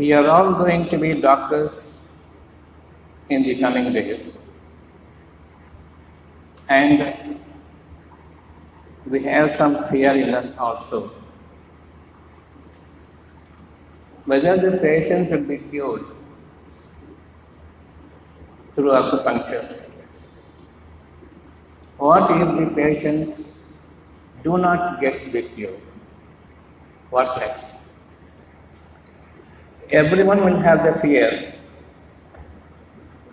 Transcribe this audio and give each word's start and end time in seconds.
We 0.00 0.14
are 0.14 0.26
all 0.28 0.54
going 0.54 0.88
to 0.88 0.96
be 0.96 1.20
doctors 1.20 1.98
in 3.28 3.42
the 3.42 3.54
coming 3.60 3.92
days. 3.92 4.22
And 6.70 7.38
we 9.06 9.22
have 9.24 9.56
some 9.56 9.74
fear 9.90 10.12
in 10.12 10.34
us 10.34 10.56
also. 10.56 11.10
Whether 14.24 14.56
the 14.56 14.78
patient 14.78 15.28
should 15.28 15.46
be 15.46 15.58
cured 15.58 16.06
through 18.72 18.92
acupuncture. 18.92 19.82
What 21.98 22.30
if 22.30 22.48
the 22.60 22.74
patients 22.74 23.52
do 24.42 24.56
not 24.56 25.02
get 25.02 25.30
the 25.30 25.42
cure? 25.42 25.78
What 27.10 27.38
next? 27.38 27.79
Everyone 29.92 30.44
will 30.44 30.60
have 30.60 30.84
the 30.84 31.00
fear 31.00 31.52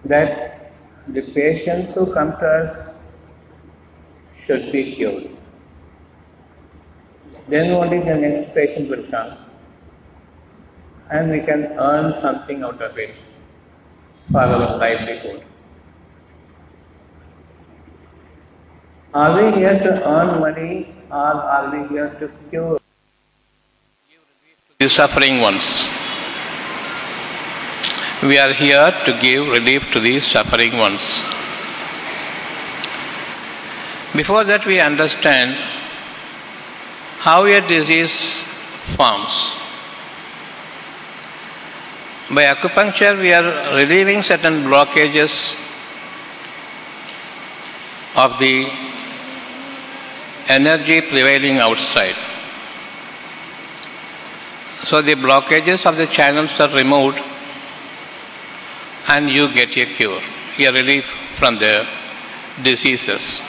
that 0.05 0.71
the 1.07 1.21
patients 1.21 1.93
who 1.93 2.11
come 2.13 2.31
to 2.39 2.47
us 2.47 2.95
should 4.43 4.71
be 4.71 4.95
cured. 4.95 5.29
Then 7.47 7.71
only 7.71 7.99
the 7.99 8.15
next 8.15 8.53
patient 8.55 8.89
will 8.89 9.03
come 9.11 9.37
and 11.09 11.31
we 11.31 11.39
can 11.41 11.63
earn 11.77 12.13
something 12.21 12.63
out 12.63 12.81
of 12.81 12.97
it 12.97 13.13
for 14.31 14.41
our 14.41 14.77
livelihood. 14.77 15.43
Are 19.13 19.41
we 19.41 19.51
here 19.51 19.79
to 19.79 20.09
earn 20.09 20.39
money 20.39 20.95
or 21.09 21.33
are 21.55 21.69
we 21.71 21.87
here 21.87 22.09
to 22.19 22.31
cure 22.49 22.79
the 24.79 24.89
suffering 24.89 25.39
ones? 25.39 25.96
We 28.27 28.37
are 28.37 28.51
here 28.51 28.91
to 29.05 29.19
give 29.21 29.47
relief 29.47 29.89
to 29.93 30.01
these 30.01 30.25
suffering 30.25 30.75
ones. 30.77 31.23
Before 34.13 34.43
that, 34.43 34.65
we 34.65 34.81
understand 34.81 35.55
how 37.19 37.45
a 37.45 37.61
disease 37.61 38.41
forms. 38.97 39.55
By 42.35 42.53
acupuncture, 42.53 43.17
we 43.17 43.31
are 43.31 43.77
relieving 43.77 44.21
certain 44.21 44.63
blockages 44.63 45.55
of 48.17 48.37
the 48.39 48.67
energy 50.49 50.99
prevailing 50.99 51.59
outside. 51.59 52.17
So 54.83 55.01
the 55.01 55.15
blockages 55.15 55.85
of 55.85 55.95
the 55.95 56.07
channels 56.07 56.59
are 56.59 56.75
removed 56.75 57.23
and 59.09 59.29
you 59.29 59.51
get 59.53 59.75
a 59.77 59.85
cure, 59.85 60.21
a 60.59 60.71
relief 60.71 61.05
from 61.37 61.57
the 61.57 61.87
diseases. 62.63 63.41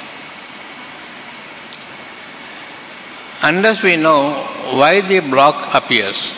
Unless 3.42 3.82
we 3.82 3.96
know 3.96 4.34
why 4.72 5.00
the 5.00 5.20
block 5.20 5.74
appears, 5.74 6.32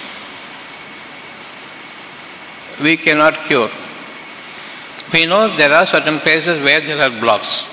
we 2.83 2.97
cannot 2.97 3.35
cure. 3.45 3.71
We 5.13 5.27
know 5.27 5.55
there 5.57 5.73
are 5.73 5.87
certain 5.87 6.21
places 6.21 6.61
where 6.61 6.81
there 6.81 7.01
are 7.01 7.21
blocks. 7.21 7.65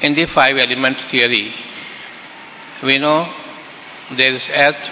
In 0.00 0.14
the 0.14 0.24
five 0.26 0.56
elements 0.56 1.04
theory, 1.04 1.52
we 2.82 2.98
know 2.98 3.28
there 4.12 4.32
is 4.32 4.50
earth, 4.50 4.90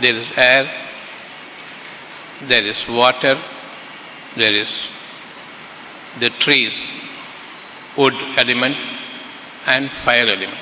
there 0.00 0.14
is 0.14 0.26
air, 0.36 0.68
there 2.42 2.62
is 2.62 2.88
water, 2.88 3.38
there 4.38 4.54
is 4.54 4.88
the 6.20 6.30
trees, 6.30 6.94
wood 7.96 8.14
element, 8.36 8.76
and 9.66 9.90
fire 9.90 10.26
element. 10.26 10.58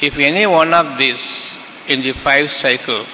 If 0.00 0.18
any 0.18 0.46
one 0.46 0.72
of 0.74 0.98
these 0.98 1.52
in 1.88 2.02
the 2.02 2.12
five 2.12 2.50
cycle 2.50 3.04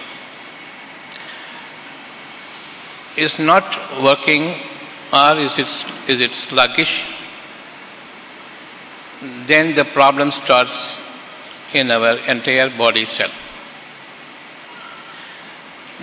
is 3.16 3.38
not 3.38 3.64
working 4.02 4.54
or 5.12 5.36
is 5.36 5.58
it, 5.58 5.68
is 6.08 6.20
it 6.20 6.32
sluggish, 6.32 7.04
then 9.46 9.74
the 9.74 9.84
problem 9.84 10.30
starts 10.30 10.98
in 11.72 11.90
our 11.90 12.16
entire 12.28 12.70
body 12.70 13.04
cell. 13.06 13.30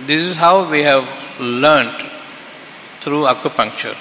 This 0.06 0.22
is 0.26 0.36
how 0.36 0.70
we 0.70 0.80
have 0.80 1.06
learnt 1.38 2.09
through 3.00 3.24
acupuncture. 3.24 3.96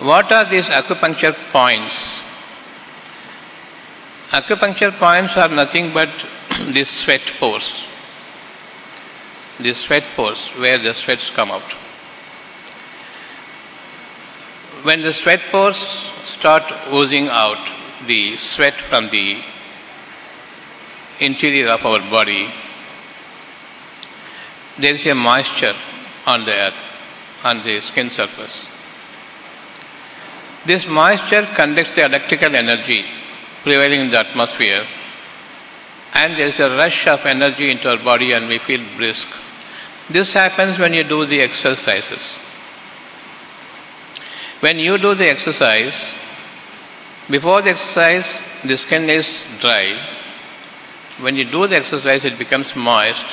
What 0.00 0.30
are 0.30 0.44
these 0.44 0.68
acupuncture 0.68 1.34
points? 1.50 2.22
Acupuncture 4.30 4.92
points 4.92 5.36
are 5.36 5.48
nothing 5.48 5.92
but 5.92 6.10
the 6.72 6.84
sweat 6.84 7.22
pores. 7.40 7.84
The 9.58 9.74
sweat 9.74 10.04
pores 10.14 10.48
where 10.50 10.78
the 10.78 10.94
sweats 10.94 11.30
come 11.30 11.50
out. 11.50 11.72
When 14.84 15.00
the 15.00 15.12
sweat 15.12 15.40
pores 15.50 15.78
start 16.24 16.62
oozing 16.92 17.28
out 17.28 17.58
the 18.06 18.36
sweat 18.36 18.74
from 18.74 19.08
the 19.08 19.42
interior 21.20 21.68
of 21.70 21.84
our 21.84 21.98
body, 21.98 22.48
there 24.78 24.94
is 24.94 25.04
a 25.06 25.14
moisture 25.14 25.74
on 26.26 26.44
the 26.44 26.52
earth, 26.52 26.87
on 27.44 27.62
the 27.62 27.80
skin 27.80 28.10
surface. 28.10 28.68
This 30.66 30.88
moisture 30.88 31.46
conducts 31.54 31.94
the 31.94 32.04
electrical 32.04 32.54
energy 32.54 33.04
prevailing 33.62 34.00
in 34.00 34.10
the 34.10 34.18
atmosphere, 34.18 34.84
and 36.14 36.36
there 36.36 36.48
is 36.48 36.60
a 36.60 36.76
rush 36.76 37.06
of 37.06 37.24
energy 37.26 37.70
into 37.70 37.90
our 37.90 37.96
body, 37.96 38.32
and 38.32 38.48
we 38.48 38.58
feel 38.58 38.84
brisk. 38.96 39.28
This 40.10 40.32
happens 40.32 40.78
when 40.78 40.94
you 40.94 41.04
do 41.04 41.26
the 41.26 41.40
exercises. 41.42 42.38
When 44.60 44.78
you 44.78 44.98
do 44.98 45.14
the 45.14 45.28
exercise, 45.28 46.14
before 47.30 47.62
the 47.62 47.70
exercise, 47.70 48.36
the 48.64 48.76
skin 48.76 49.08
is 49.08 49.46
dry. 49.60 49.96
When 51.20 51.36
you 51.36 51.44
do 51.44 51.66
the 51.66 51.76
exercise, 51.76 52.24
it 52.24 52.38
becomes 52.38 52.74
moist, 52.74 53.24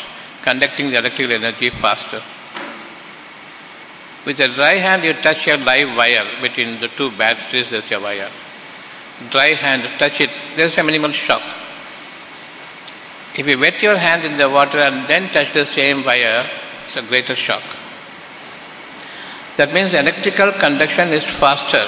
conducting 0.42 0.92
the 0.92 1.00
electrical 1.00 1.34
energy 1.34 1.70
faster. 1.70 2.22
With 4.26 4.40
a 4.40 4.48
dry 4.48 4.74
hand, 4.74 5.04
you 5.04 5.14
touch 5.14 5.48
a 5.48 5.56
live 5.58 5.96
wire 5.96 6.26
between 6.42 6.80
the 6.80 6.88
two 6.88 7.12
batteries, 7.12 7.70
there's 7.70 7.92
a 7.92 8.00
wire. 8.00 8.30
Dry 9.30 9.50
hand, 9.54 9.88
touch 10.00 10.20
it, 10.20 10.32
there's 10.56 10.78
a 10.78 10.84
minimal 10.84 11.12
shock. 11.12 11.44
If 13.38 13.46
you 13.48 13.60
wet 13.60 13.82
your 13.84 13.98
hand 13.98 14.26
in 14.26 14.38
the 14.38 14.50
water 14.50 14.80
and 14.80 15.08
then 15.08 15.28
touch 15.30 15.54
the 15.54 15.66
same 15.66 16.04
wire, 16.04 16.46
it's 16.86 16.98
a 16.98 17.04
greater 17.04 17.36
shock. 17.36 17.64
That 19.58 19.74
means 19.74 19.94
electrical 19.94 20.52
conduction 20.54 21.10
is 21.10 21.26
faster. 21.26 21.88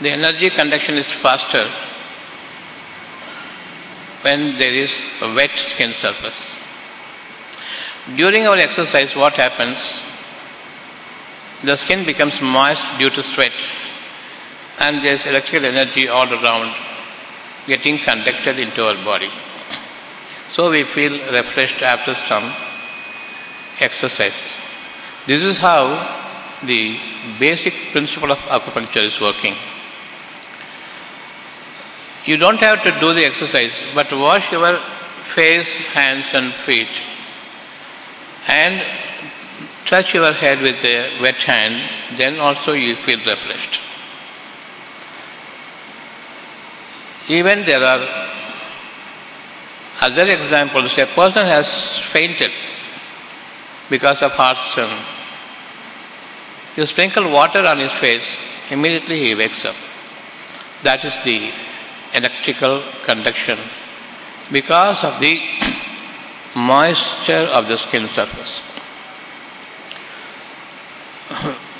The 0.00 0.10
energy 0.10 0.48
conduction 0.50 0.94
is 0.94 1.10
faster 1.10 1.68
when 4.22 4.56
there 4.56 4.72
is 4.72 5.04
a 5.20 5.34
wet 5.34 5.50
skin 5.56 5.92
surface. 5.92 6.56
During 8.16 8.46
our 8.46 8.56
exercise, 8.56 9.14
what 9.14 9.34
happens? 9.34 10.02
The 11.62 11.76
skin 11.76 12.04
becomes 12.04 12.40
moist 12.40 12.98
due 12.98 13.10
to 13.10 13.22
sweat, 13.22 13.52
and 14.80 15.02
there 15.02 15.14
is 15.14 15.26
electrical 15.26 15.64
energy 15.64 16.08
all 16.08 16.32
around 16.32 16.74
getting 17.66 17.98
conducted 17.98 18.58
into 18.58 18.84
our 18.84 18.96
body. 19.04 19.30
So 20.50 20.70
we 20.70 20.84
feel 20.84 21.12
refreshed 21.32 21.82
after 21.82 22.14
some 22.14 22.52
exercises. 23.80 24.58
This 25.26 25.42
is 25.42 25.58
how 25.58 25.84
the 26.64 26.98
basic 27.38 27.74
principle 27.92 28.32
of 28.32 28.38
acupuncture 28.38 29.04
is 29.04 29.20
working. 29.20 29.54
You 32.24 32.36
don't 32.36 32.58
have 32.58 32.82
to 32.82 33.00
do 33.00 33.14
the 33.14 33.24
exercise, 33.24 33.82
but 33.94 34.12
wash 34.12 34.50
your 34.52 34.78
face, 35.34 35.74
hands, 35.94 36.26
and 36.34 36.52
feet 36.52 36.88
and 38.48 38.82
touch 39.86 40.14
your 40.14 40.32
head 40.32 40.60
with 40.60 40.84
a 40.84 41.20
wet 41.20 41.42
hand, 41.42 41.90
then 42.16 42.38
also 42.40 42.72
you 42.72 42.96
feel 42.96 43.18
refreshed. 43.18 43.80
Even 47.28 47.64
there 47.64 47.82
are 47.82 48.02
other 50.02 50.26
examples. 50.28 50.98
A 50.98 51.06
person 51.06 51.46
has 51.46 51.98
fainted 52.00 52.50
because 53.88 54.22
of 54.22 54.32
heart 54.32 54.58
sun. 54.58 54.90
You 56.76 56.86
sprinkle 56.86 57.30
water 57.30 57.64
on 57.66 57.78
his 57.78 57.92
face, 57.92 58.38
immediately 58.70 59.18
he 59.18 59.34
wakes 59.34 59.64
up. 59.64 59.76
That 60.82 61.04
is 61.04 61.20
the 61.22 61.52
electrical 62.14 62.82
conduction 63.04 63.58
because 64.50 65.04
of 65.04 65.20
the 65.20 65.40
moisture 66.56 67.48
of 67.52 67.68
the 67.68 67.76
skin 67.78 68.08
surface. 68.08 68.60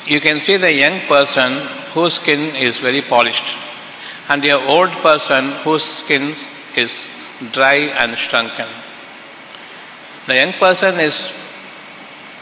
You 0.06 0.20
can 0.20 0.40
see 0.40 0.56
the 0.56 0.72
young 0.72 1.00
person 1.06 1.52
whose 1.94 2.14
skin 2.14 2.56
is 2.56 2.78
very 2.78 3.02
polished 3.02 3.56
and 4.28 4.42
the 4.42 4.52
old 4.52 4.90
person 5.08 5.50
whose 5.64 5.84
skin 5.84 6.34
is 6.76 7.08
dry 7.52 7.90
and 8.00 8.16
shrunken. 8.16 8.66
The 10.26 10.36
young 10.36 10.52
person 10.54 10.98
is 11.00 11.32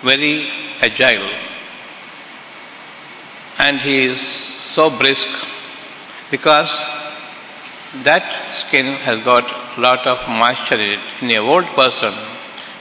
very 0.03 0.49
agile 0.81 1.29
and 3.59 3.79
he 3.79 4.05
is 4.05 4.21
so 4.21 4.89
brisk 4.89 5.29
because 6.31 6.71
that 8.05 8.25
skin 8.53 8.87
has 9.07 9.19
got 9.25 9.45
lot 9.79 10.07
of 10.07 10.27
moisture 10.29 10.77
in 10.77 10.99
it. 10.99 11.01
In 11.21 11.31
a 11.33 11.39
old 11.39 11.67
person, 11.67 12.15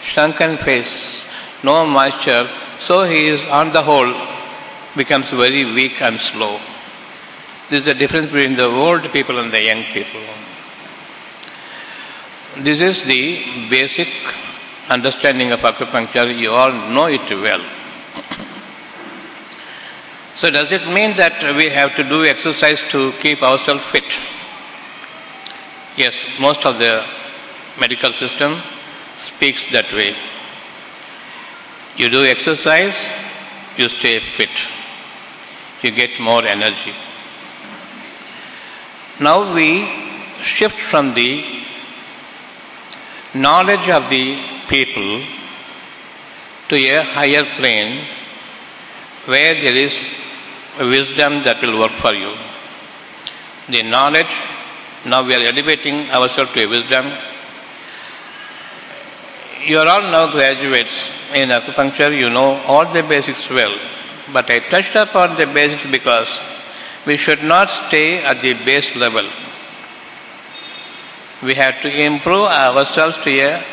shrunken 0.02 0.58
face, 0.58 1.26
no 1.64 1.86
moisture, 1.86 2.50
so 2.80 3.04
he 3.04 3.28
is 3.28 3.46
on 3.48 3.72
the 3.72 3.82
whole 3.82 4.14
becomes 4.96 5.30
very 5.30 5.66
weak 5.66 6.02
and 6.02 6.20
slow. 6.20 6.60
This 7.70 7.82
is 7.82 7.86
the 7.86 7.94
difference 7.94 8.28
between 8.28 8.56
the 8.56 8.66
old 8.66 9.04
people 9.12 9.40
and 9.40 9.52
the 9.52 9.62
young 9.62 9.84
people. 9.94 10.22
This 12.58 12.82
is 12.82 13.04
the 13.04 13.68
basic 13.70 14.10
understanding 14.90 15.52
of 15.52 15.60
acupuncture. 15.60 16.36
You 16.36 16.52
all 16.52 16.72
know 16.72 17.06
it 17.06 17.30
well. 17.30 17.64
So, 20.36 20.50
does 20.50 20.72
it 20.72 20.88
mean 20.88 21.16
that 21.18 21.56
we 21.56 21.70
have 21.70 21.96
to 21.98 22.04
do 22.04 22.26
exercise 22.26 22.82
to 22.92 23.12
keep 23.20 23.44
ourselves 23.44 23.84
fit? 23.84 24.06
Yes, 25.98 26.24
most 26.40 26.66
of 26.66 26.80
the 26.80 27.06
medical 27.80 28.14
system 28.14 28.62
speaks 29.18 29.70
that 29.72 29.92
way. 29.92 30.16
You 32.00 32.10
do 32.10 32.24
exercise, 32.24 32.96
you 33.76 33.90
stay 33.90 34.20
fit, 34.22 34.56
you 35.82 35.92
get 35.92 36.18
more 36.18 36.46
energy. 36.46 36.94
Now 39.20 39.54
we 39.54 39.86
shift 40.42 40.80
from 40.80 41.14
the 41.14 41.44
knowledge 43.34 43.90
of 43.90 44.10
the 44.10 44.40
people 44.70 45.26
to 46.70 46.76
a 46.78 47.04
higher 47.04 47.44
plane 47.58 48.06
where 49.26 49.56
there 49.56 49.76
is 49.76 50.02
wisdom 50.80 51.44
that 51.44 51.62
will 51.62 51.80
work 51.80 51.92
for 52.04 52.14
you. 52.14 52.34
The 53.68 53.84
knowledge, 53.84 54.34
now 55.06 55.22
we 55.28 55.36
are 55.36 55.46
elevating 55.52 56.10
ourselves 56.12 56.54
to 56.54 56.64
a 56.64 56.66
wisdom. 56.66 57.12
You 59.66 59.80
are 59.80 59.88
all 59.88 60.02
now 60.04 60.32
graduates 60.32 61.12
in 61.36 61.50
acupuncture, 61.50 62.18
you 62.18 62.30
know 62.30 62.62
all 62.66 62.86
the 62.92 63.04
basics 63.04 63.50
well. 63.50 63.78
But 64.32 64.50
I 64.50 64.60
touched 64.60 64.96
upon 64.96 65.36
the 65.36 65.48
basics 65.48 65.86
because 65.86 66.42
we 67.06 67.18
should 67.18 67.44
not 67.44 67.70
stay 67.70 68.24
at 68.24 68.42
the 68.42 68.54
base 68.54 68.96
level. 68.96 69.26
We 71.44 71.56
have 71.56 71.82
to 71.82 72.02
improve 72.06 72.46
ourselves 72.46 73.18
to 73.24 73.30
a 73.30 73.64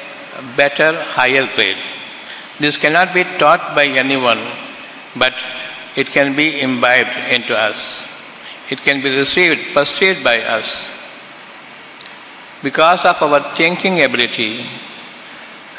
better, 0.57 1.01
higher 1.03 1.49
grade. 1.55 1.79
This 2.59 2.77
cannot 2.77 3.15
be 3.15 3.25
taught 3.39 3.75
by 3.75 3.87
anyone, 3.87 4.41
but 5.17 5.35
it 5.97 6.09
can 6.09 6.35
be 6.35 6.61
imbibed 6.61 7.17
into 7.31 7.57
us. 7.57 8.07
It 8.71 8.79
can 8.83 9.03
be 9.03 9.17
received, 9.17 9.73
perceived 9.73 10.25
by 10.25 10.41
us. 10.43 10.89
Because 12.63 13.05
of 13.05 13.23
our 13.23 13.55
thinking 13.55 14.03
ability 14.03 14.67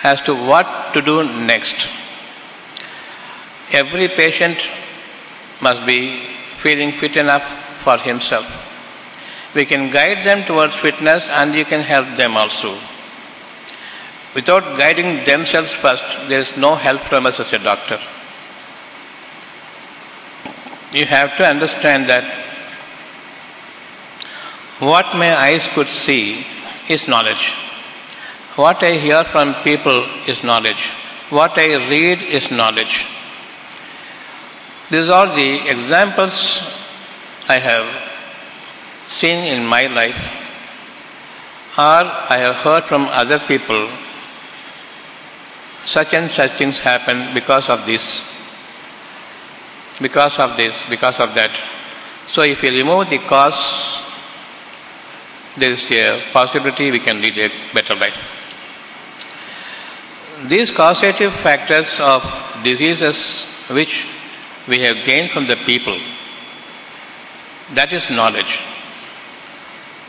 as 0.03 0.21
to 0.21 0.33
what 0.35 0.93
to 0.93 1.01
do 1.01 1.23
next. 1.23 1.89
Every 3.71 4.07
patient 4.07 4.57
must 5.61 5.85
be 5.85 6.17
feeling 6.57 6.91
fit 6.91 7.17
enough 7.17 7.45
for 7.79 7.97
himself. 7.97 8.45
We 9.55 9.65
can 9.65 9.91
guide 9.91 10.25
them 10.25 10.43
towards 10.43 10.75
fitness 10.75 11.27
and 11.29 11.53
you 11.55 11.65
can 11.65 11.81
help 11.81 12.07
them 12.15 12.37
also. 12.37 12.77
Without 14.35 14.77
guiding 14.77 15.23
themselves 15.25 15.73
first, 15.73 16.05
there 16.27 16.39
is 16.39 16.55
no 16.57 16.75
help 16.75 17.01
from 17.01 17.25
us 17.25 17.39
as 17.39 17.53
a 17.53 17.59
doctor. 17.59 17.99
You 20.91 21.05
have 21.05 21.35
to 21.37 21.45
understand 21.45 22.07
that 22.07 22.23
what 24.79 25.15
my 25.15 25.35
eyes 25.35 25.67
could 25.73 25.89
see 25.89 26.45
is 26.87 27.07
knowledge. 27.07 27.55
What 28.57 28.81
I 28.81 28.93
hear 28.93 29.23
from 29.23 29.53
people 29.63 30.03
is 30.25 30.43
knowledge. 30.43 30.89
What 31.29 31.55
I 31.59 31.75
read 31.89 32.23
is 32.23 32.49
knowledge. 32.49 33.05
These 34.89 35.09
are 35.09 35.27
the 35.27 35.69
examples 35.69 36.63
I 37.47 37.59
have 37.59 37.85
seen 39.05 39.43
in 39.55 39.63
my 39.63 39.85
life, 39.85 40.17
or 41.77 42.01
I 42.33 42.37
have 42.39 42.55
heard 42.55 42.85
from 42.85 43.05
other 43.09 43.37
people. 43.37 43.89
Such 45.85 46.15
and 46.15 46.31
such 46.31 46.53
things 46.53 46.79
happen 46.79 47.35
because 47.35 47.69
of 47.69 47.85
this, 47.85 48.23
because 50.01 50.39
of 50.39 50.57
this, 50.57 50.81
because 50.89 51.19
of 51.19 51.35
that. 51.35 51.51
So, 52.25 52.41
if 52.41 52.63
you 52.63 52.71
remove 52.71 53.11
the 53.11 53.19
cause, 53.19 54.01
there 55.55 55.73
is 55.73 55.91
a 55.91 56.23
possibility 56.33 56.89
we 56.89 56.99
can 56.99 57.21
lead 57.21 57.37
a 57.37 57.51
better 57.71 57.93
life. 57.93 58.36
These 60.45 60.71
causative 60.71 61.33
factors 61.33 61.99
of 61.99 62.21
diseases 62.63 63.45
which 63.69 64.07
we 64.67 64.79
have 64.81 65.03
gained 65.03 65.31
from 65.31 65.47
the 65.47 65.55
people, 65.55 65.97
that 67.73 67.91
is 67.91 68.09
knowledge. 68.09 68.61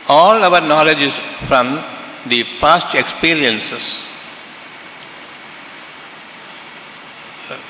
All 0.07 0.43
our 0.43 0.61
knowledge 0.61 0.99
is 0.99 1.17
from 1.47 1.83
the 2.27 2.43
past 2.59 2.93
experiences. 2.95 4.09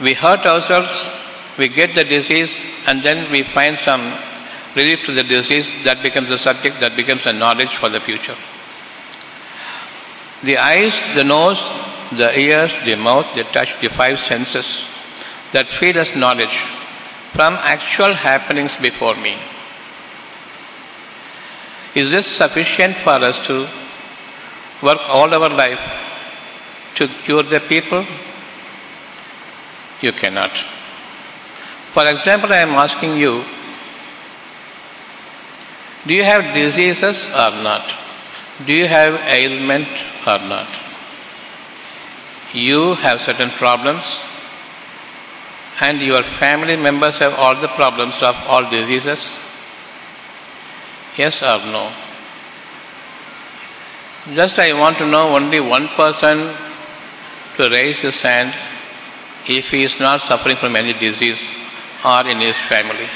We 0.02 0.14
hurt 0.14 0.46
ourselves, 0.46 1.10
we 1.58 1.70
get 1.70 1.96
the 1.96 2.04
disease, 2.04 2.60
and 2.88 3.02
then 3.02 3.32
we 3.32 3.44
find 3.44 3.78
some 3.78 4.14
relief 4.76 5.06
to 5.06 5.14
the 5.14 5.24
disease, 5.24 5.72
that 5.86 6.04
becomes 6.04 6.28
the 6.30 6.38
subject, 6.38 6.80
that 6.82 6.96
becomes 6.96 7.26
a 7.26 7.34
knowledge 7.34 7.76
for 7.78 7.88
the 7.90 8.00
future. 8.00 8.36
The 10.44 10.58
eyes, 10.58 10.94
the 11.16 11.24
nose, 11.24 11.70
the 12.12 12.38
ears, 12.40 12.74
the 12.86 12.96
mouth, 12.96 13.28
the 13.36 13.44
touch, 13.44 13.80
the 13.82 13.90
five 13.90 14.20
senses 14.20 14.86
that 15.52 15.68
feed 15.68 15.98
us 15.98 16.16
knowledge 16.16 16.58
from 17.34 17.54
actual 17.62 18.14
happenings 18.14 18.78
before 18.78 19.16
me. 19.16 19.36
Is 21.96 22.12
this 22.12 22.28
sufficient 22.28 22.96
for 22.96 23.12
us 23.30 23.46
to 23.48 23.68
work 24.82 25.00
all 25.08 25.34
our 25.34 25.50
life 25.50 25.80
to 26.96 27.08
cure 27.08 27.44
the 27.44 27.60
people? 27.60 28.06
You 30.02 30.12
cannot. 30.12 30.52
For 31.94 32.06
example, 32.08 32.54
I 32.54 32.58
am 32.58 32.70
asking 32.70 33.18
you 33.18 33.44
do 36.08 36.14
you 36.14 36.24
have 36.24 36.54
diseases 36.54 37.26
or 37.28 37.52
not? 37.62 37.94
Do 38.66 38.74
you 38.74 38.88
have 38.88 39.20
ailment 39.28 39.88
or 40.26 40.40
not? 40.48 40.89
You 42.54 42.96
have 42.96 43.22
certain 43.22 43.52
problems, 43.52 44.22
and 45.82 46.02
your 46.02 46.24
family 46.24 46.76
members 46.76 47.20
have 47.20 47.34
all 47.36 47.56
the 47.56 47.68
problems 47.68 48.22
of 48.22 48.36
all 48.48 48.70
diseases? 48.70 49.40
Yes 51.16 51.42
or 51.44 51.60
no? 51.72 51.92
Just 54.34 54.60
I 54.60 54.74
want 54.74 54.98
to 54.98 55.08
know 55.08 55.36
only 55.36 55.60
one 55.60 55.88
person 55.90 56.54
to 57.56 57.70
raise 57.70 58.02
his 58.02 58.22
hand 58.22 58.54
if 59.48 59.70
he 59.70 59.84
is 59.84 60.00
not 60.00 60.22
suffering 60.22 60.56
from 60.56 60.76
any 60.76 60.94
disease 60.94 61.54
or 62.04 62.28
in 62.28 62.40
his 62.40 62.58
family. 62.58 63.08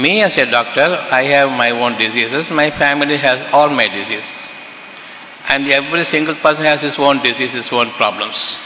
Me 0.00 0.22
as 0.22 0.36
a 0.38 0.48
doctor, 0.48 0.98
I 1.10 1.22
have 1.22 1.50
my 1.50 1.70
own 1.70 1.98
diseases, 1.98 2.50
my 2.50 2.70
family 2.70 3.16
has 3.16 3.42
all 3.52 3.68
my 3.68 3.88
diseases. 3.88 4.39
And 5.50 5.66
every 5.66 6.04
single 6.04 6.36
person 6.36 6.64
has 6.64 6.80
his 6.80 6.96
own 6.96 7.20
disease, 7.22 7.54
his 7.54 7.72
own 7.72 7.90
problems. 7.90 8.60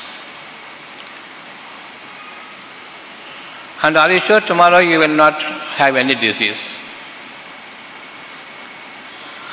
And 3.83 3.97
are 3.97 4.12
you 4.12 4.21
sure 4.21 4.41
tomorrow 4.41 4.79
you 4.79 4.99
will 4.99 5.17
not 5.25 5.41
have 5.81 5.97
any 5.97 6.14
disease? 6.14 6.79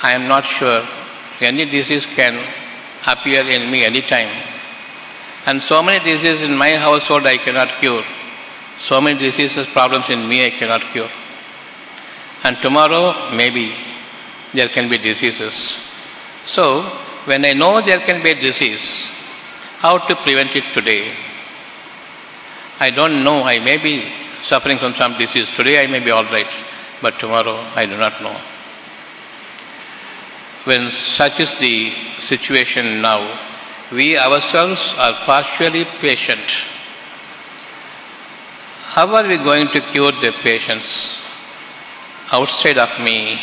I 0.04 0.12
am 0.12 0.28
not 0.28 0.44
sure. 0.46 0.86
Any 1.40 1.64
disease 1.64 2.06
can 2.06 2.36
appear 3.08 3.44
in 3.44 3.72
me 3.72 3.86
anytime. 3.86 4.30
And 5.46 5.62
so 5.62 5.82
many 5.82 6.04
diseases 6.04 6.44
in 6.44 6.58
my 6.58 6.76
household 6.76 7.26
I 7.26 7.38
cannot 7.38 7.70
cure. 7.80 8.04
So 8.78 9.00
many 9.00 9.18
diseases, 9.18 9.68
problems 9.68 10.10
in 10.10 10.28
me 10.28 10.46
I 10.46 10.50
cannot 10.50 10.82
cure. 10.82 11.10
And 12.44 12.58
tomorrow, 12.58 13.34
maybe 13.34 13.74
there 14.54 14.68
can 14.68 14.90
be 14.90 14.98
diseases. 14.98 15.80
So, 16.44 16.92
when 17.26 17.46
I 17.46 17.54
know 17.54 17.82
there 17.82 18.00
can 18.00 18.24
be 18.24 18.32
a 18.32 18.36
disease, 18.36 19.10
how 19.80 19.98
to 19.98 20.16
prevent 20.16 20.56
it 20.56 20.64
today? 20.74 21.12
I 22.80 22.90
don't 22.90 23.24
know. 23.24 23.44
I 23.44 23.60
may 23.60 23.78
be 23.78 24.06
suffering 24.42 24.78
from 24.80 24.94
some 24.94 25.18
disease. 25.18 25.50
Today 25.52 25.84
I 25.84 25.88
may 25.88 26.00
be 26.00 26.12
all 26.12 26.24
right, 26.26 26.48
but 27.02 27.20
tomorrow 27.20 27.58
I 27.76 27.86
do 27.86 27.98
not 27.98 28.22
know. 28.22 28.36
When 30.64 30.92
such 30.92 31.40
is 31.40 31.56
the 31.56 31.92
situation 32.18 33.02
now, 33.02 33.40
we 33.92 34.18
ourselves 34.18 34.96
are 34.98 35.14
partially 35.26 35.86
patient. 35.86 36.46
How 38.96 39.16
are 39.16 39.28
we 39.28 39.38
going 39.38 39.68
to 39.70 39.82
cure 39.82 40.12
the 40.12 40.32
patients 40.42 41.20
outside 42.32 42.78
of 42.78 42.90
me? 43.00 43.40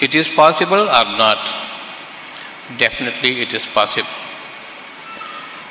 It 0.00 0.14
is 0.14 0.28
possible 0.28 0.82
or 0.82 1.04
not? 1.16 1.38
Definitely 2.78 3.40
it 3.42 3.54
is 3.54 3.64
possible. 3.64 4.08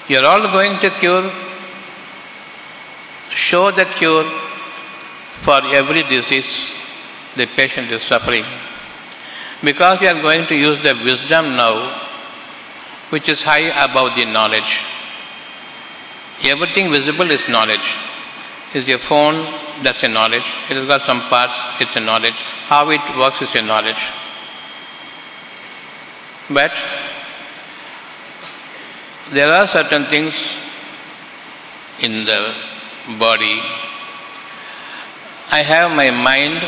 You 0.08 0.18
are 0.20 0.26
all 0.26 0.42
going 0.52 0.80
to 0.80 0.90
cure, 0.90 1.32
show 3.32 3.72
the 3.72 3.86
cure 3.86 4.24
for 5.42 5.62
every 5.66 6.04
disease 6.04 6.74
the 7.36 7.46
patient 7.48 7.92
is 7.92 8.02
suffering. 8.02 8.46
Because 9.64 10.02
you 10.02 10.08
are 10.08 10.22
going 10.22 10.48
to 10.48 10.56
use 10.56 10.82
the 10.82 10.94
wisdom 11.04 11.56
now, 11.56 12.02
which 13.10 13.30
is 13.30 13.44
high 13.44 13.70
above 13.84 14.16
the 14.16 14.26
knowledge. 14.26 14.84
Everything 16.44 16.92
visible 16.92 17.30
is 17.32 17.48
knowledge. 17.48 17.96
Is 18.74 18.88
your 18.88 19.00
phone, 19.00 19.46
that's 19.84 20.04
a 20.04 20.08
knowledge. 20.08 20.46
It 20.70 20.78
has 20.78 20.88
got 20.88 21.02
some 21.02 21.22
parts, 21.22 21.54
it's 21.80 21.96
a 21.96 22.00
knowledge. 22.00 22.36
How 22.68 22.90
it 22.90 23.02
works 23.18 23.42
is 23.42 23.54
a 23.56 23.62
knowledge. 23.62 24.12
But 26.50 26.72
there 29.32 29.52
are 29.52 29.68
certain 29.68 30.06
things 30.06 30.34
in 32.00 32.26
the 32.26 32.54
body. 33.20 33.60
I 35.52 35.62
have 35.64 35.96
my 35.96 36.12
mind 36.12 36.64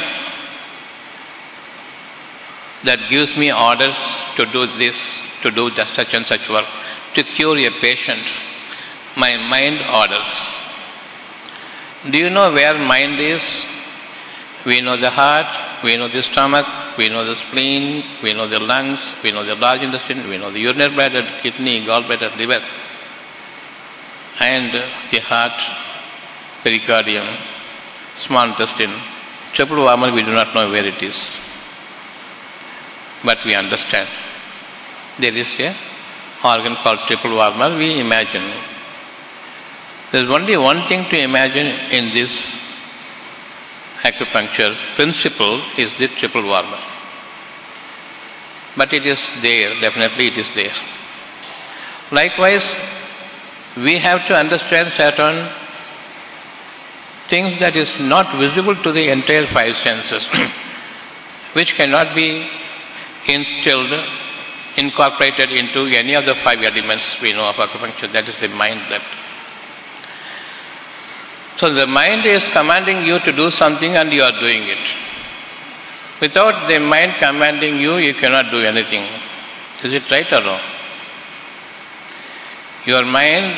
that 2.83 2.99
gives 3.09 3.37
me 3.37 3.51
orders 3.51 3.97
to 4.35 4.45
do 4.45 4.65
this, 4.77 5.21
to 5.41 5.51
do 5.51 5.69
just 5.71 5.93
such 5.93 6.13
and 6.13 6.25
such 6.25 6.49
work, 6.49 6.65
to 7.13 7.23
cure 7.23 7.57
a 7.57 7.69
patient. 7.69 8.23
My 9.15 9.37
mind 9.37 9.79
orders. 9.93 10.66
Do 12.11 12.17
you 12.17 12.29
know 12.29 12.53
where 12.53 12.77
mind 12.77 13.19
is? 13.19 13.65
We 14.65 14.81
know 14.81 14.95
the 14.95 15.09
heart, 15.09 15.47
we 15.83 15.97
know 15.97 16.07
the 16.07 16.23
stomach, 16.23 16.65
we 16.97 17.09
know 17.09 17.25
the 17.25 17.35
spleen, 17.35 18.03
we 18.23 18.33
know 18.33 18.47
the 18.47 18.59
lungs, 18.59 19.13
we 19.23 19.31
know 19.31 19.43
the 19.43 19.55
large 19.55 19.81
intestine, 19.81 20.27
we 20.29 20.37
know 20.37 20.51
the 20.51 20.59
urinary 20.59 20.93
bladder, 20.93 21.27
kidney, 21.41 21.85
gallbladder, 21.85 22.35
liver, 22.37 22.63
and 24.39 24.73
the 25.11 25.19
heart, 25.19 25.59
pericardium, 26.63 27.27
small 28.15 28.49
intestine. 28.49 28.93
Triple 29.53 29.77
warmer, 29.77 30.11
we 30.11 30.23
do 30.23 30.31
not 30.31 30.53
know 30.55 30.69
where 30.69 30.85
it 30.85 31.01
is. 31.01 31.39
But 33.23 33.43
we 33.45 33.55
understand. 33.55 34.07
There 35.19 35.33
is 35.33 35.59
a 35.59 35.75
organ 36.43 36.75
called 36.75 36.99
triple 37.07 37.35
warmer, 37.35 37.77
we 37.77 37.99
imagine. 37.99 38.49
There's 40.17 40.31
only 40.31 40.57
one 40.57 40.81
thing 40.87 41.07
to 41.11 41.19
imagine 41.19 41.67
in 41.91 42.11
this 42.11 42.43
acupuncture 44.01 44.73
principle 44.95 45.61
is 45.77 45.95
the 45.99 46.07
triple 46.07 46.41
warmer. 46.41 46.79
But 48.75 48.93
it 48.93 49.05
is 49.05 49.21
there, 49.43 49.79
definitely 49.79 50.29
it 50.29 50.39
is 50.39 50.51
there. 50.55 50.73
Likewise, 52.11 52.79
we 53.75 53.99
have 53.99 54.25
to 54.25 54.35
understand 54.35 54.91
certain 54.91 55.49
things 57.27 57.59
that 57.59 57.75
is 57.75 57.99
not 57.99 58.39
visible 58.39 58.75
to 58.75 58.91
the 58.91 59.09
entire 59.09 59.45
five 59.45 59.77
senses, 59.77 60.27
which 61.53 61.75
cannot 61.75 62.15
be 62.15 62.49
instilled, 63.29 63.93
incorporated 64.77 65.51
into 65.51 65.85
any 65.85 66.15
of 66.15 66.25
the 66.25 66.33
five 66.33 66.63
elements 66.63 67.21
we 67.21 67.33
know 67.33 67.49
of 67.49 67.55
acupuncture. 67.57 68.11
That 68.11 68.27
is 68.27 68.39
the 68.39 68.47
mind 68.47 68.81
that 68.89 69.03
so 71.57 71.73
the 71.73 71.87
mind 71.87 72.23
is 72.25 72.47
commanding 72.49 73.03
you 73.03 73.17
to 73.19 73.31
do 73.31 73.49
something 73.49 73.95
and 73.97 74.13
you 74.13 74.21
are 74.21 74.39
doing 74.39 74.67
it. 74.67 74.95
Without 76.21 76.67
the 76.67 76.79
mind 76.79 77.13
commanding 77.17 77.77
you, 77.77 77.95
you 77.97 78.13
cannot 78.13 78.51
do 78.51 78.59
anything. 78.59 79.03
Is 79.83 79.91
it 79.91 80.09
right 80.11 80.31
or 80.33 80.43
wrong? 80.43 80.61
Your 82.85 83.05
mind 83.05 83.57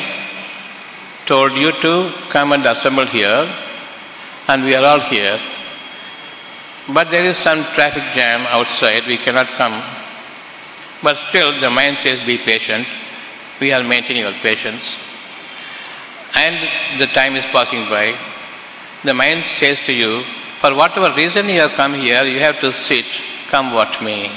told 1.26 1.52
you 1.52 1.72
to 1.82 2.10
come 2.30 2.52
and 2.52 2.64
assemble 2.64 3.04
here, 3.04 3.46
and 4.48 4.64
we 4.64 4.74
are 4.74 4.84
all 4.84 5.00
here. 5.00 5.38
But 6.94 7.10
there 7.10 7.24
is 7.24 7.36
some 7.36 7.64
traffic 7.74 8.02
jam 8.14 8.46
outside, 8.48 9.06
we 9.06 9.18
cannot 9.18 9.46
come. 9.48 9.82
But 11.02 11.18
still, 11.18 11.58
the 11.60 11.68
mind 11.68 11.98
says, 11.98 12.18
Be 12.26 12.38
patient. 12.38 12.86
We 13.60 13.72
are 13.74 13.84
maintaining 13.84 14.22
your 14.22 14.32
patience 14.40 14.98
and 16.34 17.00
the 17.00 17.06
time 17.06 17.36
is 17.36 17.44
passing 17.46 17.88
by, 17.88 18.14
the 19.04 19.14
mind 19.14 19.44
says 19.44 19.80
to 19.82 19.92
you, 19.92 20.22
for 20.60 20.74
whatever 20.74 21.14
reason 21.14 21.48
you 21.48 21.60
have 21.60 21.72
come 21.72 21.94
here, 21.94 22.24
you 22.24 22.38
have 22.40 22.60
to 22.60 22.70
sit, 22.70 23.06
come 23.48 23.72
what 23.72 24.02
may. 24.02 24.30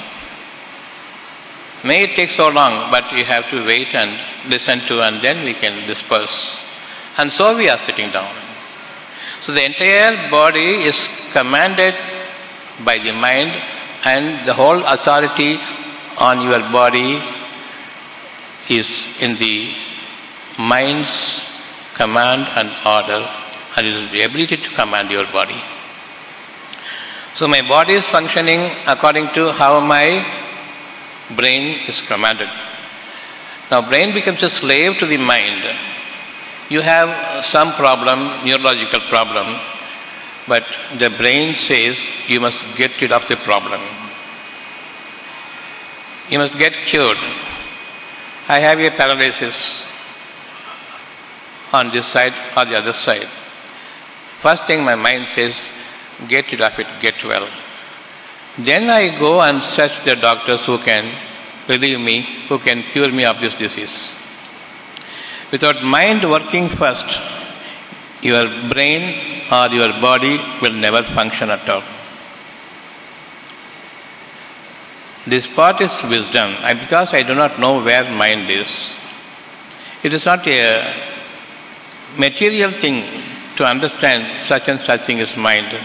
May 1.84 2.04
it 2.04 2.16
take 2.16 2.30
so 2.30 2.50
long, 2.50 2.90
but 2.90 3.12
you 3.12 3.26
have 3.26 3.50
to 3.50 3.66
wait 3.66 3.94
and 3.94 4.18
listen 4.50 4.80
to, 4.88 5.02
and 5.02 5.22
then 5.22 5.44
we 5.44 5.54
can 5.54 5.86
disperse. 5.86 6.60
And 7.18 7.32
so 7.32 7.58
we 7.58 7.70
are 7.70 7.78
sitting 7.78 8.10
down. 8.12 8.34
So 9.42 9.52
the 9.52 9.66
entire 9.66 10.30
body 10.32 10.86
is 10.88 11.10
commanded 11.34 11.94
by 12.86 13.00
the 13.00 13.12
mind, 13.12 13.52
and 14.06 14.46
the 14.48 14.54
whole 14.54 14.84
authority 14.86 15.60
on 16.18 16.42
your 16.42 16.60
body 16.72 17.22
is 18.70 19.22
in 19.22 19.36
the 19.36 19.74
mind's 20.58 21.53
command 21.94 22.48
and 22.56 22.70
order, 22.86 23.28
and 23.78 23.88
it 23.88 23.94
is 23.94 24.12
the 24.12 24.22
ability 24.24 24.58
to 24.58 24.70
command 24.72 25.12
your 25.12 25.26
body. 25.32 25.62
So 27.36 27.48
my 27.48 27.68
body 27.68 27.94
is 27.94 28.06
functioning 28.06 28.70
according 28.88 29.30
to 29.30 29.52
how 29.52 29.80
my 29.80 30.24
brain 31.36 31.80
is 31.88 32.02
commanded. 32.02 32.50
Now 33.72 33.88
brain 33.88 34.14
becomes 34.14 34.44
a 34.44 34.50
slave 34.50 34.98
to 35.00 35.06
the 35.06 35.18
mind. 35.18 35.64
You 36.70 36.82
have 36.82 37.44
some 37.44 37.74
problem, 37.74 38.46
neurological 38.46 39.00
problem, 39.10 39.60
but 40.48 40.64
the 40.98 41.10
brain 41.10 41.54
says 41.54 42.00
you 42.28 42.40
must 42.40 42.64
get 42.76 43.00
rid 43.02 43.12
of 43.12 43.28
the 43.28 43.36
problem. 43.38 43.82
You 46.30 46.40
must 46.40 46.58
get 46.58 46.74
cured. 46.74 47.18
I 48.48 48.60
have 48.60 48.80
a 48.80 48.90
paralysis 48.92 49.86
on 51.74 51.90
this 51.90 52.06
side 52.06 52.34
or 52.56 52.66
the 52.66 52.78
other 52.78 52.94
side. 52.94 53.28
First 54.40 54.68
thing 54.68 54.84
my 54.84 54.96
mind 54.96 55.28
says, 55.28 55.72
get 56.28 56.52
rid 56.52 56.62
of 56.62 56.78
it, 56.80 56.88
get 57.00 57.24
well. 57.24 57.48
Then 58.58 58.90
I 58.90 59.18
go 59.18 59.42
and 59.42 59.64
search 59.64 60.04
the 60.06 60.16
doctors 60.16 60.66
who 60.66 60.78
can 60.78 61.12
relieve 61.68 62.00
me, 62.00 62.22
who 62.48 62.60
can 62.60 62.84
cure 62.84 63.12
me 63.12 63.26
of 63.26 63.40
this 63.42 63.56
disease. 63.56 64.14
Without 65.52 65.84
mind 65.84 66.30
working 66.30 66.70
first, 66.70 67.20
your 68.22 68.48
brain 68.72 69.04
or 69.52 69.68
your 69.70 69.90
body 70.00 70.40
will 70.62 70.74
never 70.74 71.04
function 71.04 71.50
at 71.50 71.68
all. 71.68 71.84
This 75.26 75.48
part 75.48 75.80
is 75.80 76.04
wisdom, 76.04 76.54
and 76.64 76.80
because 76.80 77.14
I 77.14 77.24
do 77.24 77.34
not 77.34 77.58
know 77.58 77.82
where 77.82 78.04
mind 78.12 78.50
is, 78.50 78.96
it 80.04 80.12
is 80.14 80.26
not 80.26 80.46
a 80.48 81.13
material 82.18 82.72
thing 82.72 83.04
to 83.56 83.66
understand 83.66 84.44
such 84.44 84.68
and 84.68 84.80
such 84.80 85.06
thing 85.06 85.20
is 85.20 85.36
mind. 85.38 85.76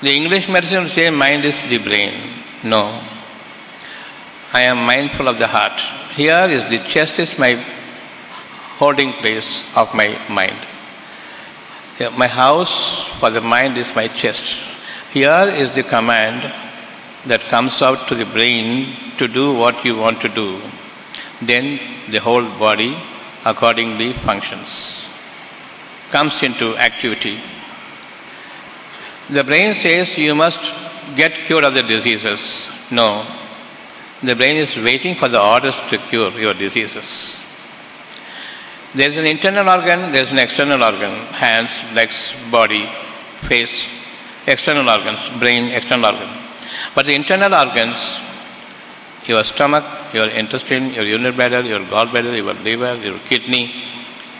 The 0.00 0.10
English 0.10 0.48
medicine 0.48 0.88
say 0.88 1.10
mind 1.10 1.44
is 1.44 1.62
the 1.68 1.78
brain. 1.78 2.14
No. 2.64 3.02
I 4.52 4.62
am 4.62 4.84
mindful 4.84 5.28
of 5.28 5.38
the 5.38 5.46
heart. 5.46 5.78
Here 6.14 6.46
is 6.48 6.68
the 6.68 6.78
chest 6.88 7.18
is 7.18 7.38
my 7.38 7.54
holding 8.78 9.12
place 9.12 9.64
of 9.76 9.94
my 9.94 10.18
mind. 10.28 10.56
My 12.16 12.26
house 12.26 13.06
for 13.20 13.28
the 13.30 13.42
mind 13.42 13.76
is 13.76 13.94
my 13.94 14.08
chest. 14.08 14.56
Here 15.10 15.46
is 15.48 15.74
the 15.74 15.82
command 15.82 16.52
that 17.26 17.42
comes 17.42 17.82
out 17.82 18.08
to 18.08 18.14
the 18.14 18.24
brain 18.24 18.96
to 19.18 19.28
do 19.28 19.52
what 19.52 19.84
you 19.84 19.96
want 19.96 20.20
to 20.22 20.28
do. 20.28 20.60
Then 21.42 21.78
the 22.08 22.20
whole 22.20 22.48
body 22.58 22.96
accordingly 23.44 24.12
functions, 24.12 25.06
comes 26.10 26.42
into 26.42 26.76
activity. 26.76 27.40
The 29.28 29.44
brain 29.44 29.74
says 29.74 30.18
you 30.18 30.34
must 30.34 30.72
get 31.16 31.32
cured 31.32 31.64
of 31.64 31.74
the 31.74 31.82
diseases. 31.82 32.68
No. 32.90 33.26
The 34.22 34.36
brain 34.36 34.56
is 34.56 34.76
waiting 34.76 35.14
for 35.14 35.28
the 35.28 35.40
orders 35.40 35.80
to 35.88 35.98
cure 35.98 36.30
your 36.32 36.54
diseases. 36.54 37.44
There 38.92 39.08
is 39.08 39.16
an 39.16 39.24
internal 39.24 39.68
organ, 39.68 40.10
there 40.10 40.24
is 40.24 40.32
an 40.32 40.38
external 40.38 40.82
organ 40.82 41.14
hands, 41.38 41.70
legs, 41.94 42.34
body, 42.50 42.86
face, 43.42 43.88
external 44.46 44.88
organs, 44.90 45.30
brain, 45.38 45.70
external 45.72 46.06
organ. 46.12 46.28
But 46.94 47.06
the 47.06 47.14
internal 47.14 47.54
organs, 47.54 48.20
your 49.26 49.44
stomach, 49.44 49.84
your 50.12 50.28
intestine, 50.28 50.92
your 50.92 51.04
urinary 51.04 51.32
bladder, 51.32 51.60
your 51.62 51.80
gallbladder, 51.80 52.36
your 52.36 52.54
liver, 52.54 52.94
your 52.96 53.18
kidney, 53.20 53.72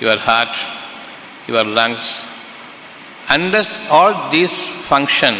your 0.00 0.16
heart, 0.16 0.56
your 1.46 1.64
lungs, 1.64 2.26
unless 3.28 3.88
all 3.90 4.30
these 4.30 4.66
function, 4.88 5.34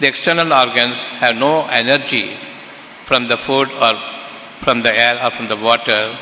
the 0.00 0.06
external 0.06 0.52
organs 0.52 1.06
have 1.06 1.36
no 1.36 1.66
energy 1.68 2.36
from 3.04 3.28
the 3.28 3.36
food 3.36 3.70
or 3.80 3.94
from 4.60 4.82
the 4.82 4.92
air 4.92 5.18
or 5.24 5.30
from 5.30 5.48
the 5.48 5.56
water 5.56 6.16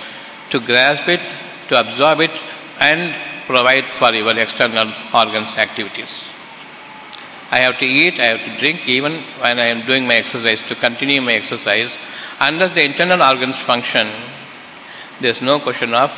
to 0.51 0.61
grasp 0.61 1.09
it, 1.09 1.21
to 1.69 1.79
absorb 1.81 2.21
it, 2.21 2.31
and 2.81 3.15
provide 3.47 3.85
for 3.99 4.13
your 4.13 4.37
external 4.39 4.93
organs 5.13 5.57
activities. 5.59 6.34
I 7.55 7.59
have 7.59 7.79
to 7.79 7.87
eat, 7.87 8.19
I 8.19 8.35
have 8.35 8.45
to 8.45 8.59
drink, 8.59 8.89
even 8.89 9.13
when 9.39 9.61
I 9.61 9.67
am 9.67 9.87
doing 9.87 10.09
my 10.09 10.17
exercise, 10.17 10.61
to 10.67 10.75
continue 10.75 11.23
my 11.23 11.35
exercise. 11.35 11.97
Unless 12.41 12.75
the 12.75 12.83
internal 12.83 13.23
organs 13.23 13.57
function, 13.61 14.09
there 15.21 15.31
is 15.31 15.41
no 15.41 15.61
question 15.61 15.95
of 15.95 16.11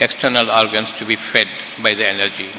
external 0.00 0.50
organs 0.50 0.90
to 0.98 1.04
be 1.04 1.14
fed 1.14 1.46
by 1.80 1.94
the 1.94 2.04
energy. 2.04 2.50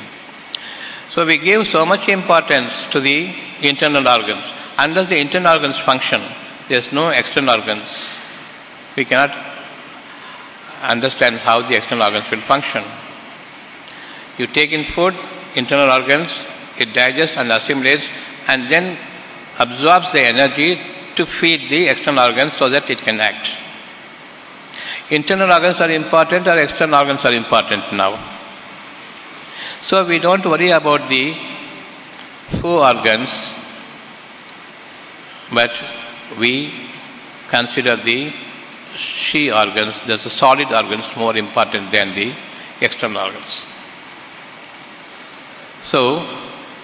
So 1.10 1.26
we 1.26 1.38
give 1.38 1.68
so 1.68 1.86
much 1.86 2.08
importance 2.08 2.88
to 2.92 3.02
the 3.02 3.36
internal 3.62 4.08
organs. 4.08 4.46
Unless 4.80 5.10
the 5.10 5.20
internal 5.20 5.56
organs 5.58 5.78
function, 5.78 6.22
there 6.70 6.80
is 6.80 6.94
no 6.94 7.10
external 7.10 7.60
organs. 7.60 8.08
We 8.96 9.04
cannot 9.04 9.36
understand 10.82 11.40
how 11.40 11.62
the 11.62 11.76
external 11.76 12.06
organs 12.06 12.32
will 12.32 12.40
function. 12.40 12.86
You 14.38 14.48
take 14.48 14.72
in 14.72 14.86
food, 14.86 15.14
internal 15.56 15.92
organs, 15.92 16.32
it 16.78 16.94
digests 16.94 17.38
and 17.38 17.52
assimilates 17.52 18.08
and 18.48 18.68
then 18.68 18.98
absorbs 19.60 20.12
the 20.12 20.22
energy 20.22 20.80
to 21.16 21.26
feed 21.26 21.70
the 21.70 21.88
external 21.88 22.26
organs 22.26 22.54
so 22.54 22.70
that 22.70 22.90
it 22.90 22.98
can 22.98 23.20
act. 23.20 23.58
Internal 25.10 25.52
organs 25.52 25.80
are 25.80 25.92
important 25.92 26.48
or 26.48 26.58
external 26.58 27.00
organs 27.00 27.24
are 27.26 27.34
important 27.34 27.84
now. 27.94 28.20
So 29.82 30.06
we 30.06 30.20
don't 30.20 30.46
worry 30.46 30.70
about 30.70 31.10
the 31.10 31.36
fu 32.60 32.80
organs, 32.80 33.54
but 35.54 35.72
we 36.40 36.74
consider 37.50 37.96
the 37.96 38.34
she 38.96 39.52
organs, 39.52 40.02
the 40.02 40.18
solid 40.18 40.72
organs 40.72 41.16
more 41.18 41.36
important 41.36 41.92
than 41.92 42.14
the 42.14 42.34
external 42.80 43.24
organs. 43.24 43.66
So 45.82 46.26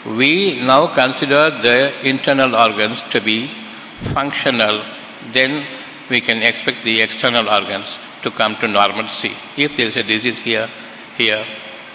we 0.06 0.60
now 0.62 0.88
consider 0.88 1.50
the 1.50 1.91
internal 2.08 2.56
organs 2.56 3.03
to 3.03 3.20
be 3.20 3.48
functional, 4.13 4.82
then 5.34 5.65
we 6.10 6.22
can 6.22 6.41
expect 6.41 6.84
the 6.84 7.01
external 7.01 7.50
organs 7.50 8.00
to 8.24 8.32
come 8.32 8.56
to 8.58 8.68
normalcy. 8.68 9.34
If 9.58 9.75
there 9.77 9.88
is 9.88 9.98
a 9.98 10.03
disease 10.03 10.39
here, 10.39 10.70
here, 11.18 11.46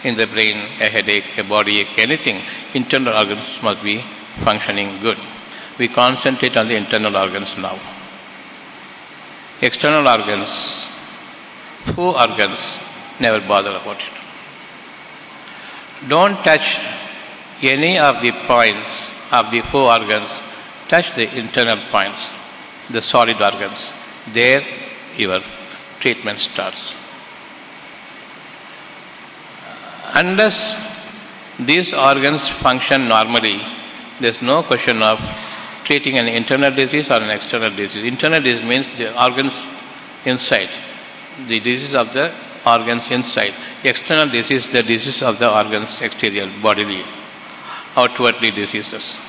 in 0.05 0.17
the 0.17 0.27
brain, 0.27 0.57
a 0.81 0.89
headache, 0.89 1.39
a 1.39 1.45
body 1.45 1.81
ache, 1.81 1.99
anything, 1.99 2.43
internal 2.75 3.17
organs 3.17 3.63
must 3.63 3.83
be 3.83 4.05
functioning 4.41 5.01
good. 5.01 5.19
We 5.79 5.89
concentrate 5.89 6.57
on 6.57 6.69
the 6.69 6.77
internal 6.77 7.17
organs 7.17 7.57
now. 7.57 7.79
External 9.63 10.07
organs, 10.07 10.51
fu 11.87 12.11
organs, 12.11 12.79
never 13.19 13.41
bother 13.47 13.71
about 13.71 13.97
it. 13.97 14.13
Don't 16.07 16.37
touch 16.45 16.79
any 17.71 17.99
of 17.99 18.21
the 18.23 18.33
points 18.47 19.11
of 19.33 19.51
the 19.51 19.61
fu 19.63 19.79
organs, 19.79 20.43
touch 20.89 21.15
the 21.15 21.33
internal 21.39 21.79
points, 21.91 22.33
the 22.91 23.03
solid 23.03 23.41
organs. 23.41 23.93
There 24.33 24.63
your 25.17 25.41
treatment 26.01 26.39
starts. 26.39 26.95
Unless 30.15 30.77
these 31.59 31.93
organs 31.93 32.49
function 32.49 33.09
normally, 33.09 33.61
there's 34.21 34.43
no 34.43 34.63
question 34.63 35.03
of 35.03 35.19
treating 35.85 36.19
an 36.19 36.29
internal 36.29 36.75
disease 36.75 37.11
or 37.11 37.21
an 37.21 37.31
external 37.31 37.71
disease. 37.71 38.05
Internal 38.05 38.41
disease 38.41 38.65
means 38.65 38.91
the 38.97 39.09
organs 39.23 39.55
inside, 40.25 40.69
the 41.47 41.61
disease 41.61 41.95
of 41.95 42.13
the 42.13 42.33
organs 42.67 43.11
inside. 43.11 43.55
External 43.83 44.29
disease, 44.29 44.71
the 44.71 44.83
disease 44.83 45.23
of 45.23 45.39
the 45.39 45.53
organs 45.53 46.01
exterior, 46.01 46.49
bodily, 46.63 47.05
outwardly 47.97 48.51
diseases. 48.51 49.21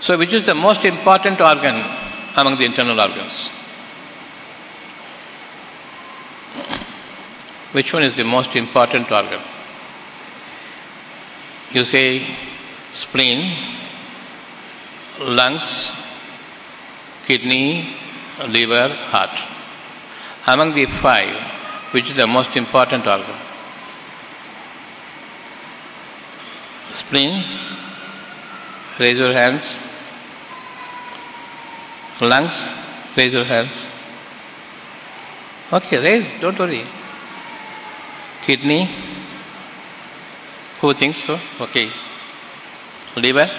So, 0.00 0.18
which 0.18 0.34
is 0.34 0.46
the 0.46 0.54
most 0.54 0.84
important 0.84 1.40
organ 1.40 1.84
among 2.36 2.56
the 2.56 2.64
internal 2.64 3.00
organs? 3.00 3.48
Which 7.72 7.92
one 7.92 8.02
is 8.02 8.16
the 8.16 8.24
most 8.24 8.56
important 8.56 9.10
organ? 9.10 9.40
You 11.72 11.84
say 11.84 12.22
spleen, 12.92 13.54
lungs, 15.20 15.92
kidney, 17.26 17.94
liver, 18.48 18.88
heart. 18.88 19.38
Among 20.46 20.74
the 20.74 20.86
five, 20.86 21.36
which 21.92 22.08
is 22.08 22.16
the 22.16 22.26
most 22.26 22.56
important 22.56 23.06
organ? 23.06 23.34
Spleen, 26.96 27.44
raise 28.98 29.18
your 29.18 29.32
hands. 29.32 29.78
Lungs, 32.20 32.72
raise 33.16 33.34
your 33.34 33.44
hands. 33.44 33.90
Okay, 35.70 35.98
raise, 36.02 36.40
don't 36.40 36.58
worry. 36.58 36.84
Kidney, 38.44 38.88
who 40.80 40.94
thinks 40.94 41.18
so? 41.18 41.38
Okay. 41.60 41.90
Liver, 43.16 43.50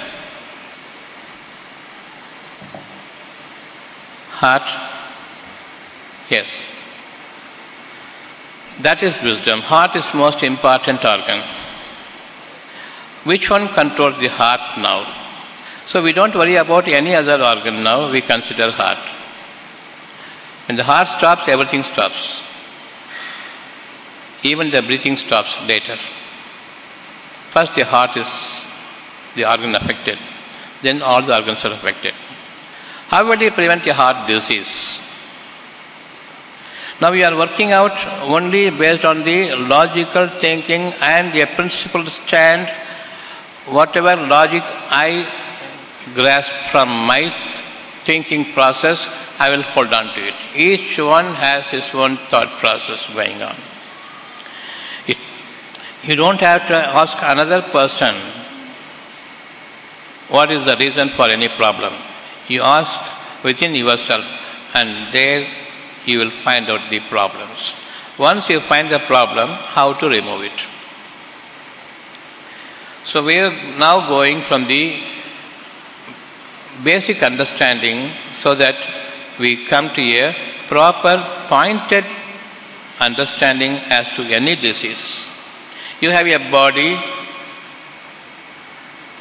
heart, 4.32 4.68
yes. 6.30 6.66
That 8.80 9.04
is 9.04 9.22
wisdom. 9.22 9.62
Heart 9.62 9.96
is 9.96 10.12
most 10.14 10.44
important 10.44 11.06
organ. 11.06 11.44
Which 13.30 13.50
one 13.50 13.68
controls 13.68 14.20
the 14.20 14.30
heart 14.30 14.78
now? 14.78 15.00
So 15.86 16.02
we 16.02 16.14
don't 16.14 16.34
worry 16.34 16.56
about 16.56 16.88
any 16.88 17.14
other 17.14 17.44
organ 17.44 17.84
now, 17.84 18.10
we 18.10 18.22
consider 18.22 18.72
heart. 18.72 19.04
When 20.68 20.78
the 20.78 20.84
heart 20.84 21.10
stops, 21.10 21.48
everything 21.50 21.84
stops. 21.84 22.42
Even 24.44 24.70
the 24.70 24.82
breathing 24.82 25.18
stops 25.18 25.60
later. 25.68 25.98
First, 27.52 27.76
the 27.76 27.84
heart 27.84 28.16
is 28.16 28.32
the 29.36 29.50
organ 29.50 29.76
affected, 29.76 30.18
then 30.82 31.02
all 31.02 31.22
the 31.22 31.36
organs 31.36 31.66
are 31.66 31.74
affected. 31.74 32.14
How 33.08 33.28
will 33.28 33.42
you 33.42 33.52
prevent 33.52 33.86
a 33.88 33.94
heart 33.94 34.26
disease? 34.28 35.02
Now 37.02 37.12
we 37.12 37.24
are 37.26 37.36
working 37.36 37.74
out 37.74 37.98
only 38.22 38.70
based 38.70 39.06
on 39.06 39.22
the 39.22 39.54
logical 39.56 40.28
thinking 40.28 40.94
and 41.02 41.36
a 41.36 41.46
principled 41.46 42.08
stand. 42.08 42.70
Whatever 43.70 44.16
logic 44.16 44.64
I 44.90 45.28
grasp 46.14 46.54
from 46.72 46.90
my 46.90 47.34
thinking 48.04 48.54
process, 48.54 49.10
I 49.40 49.50
will 49.50 49.62
hold 49.62 49.94
on 49.94 50.14
to 50.16 50.28
it. 50.28 50.36
Each 50.56 50.98
one 50.98 51.26
has 51.36 51.68
his 51.68 51.94
own 51.94 52.18
thought 52.30 52.50
process 52.60 53.08
going 53.14 53.42
on. 53.42 53.56
It, 55.06 55.18
you 56.04 56.16
don't 56.16 56.40
have 56.40 56.68
to 56.68 56.76
ask 56.76 57.18
another 57.22 57.62
person 57.62 58.16
what 60.30 60.52
is 60.52 60.66
the 60.66 60.78
reason 60.78 61.10
for 61.10 61.30
any 61.30 61.50
problem. 61.50 61.94
You 62.48 62.62
ask 62.62 63.00
within 63.44 63.76
yourself, 63.76 64.26
and 64.74 65.12
there 65.12 65.48
you 66.06 66.20
will 66.20 66.32
find 66.32 66.70
out 66.70 66.90
the 66.90 67.02
problems. 67.02 67.76
Once 68.18 68.50
you 68.50 68.60
find 68.62 68.90
the 68.90 69.00
problem, 69.00 69.50
how 69.50 69.94
to 69.94 70.10
remove 70.10 70.44
it. 70.44 70.68
So 73.08 73.24
we 73.24 73.40
are 73.40 73.54
now 73.80 74.06
going 74.06 74.42
from 74.42 74.68
the 74.68 75.02
basic 76.84 77.24
understanding 77.24 78.12
so 78.34 78.54
that 78.54 78.76
we 79.40 79.66
come 79.66 79.88
to 79.92 80.02
a 80.02 80.36
proper 80.68 81.16
pointed 81.48 82.04
understanding 83.00 83.80
as 83.98 84.10
to 84.18 84.24
any 84.24 84.58
disease. 84.58 85.26
You 86.02 86.12
have 86.12 86.28
a 86.28 86.52
body, 86.52 87.00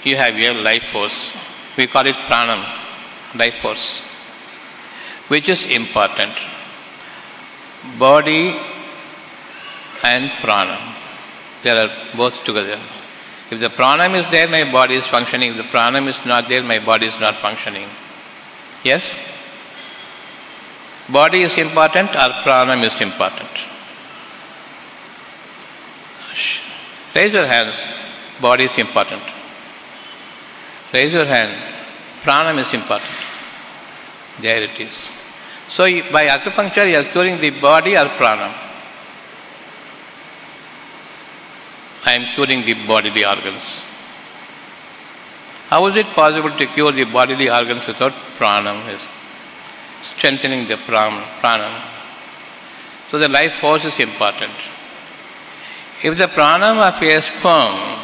you 0.02 0.16
have 0.16 0.36
your 0.36 0.54
life 0.54 0.86
force. 0.86 1.32
We 1.76 1.86
call 1.86 2.06
it 2.06 2.16
pranam, 2.26 2.66
life 3.36 3.54
force, 3.62 4.00
which 5.28 5.48
is 5.48 5.64
important. 5.64 6.32
Body 8.00 8.56
and 10.02 10.28
pranam, 10.42 10.80
they 11.62 11.70
are 11.70 11.90
both 12.16 12.42
together. 12.42 12.80
If 13.50 13.60
the 13.60 13.68
pranam 13.68 14.14
is 14.14 14.28
there, 14.30 14.48
my 14.48 14.70
body 14.70 14.94
is 14.94 15.06
functioning. 15.06 15.50
If 15.50 15.56
the 15.56 15.62
pranam 15.62 16.08
is 16.08 16.24
not 16.26 16.48
there, 16.48 16.62
my 16.62 16.78
body 16.78 17.06
is 17.06 17.18
not 17.20 17.36
functioning. 17.36 17.88
Yes? 18.82 19.16
Body 21.08 21.42
is 21.42 21.56
important 21.56 22.10
or 22.10 22.30
pranam 22.42 22.82
is 22.82 23.00
important? 23.00 23.48
Raise 27.14 27.32
your 27.32 27.46
hands. 27.46 27.76
Body 28.40 28.64
is 28.64 28.76
important. 28.78 29.22
Raise 30.92 31.12
your 31.12 31.24
hand. 31.24 31.54
Pranam 32.22 32.58
is 32.58 32.74
important. 32.74 33.10
There 34.40 34.62
it 34.62 34.78
is. 34.80 35.10
So 35.68 35.84
by 36.12 36.26
acupuncture 36.26 36.90
you 36.90 36.98
are 36.98 37.04
curing 37.04 37.40
the 37.40 37.50
body 37.50 37.96
or 37.96 38.06
pranam. 38.20 38.52
I 42.06 42.12
am 42.12 42.24
curing 42.34 42.64
the 42.64 42.74
bodily 42.86 43.24
organs. 43.24 43.84
How 45.68 45.84
is 45.86 45.96
it 45.96 46.06
possible 46.06 46.50
to 46.50 46.66
cure 46.66 46.92
the 46.92 47.04
bodily 47.04 47.50
organs 47.50 47.86
without 47.86 48.12
pranam? 48.38 48.88
Is 48.94 49.02
strengthening 50.02 50.68
the 50.68 50.76
pranam. 50.76 51.82
So 53.10 53.18
the 53.18 53.28
life 53.28 53.54
force 53.54 53.84
is 53.84 53.98
important. 53.98 54.52
If 56.04 56.16
the 56.16 56.28
pranam 56.28 56.78
of 56.78 57.02
a 57.02 57.20
sperm, 57.20 57.98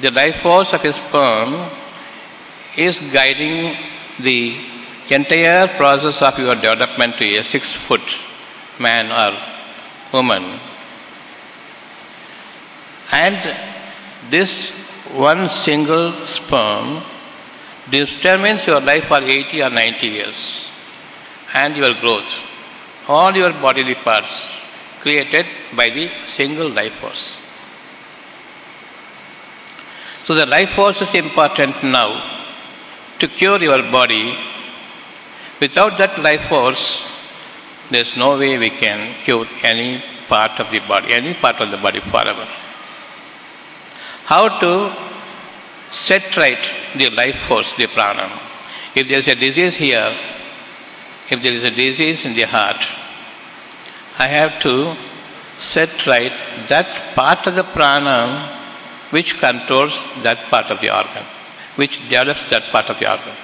the 0.00 0.10
life 0.10 0.36
force 0.40 0.72
of 0.72 0.84
a 0.84 0.92
sperm 0.92 1.70
is 2.76 2.98
guiding 3.12 3.76
the 4.18 4.56
entire 5.10 5.68
process 5.68 6.22
of 6.22 6.38
your 6.38 6.54
development 6.54 7.18
to 7.18 7.36
a 7.36 7.44
six 7.44 7.72
foot 7.72 8.02
man 8.78 9.10
or 9.10 9.38
woman, 10.12 10.58
and 13.12 13.38
this 14.30 14.70
one 15.12 15.48
single 15.48 16.12
sperm 16.26 17.02
determines 17.90 18.66
your 18.66 18.80
life 18.80 19.06
for 19.06 19.20
80 19.20 19.62
or 19.62 19.70
90 19.70 20.06
years 20.06 20.70
and 21.54 21.76
your 21.76 21.94
growth. 21.94 22.38
All 23.08 23.34
your 23.34 23.52
bodily 23.52 23.96
parts 23.96 24.54
created 25.00 25.46
by 25.76 25.90
the 25.90 26.08
single 26.26 26.68
life 26.68 26.92
force. 26.94 27.40
So 30.22 30.34
the 30.34 30.46
life 30.46 30.70
force 30.70 31.02
is 31.02 31.14
important 31.14 31.82
now 31.82 32.22
to 33.18 33.26
cure 33.26 33.58
your 33.58 33.82
body. 33.90 34.36
Without 35.60 35.98
that 35.98 36.22
life 36.22 36.42
force, 36.42 37.04
there's 37.90 38.16
no 38.16 38.38
way 38.38 38.56
we 38.56 38.70
can 38.70 39.14
cure 39.14 39.46
any 39.64 40.00
part 40.28 40.60
of 40.60 40.70
the 40.70 40.78
body, 40.80 41.12
any 41.12 41.34
part 41.34 41.60
of 41.60 41.72
the 41.72 41.76
body 41.76 41.98
forever 41.98 42.46
how 44.30 44.44
to 44.62 44.72
set 45.90 46.36
right 46.36 46.64
the 46.94 47.10
life 47.10 47.38
force, 47.48 47.74
the 47.74 47.88
prana. 47.88 48.26
If 48.94 49.08
there 49.08 49.18
is 49.18 49.28
a 49.28 49.34
disease 49.34 49.74
here, 49.74 50.12
if 51.30 51.42
there 51.42 51.52
is 51.52 51.64
a 51.64 51.70
disease 51.70 52.24
in 52.24 52.34
the 52.34 52.46
heart, 52.56 52.80
I 54.18 54.26
have 54.38 54.60
to 54.62 54.94
set 55.58 56.06
right 56.06 56.32
that 56.68 56.88
part 57.14 57.46
of 57.48 57.54
the 57.56 57.64
prana 57.64 58.18
which 59.10 59.38
controls 59.40 60.06
that 60.22 60.38
part 60.50 60.66
of 60.70 60.80
the 60.80 60.90
organ, 60.96 61.24
which 61.76 62.00
develops 62.08 62.48
that 62.50 62.64
part 62.70 62.88
of 62.88 62.98
the 63.00 63.10
organ. 63.10 63.34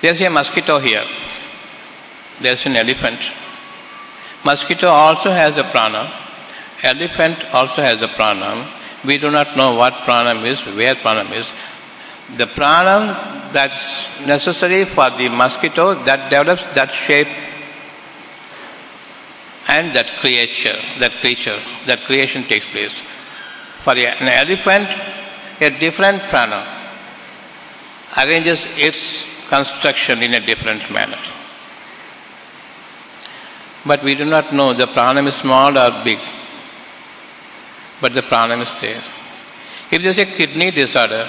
There's 0.00 0.20
a 0.20 0.30
mosquito 0.30 0.78
here. 0.78 1.06
There's 2.40 2.64
an 2.66 2.76
elephant. 2.76 3.20
Mosquito 4.44 4.88
also 4.88 5.30
has 5.30 5.56
a 5.56 5.64
prana, 5.64 6.12
Elephant 6.84 7.46
also 7.54 7.80
has 7.80 8.02
a 8.02 8.08
pranam. 8.08 8.66
We 9.04 9.18
do 9.18 9.30
not 9.30 9.56
know 9.56 9.74
what 9.74 9.92
pranam 10.06 10.44
is, 10.46 10.64
where 10.64 10.94
pranam 10.94 11.32
is. 11.32 11.52
The 12.36 12.46
pranam 12.46 13.52
that's 13.52 14.08
necessary 14.26 14.84
for 14.84 15.10
the 15.10 15.28
mosquito 15.28 15.94
that 16.04 16.30
develops 16.30 16.68
that 16.70 16.90
shape 16.90 17.28
and 19.68 19.94
that 19.94 20.08
creature, 20.18 20.76
that 20.98 21.12
creature, 21.20 21.58
that 21.86 22.00
creation 22.04 22.44
takes 22.44 22.66
place. 22.66 23.02
For 23.82 23.92
an 23.92 24.28
elephant, 24.28 24.88
a 25.60 25.70
different 25.78 26.22
prana 26.22 26.66
arranges 28.16 28.66
its 28.78 29.24
construction 29.48 30.22
in 30.22 30.34
a 30.34 30.40
different 30.40 30.90
manner. 30.90 31.18
But 33.86 34.02
we 34.02 34.14
do 34.14 34.24
not 34.24 34.52
know 34.52 34.72
the 34.72 34.86
pranam 34.86 35.26
is 35.28 35.34
small 35.34 35.76
or 35.76 36.04
big 36.04 36.18
but 38.04 38.12
the 38.12 38.20
pranam 38.20 38.60
is 38.60 38.78
there. 38.82 39.02
If 39.90 40.02
there 40.02 40.10
is 40.10 40.18
a 40.18 40.26
kidney 40.26 40.70
disorder, 40.70 41.26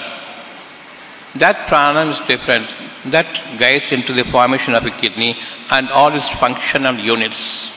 that 1.36 1.56
pranam 1.68 2.10
is 2.10 2.18
different. 2.28 2.68
That 3.06 3.26
guides 3.58 3.92
into 3.92 4.12
the 4.12 4.24
formation 4.24 4.74
of 4.74 4.84
a 4.84 4.90
kidney 4.90 5.38
and 5.70 5.88
all 5.88 6.12
its 6.12 6.28
functional 6.28 6.96
units. 6.96 7.72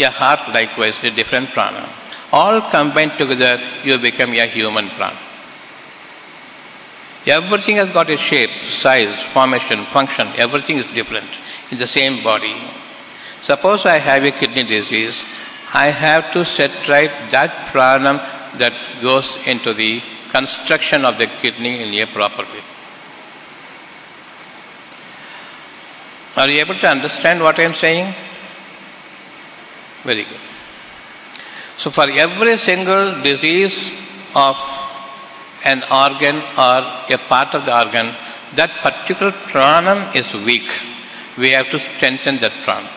Your 0.00 0.10
heart 0.10 0.48
likewise, 0.48 1.04
a 1.04 1.12
different 1.12 1.50
pranam. 1.50 1.88
All 2.32 2.60
combined 2.72 3.12
together, 3.18 3.62
you 3.84 3.98
become 3.98 4.32
a 4.32 4.46
human 4.46 4.88
pranam. 4.88 5.16
Everything 7.26 7.76
has 7.76 7.92
got 7.92 8.10
a 8.10 8.16
shape, 8.16 8.50
size, 8.68 9.22
formation, 9.32 9.84
function. 9.96 10.26
Everything 10.36 10.78
is 10.78 10.88
different 10.88 11.30
in 11.70 11.78
the 11.78 11.86
same 11.86 12.20
body. 12.24 12.56
Suppose 13.42 13.86
I 13.86 13.98
have 13.98 14.24
a 14.24 14.32
kidney 14.32 14.64
disease, 14.64 15.22
I 15.74 15.86
have 15.86 16.32
to 16.34 16.44
set 16.44 16.88
right 16.88 17.10
that 17.30 17.50
pranam 17.72 18.18
that 18.58 18.74
goes 19.02 19.36
into 19.44 19.74
the 19.74 20.00
construction 20.30 21.04
of 21.04 21.18
the 21.18 21.26
kidney 21.26 21.82
in 21.82 21.92
a 22.00 22.06
proper 22.12 22.42
way. 22.42 22.62
Are 26.36 26.48
you 26.48 26.60
able 26.60 26.78
to 26.78 26.88
understand 26.88 27.42
what 27.42 27.58
I 27.58 27.62
am 27.62 27.74
saying? 27.74 28.14
Very 30.04 30.24
good. 30.24 30.44
So, 31.76 31.90
for 31.90 32.06
every 32.08 32.56
single 32.56 33.20
disease 33.22 33.90
of 34.36 34.56
an 35.64 35.82
organ 35.90 36.36
or 36.56 36.80
a 37.16 37.18
part 37.28 37.54
of 37.54 37.64
the 37.64 37.76
organ, 37.76 38.14
that 38.54 38.70
particular 38.82 39.32
pranam 39.32 40.14
is 40.14 40.32
weak. 40.34 40.68
We 41.36 41.50
have 41.50 41.68
to 41.70 41.80
strengthen 41.80 42.38
that 42.38 42.52
pranam. 42.64 42.93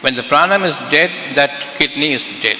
When 0.00 0.14
the 0.14 0.22
pranam 0.22 0.64
is 0.64 0.76
dead, 0.90 1.10
that 1.36 1.74
kidney 1.76 2.12
is 2.14 2.24
dead. 2.40 2.58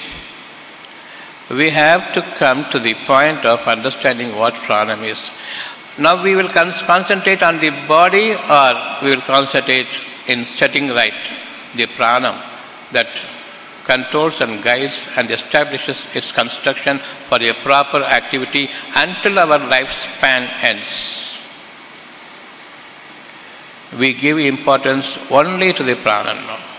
We 1.49 1.69
have 1.71 2.13
to 2.13 2.21
come 2.37 2.69
to 2.69 2.79
the 2.79 2.93
point 3.05 3.45
of 3.45 3.67
understanding 3.67 4.35
what 4.35 4.53
pranam 4.53 5.03
is. 5.03 5.29
Now 5.97 6.23
we 6.23 6.35
will 6.35 6.47
concentrate 6.47 7.43
on 7.43 7.59
the 7.59 7.71
body 7.87 8.33
or 8.33 8.71
we 9.03 9.09
will 9.09 9.21
concentrate 9.21 9.89
in 10.27 10.45
setting 10.45 10.89
right 10.89 11.21
the 11.75 11.87
pranam 11.87 12.41
that 12.91 13.09
controls 13.83 14.39
and 14.39 14.63
guides 14.63 15.07
and 15.17 15.29
establishes 15.31 16.07
its 16.15 16.31
construction 16.31 16.99
for 17.27 17.41
a 17.41 17.53
proper 17.63 18.01
activity 18.03 18.69
until 18.95 19.39
our 19.39 19.59
lifespan 19.59 20.47
ends. 20.61 21.39
We 23.97 24.13
give 24.13 24.37
importance 24.37 25.17
only 25.29 25.73
to 25.73 25.83
the 25.83 25.95
pranam 25.95 26.37
now. 26.47 26.70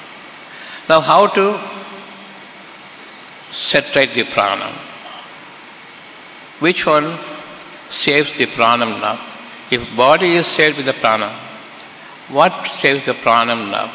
Now, 0.88 1.00
how 1.00 1.26
to 1.28 1.60
set 3.50 3.94
right 3.94 4.12
the 4.12 4.24
pranam? 4.24 4.72
Which 6.60 6.86
one 6.86 7.18
saves 7.88 8.36
the 8.36 8.46
pranam? 8.46 9.18
If 9.70 9.96
body 9.96 10.32
is 10.32 10.46
saved 10.46 10.76
with 10.76 10.86
the 10.86 10.92
pranam, 10.92 11.32
what 12.28 12.66
saves 12.66 13.06
the 13.06 13.14
pranam 13.14 13.70
now? 13.70 13.90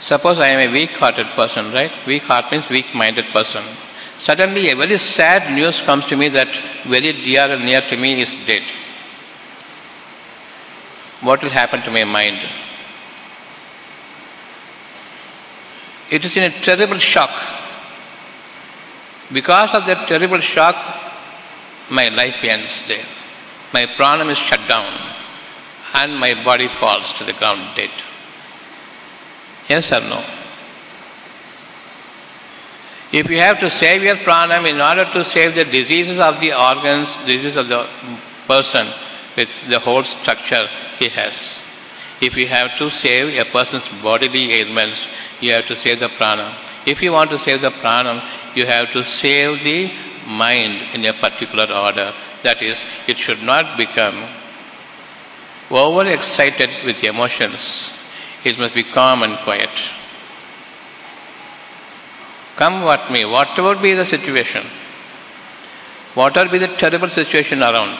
Suppose 0.00 0.40
I 0.40 0.48
am 0.48 0.68
a 0.68 0.72
weak-hearted 0.72 1.26
person, 1.28 1.72
right? 1.72 1.92
Weak 2.06 2.24
heart 2.24 2.50
means 2.50 2.68
weak-minded 2.68 3.26
person. 3.26 3.62
Suddenly 4.18 4.70
a 4.70 4.76
very 4.76 4.98
sad 4.98 5.52
news 5.52 5.80
comes 5.82 6.06
to 6.06 6.16
me 6.16 6.28
that 6.30 6.48
very 6.84 7.12
dear 7.12 7.42
and 7.42 7.64
near 7.64 7.80
to 7.82 7.96
me 7.96 8.20
is 8.20 8.34
dead. 8.46 8.62
What 11.20 11.42
will 11.42 11.50
happen 11.50 11.82
to 11.82 11.90
my 11.90 12.02
mind? 12.02 12.38
It 16.12 16.26
is 16.26 16.36
in 16.36 16.42
a 16.42 16.50
terrible 16.60 16.98
shock. 16.98 17.30
Because 19.32 19.72
of 19.72 19.86
that 19.86 20.06
terrible 20.06 20.40
shock, 20.40 20.76
my 21.90 22.10
life 22.10 22.44
ends 22.44 22.86
there. 22.86 23.06
My 23.72 23.86
pranam 23.86 24.30
is 24.30 24.36
shut 24.36 24.60
down 24.68 24.92
and 25.94 26.18
my 26.18 26.34
body 26.44 26.68
falls 26.68 27.14
to 27.14 27.24
the 27.24 27.32
ground 27.32 27.62
dead. 27.74 27.90
Yes 29.70 29.90
or 29.90 30.00
no? 30.00 30.22
If 33.10 33.30
you 33.30 33.38
have 33.38 33.58
to 33.60 33.70
save 33.70 34.02
your 34.02 34.16
pranam 34.16 34.68
in 34.68 34.82
order 34.82 35.10
to 35.12 35.24
save 35.24 35.54
the 35.54 35.64
diseases 35.64 36.18
of 36.18 36.40
the 36.40 36.52
organs, 36.52 37.16
diseases 37.24 37.56
of 37.56 37.68
the 37.68 37.88
person 38.46 38.86
with 39.34 39.66
the 39.70 39.78
whole 39.78 40.04
structure 40.04 40.68
he 40.98 41.08
has. 41.08 41.61
If 42.22 42.36
you 42.36 42.46
have 42.46 42.76
to 42.78 42.88
save 42.88 43.36
a 43.36 43.44
person's 43.44 43.88
bodily 44.00 44.52
ailments, 44.52 45.08
you 45.40 45.50
have 45.54 45.66
to 45.66 45.74
save 45.74 45.98
the 45.98 46.08
prana. 46.08 46.54
If 46.86 47.02
you 47.02 47.10
want 47.10 47.30
to 47.30 47.38
save 47.38 47.62
the 47.62 47.72
prana, 47.72 48.22
you 48.54 48.64
have 48.64 48.92
to 48.92 49.02
save 49.02 49.64
the 49.64 49.92
mind 50.28 50.80
in 50.94 51.04
a 51.04 51.12
particular 51.12 51.64
order. 51.74 52.12
That 52.44 52.62
is, 52.62 52.86
it 53.08 53.18
should 53.18 53.42
not 53.42 53.76
become 53.76 54.22
overexcited 55.68 56.70
with 56.84 57.02
emotions. 57.02 57.92
It 58.44 58.56
must 58.56 58.74
be 58.74 58.84
calm 58.84 59.24
and 59.24 59.36
quiet. 59.38 59.70
Come 62.54 62.82
what 62.82 63.10
may, 63.10 63.24
whatever 63.24 63.74
be 63.74 63.94
the 63.94 64.06
situation, 64.06 64.64
whatever 66.14 66.50
be 66.50 66.58
the 66.58 66.68
terrible 66.68 67.08
situation 67.08 67.62
around, 67.62 67.98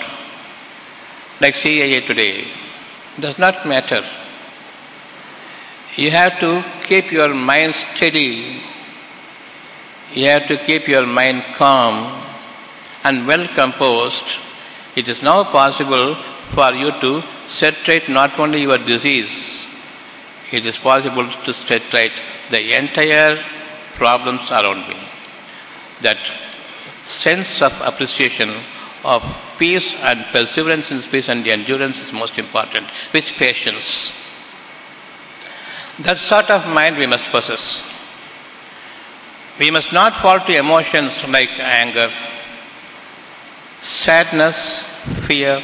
like 1.40 1.56
CIA 1.56 2.00
today, 2.02 2.46
does 3.20 3.38
not 3.38 3.66
matter. 3.66 4.04
You 5.96 6.10
have 6.10 6.40
to 6.40 6.64
keep 6.84 7.12
your 7.12 7.34
mind 7.34 7.74
steady. 7.74 8.60
You 10.14 10.26
have 10.26 10.46
to 10.48 10.56
keep 10.56 10.88
your 10.88 11.06
mind 11.06 11.44
calm 11.54 12.22
and 13.04 13.26
well 13.26 13.46
composed. 13.48 14.38
It 14.96 15.08
is 15.08 15.22
now 15.22 15.44
possible 15.44 16.14
for 16.54 16.72
you 16.72 16.90
to 17.00 17.22
right 17.88 18.08
not 18.08 18.38
only 18.38 18.62
your 18.62 18.78
disease, 18.78 19.66
it 20.50 20.64
is 20.64 20.76
possible 20.76 21.28
to 21.44 21.52
right 21.92 22.12
the 22.50 22.74
entire 22.74 23.36
problems 23.94 24.50
around 24.50 24.88
me. 24.88 24.96
That 26.02 26.18
sense 27.04 27.62
of 27.62 27.72
appreciation 27.80 28.54
of 29.04 29.22
peace 29.58 29.94
and 30.00 30.24
perseverance 30.32 30.90
in 30.90 31.02
peace 31.02 31.28
and 31.28 31.44
the 31.44 31.50
endurance 31.50 32.00
is 32.00 32.12
most 32.12 32.38
important, 32.38 32.86
with 33.12 33.32
patience. 33.32 34.16
That 36.00 36.18
sort 36.18 36.50
of 36.50 36.66
mind 36.68 36.96
we 36.96 37.06
must 37.06 37.30
possess. 37.30 37.84
We 39.58 39.70
must 39.70 39.92
not 39.92 40.16
fall 40.16 40.40
to 40.40 40.56
emotions 40.56 41.26
like 41.28 41.58
anger, 41.58 42.10
sadness, 43.80 44.78
fear, 45.26 45.62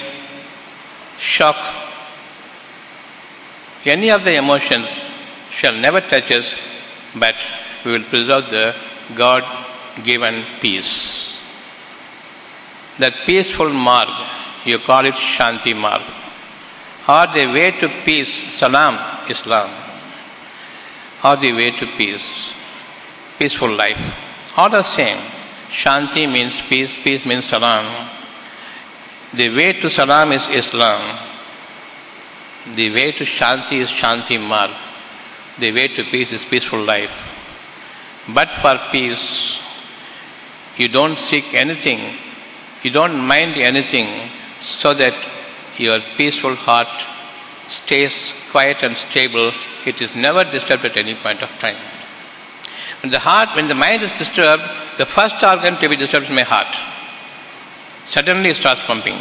shock. 1.19 1.57
Any 3.85 4.11
of 4.11 4.25
the 4.25 4.37
emotions 4.37 5.01
shall 5.51 5.75
never 5.75 6.01
touch 6.01 6.31
us, 6.31 6.55
but 7.17 7.35
we 7.85 7.93
will 7.93 8.05
preserve 8.05 8.51
the 8.51 8.75
God 9.15 9.45
given 10.05 10.45
peace. 10.61 11.28
That 12.99 13.15
peaceful 13.27 13.71
marg, 13.71 14.09
you 14.65 14.79
call 14.79 15.05
it 15.07 15.15
Shanti 15.15 15.75
marg, 15.75 16.03
or 17.09 17.27
the 17.33 17.47
way 17.47 17.71
to 17.81 17.89
peace, 18.05 18.53
Salam, 18.55 18.99
Islam, 19.31 19.71
or 21.25 21.37
the 21.37 21.53
way 21.53 21.71
to 21.71 21.87
peace, 21.87 22.53
peaceful 23.39 23.75
life. 23.75 23.99
All 24.57 24.69
the 24.69 24.83
same. 24.83 25.19
Shanti 25.71 26.31
means 26.31 26.61
peace, 26.61 26.97
peace 26.97 27.25
means 27.25 27.45
Salam. 27.45 28.09
The 29.33 29.49
way 29.55 29.75
to 29.75 29.89
Salam 29.89 30.33
is 30.33 30.49
Islam. 30.49 31.19
The 32.75 32.93
way 32.93 33.13
to 33.13 33.25
Shanti 33.25 33.79
is 33.79 33.91
Shanti 33.91 34.41
marg. 34.41 34.71
The 35.59 35.73
way 35.73 35.89
to 35.89 36.05
peace 36.05 36.33
is 36.33 36.45
peaceful 36.45 36.83
life. 36.83 37.13
But 38.29 38.51
for 38.51 38.79
peace, 38.91 39.61
you 40.77 40.89
don't 40.89 41.17
seek 41.17 41.55
anything, 41.55 42.17
you 42.83 42.91
don't 42.91 43.19
mind 43.19 43.57
anything, 43.57 44.31
so 44.61 44.95
that 44.95 45.15
your 45.77 46.01
peaceful 46.17 46.55
heart 46.55 46.89
stays 47.69 48.33
quiet 48.51 48.83
and 48.83 48.97
stable. 48.97 49.53
It 49.87 50.01
is 50.01 50.15
never 50.15 50.45
disturbed 50.45 50.85
at 50.85 50.97
any 50.97 51.15
point 51.15 51.43
of 51.43 51.51
time. 51.59 51.77
When 53.03 53.11
the 53.11 53.19
heart, 53.19 53.55
when 53.55 53.69
the 53.69 53.75
mind 53.75 54.03
is 54.03 54.11
disturbed, 54.19 54.63
the 54.97 55.07
first 55.07 55.43
organ 55.43 55.77
to 55.77 55.89
be 55.89 55.97
disturbed 55.97 56.27
is 56.27 56.33
my 56.33 56.43
heart. 56.43 56.77
Suddenly 58.07 58.51
it 58.51 58.57
starts 58.57 58.83
pumping. 58.83 59.19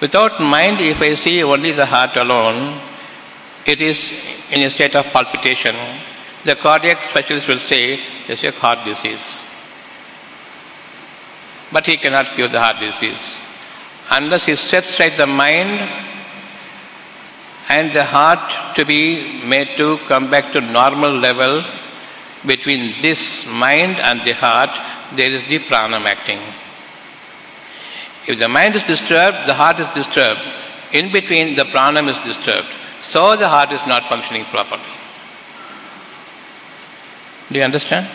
Without 0.00 0.40
mind, 0.40 0.80
if 0.80 1.00
I 1.00 1.14
see 1.14 1.42
only 1.42 1.72
the 1.72 1.86
heart 1.86 2.16
alone, 2.16 2.78
it 3.66 3.80
is 3.80 4.12
in 4.50 4.62
a 4.62 4.70
state 4.70 4.96
of 4.96 5.06
palpitation. 5.06 5.76
The 6.44 6.56
cardiac 6.56 7.02
specialist 7.04 7.48
will 7.48 7.58
say, 7.58 8.00
it's 8.26 8.42
a 8.42 8.50
heart 8.50 8.84
disease. 8.84 9.44
But 11.72 11.86
he 11.86 11.96
cannot 11.96 12.34
cure 12.34 12.48
the 12.48 12.60
heart 12.60 12.80
disease. 12.80 13.38
Unless 14.10 14.46
he 14.46 14.56
sets 14.56 14.98
right 14.98 15.16
the 15.16 15.26
mind 15.26 15.88
and 17.68 17.92
the 17.92 18.04
heart 18.04 18.74
to 18.76 18.84
be 18.84 19.40
made 19.44 19.68
to 19.76 19.98
come 20.08 20.30
back 20.30 20.52
to 20.52 20.60
normal 20.60 21.12
level 21.12 21.62
between 22.44 23.00
this 23.00 23.46
mind 23.46 23.96
and 23.96 24.22
the 24.24 24.32
heart, 24.32 24.70
there 25.14 25.30
is 25.30 25.46
the 25.46 25.58
pranam 25.60 26.04
acting. 26.06 26.40
If 28.26 28.38
the 28.38 28.48
mind 28.48 28.74
is 28.74 28.84
disturbed, 28.84 29.46
the 29.46 29.54
heart 29.54 29.78
is 29.78 29.88
disturbed. 29.90 30.40
In 30.92 31.12
between, 31.12 31.54
the 31.54 31.64
pranam 31.64 32.08
is 32.08 32.18
disturbed. 32.18 32.68
So 33.00 33.36
the 33.36 33.48
heart 33.48 33.70
is 33.72 33.84
not 33.86 34.04
functioning 34.08 34.44
properly. 34.46 34.82
Do 37.50 37.58
you 37.58 37.64
understand? 37.64 38.08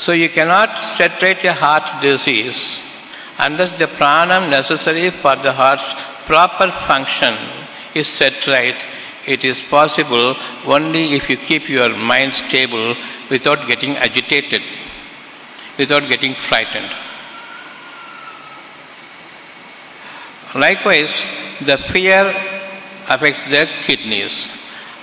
So 0.00 0.12
you 0.12 0.30
cannot 0.30 0.78
separate 0.78 1.44
a 1.44 1.52
heart 1.52 1.86
disease 2.00 2.80
unless 3.38 3.78
the 3.78 3.84
pranam 3.84 4.48
necessary 4.48 5.10
for 5.10 5.36
the 5.36 5.52
heart's 5.52 5.92
proper 6.24 6.68
function 6.70 7.34
is 7.94 8.06
set 8.06 8.46
right. 8.46 8.82
It 9.26 9.44
is 9.44 9.60
possible 9.60 10.36
only 10.64 11.04
if 11.16 11.28
you 11.28 11.36
keep 11.36 11.68
your 11.68 11.90
mind 11.94 12.32
stable 12.32 12.96
without 13.28 13.68
getting 13.68 13.98
agitated, 13.98 14.62
without 15.76 16.08
getting 16.08 16.32
frightened. 16.32 16.90
Likewise, 20.54 21.12
the 21.60 21.76
fear 21.76 22.22
affects 23.10 23.50
the 23.50 23.68
kidneys. 23.82 24.48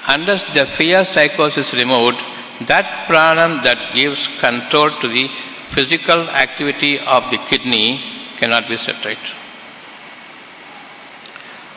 Unless 0.07 0.51
the 0.55 0.65
fear 0.65 1.05
psychosis 1.05 1.71
is 1.71 1.79
removed, 1.79 2.17
that 2.61 3.07
pranam 3.07 3.63
that 3.63 3.93
gives 3.93 4.27
control 4.39 4.89
to 5.01 5.07
the 5.07 5.27
physical 5.69 6.21
activity 6.29 6.99
of 6.99 7.29
the 7.29 7.37
kidney 7.49 8.01
cannot 8.37 8.67
be 8.67 8.77
right. 8.77 9.17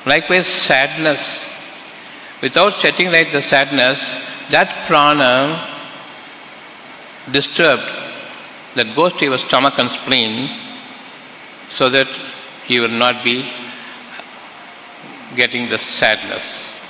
Likewise, 0.07 0.47
sadness. 0.47 1.49
Without 2.41 2.73
setting 2.73 3.09
right 3.09 3.31
the 3.31 3.43
sadness, 3.43 4.15
that 4.51 4.69
pranam 4.89 5.61
disturbed 7.31 7.89
that 8.75 8.95
goes 8.97 9.13
to 9.15 9.27
your 9.27 9.39
stomach 9.39 9.75
and 9.79 9.91
spleen 9.91 10.51
so 11.69 11.91
that 11.91 12.09
you 12.67 12.81
will 12.83 12.89
not 12.89 13.23
be 13.23 13.51
getting 15.37 15.69
the 15.69 15.79
sadness 15.79 16.81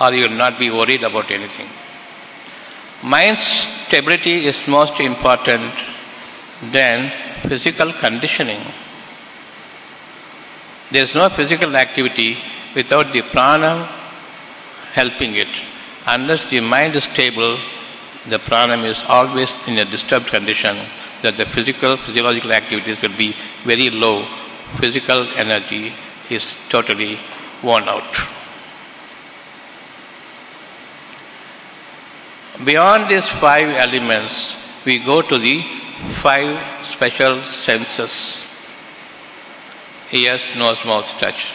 or 0.00 0.12
you 0.12 0.28
will 0.28 0.36
not 0.36 0.58
be 0.58 0.70
worried 0.70 1.02
about 1.02 1.30
anything. 1.30 1.68
Mind 3.04 3.36
stability 3.36 4.46
is 4.46 4.66
most 4.66 4.98
important 4.98 5.72
than 6.72 7.10
physical 7.42 7.92
conditioning. 7.92 8.62
There 10.90 11.02
is 11.02 11.14
no 11.14 11.28
physical 11.28 11.76
activity 11.76 12.38
without 12.74 13.12
the 13.12 13.20
pranam 13.20 13.84
helping 14.94 15.34
it. 15.34 15.48
Unless 16.06 16.48
the 16.48 16.60
mind 16.60 16.96
is 16.96 17.04
stable, 17.04 17.58
the 18.30 18.38
pranam 18.38 18.84
is 18.84 19.04
always 19.06 19.52
in 19.68 19.76
a 19.76 19.84
disturbed 19.84 20.28
condition 20.28 20.78
that 21.20 21.36
the 21.36 21.44
physical, 21.44 21.98
physiological 21.98 22.52
activities 22.52 23.02
will 23.02 23.16
be 23.18 23.34
very 23.64 23.90
low. 23.90 24.24
Physical 24.76 25.28
energy 25.36 25.92
is 26.30 26.56
totally 26.70 27.18
worn 27.62 27.84
out. 27.86 28.33
Beyond 32.62 33.08
these 33.08 33.26
five 33.26 33.68
elements, 33.68 34.56
we 34.84 35.00
go 35.00 35.22
to 35.22 35.38
the 35.38 35.62
five 36.10 36.86
special 36.86 37.42
senses 37.42 38.46
ears, 40.12 40.54
nose, 40.56 40.84
mouth, 40.84 41.08
touch. 41.18 41.52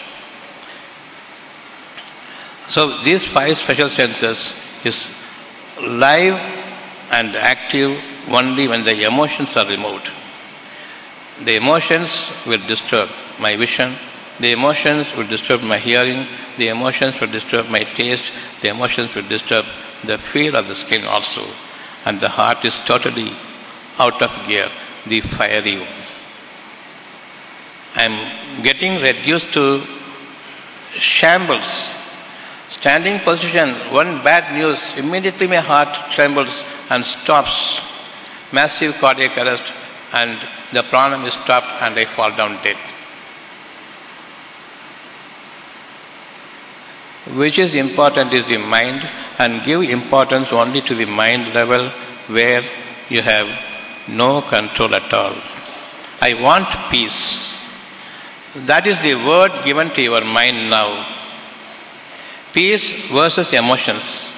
So 2.68 3.02
these 3.04 3.24
five 3.24 3.58
special 3.58 3.90
senses 3.90 4.54
is 4.84 5.16
live 5.82 6.36
and 7.12 7.36
active 7.36 7.98
only 8.28 8.68
when 8.68 8.84
the 8.84 9.06
emotions 9.06 9.56
are 9.56 9.66
removed. 9.66 10.12
The 11.44 11.56
emotions 11.56 12.34
will 12.46 12.66
disturb 12.68 13.10
my 13.40 13.56
vision, 13.56 13.96
the 14.40 14.52
emotions 14.52 15.16
will 15.16 15.28
disturb 15.28 15.62
my 15.62 15.78
hearing, 15.78 16.28
the 16.58 16.68
emotions 16.68 17.20
will 17.22 17.32
disturb 17.32 17.70
my 17.70 17.84
taste, 17.84 18.34
the 18.62 18.70
emotions 18.70 19.16
will 19.16 19.28
disturb 19.28 19.66
the 20.06 20.18
feel 20.18 20.56
of 20.56 20.68
the 20.68 20.76
skin 20.76 21.06
also. 21.06 21.46
And 22.06 22.20
the 22.20 22.30
heart 22.30 22.64
is 22.66 22.80
totally 22.80 23.32
out 24.00 24.22
of 24.22 24.32
gear, 24.48 24.70
the 25.06 25.22
fiery 25.22 25.80
one. 25.80 25.88
I 27.96 28.04
am 28.04 28.64
getting 28.64 29.02
reduced 29.02 29.54
to 29.54 29.84
shambles. 30.92 31.92
Standing 32.70 33.20
position, 33.20 33.72
one 33.92 34.24
bad 34.24 34.54
news, 34.58 34.96
immediately 34.98 35.48
my 35.48 35.58
heart 35.58 35.90
trembles 36.12 36.64
and 36.90 37.04
stops. 37.04 37.82
Massive 38.52 38.96
cardiac 38.96 39.38
arrest, 39.38 39.74
and 40.14 40.40
the 40.72 40.82
pranam 40.82 41.26
is 41.26 41.34
stopped, 41.34 41.68
and 41.82 41.98
I 41.98 42.06
fall 42.06 42.32
down 42.36 42.62
dead. 42.64 42.78
Which 47.34 47.60
is 47.60 47.76
important 47.76 48.34
is 48.34 48.48
the 48.48 48.58
mind, 48.58 49.08
and 49.38 49.64
give 49.64 49.84
importance 49.84 50.52
only 50.52 50.82
to 50.82 50.96
the 50.96 51.06
mind 51.06 51.54
level 51.54 51.90
where 52.28 52.64
you 53.10 53.22
have 53.22 53.48
no 54.08 54.42
control 54.42 54.94
at 54.96 55.14
all. 55.14 55.36
I 56.22 56.34
want 56.34 56.68
peace. 56.92 57.58
That 58.56 58.88
is 58.88 59.00
the 59.02 59.16
word 59.16 59.64
given 59.64 59.92
to 59.92 60.02
your 60.02 60.24
mind 60.26 60.70
now. 60.70 61.06
Peace 62.52 62.94
versus 63.10 63.54
emotions. 63.54 64.36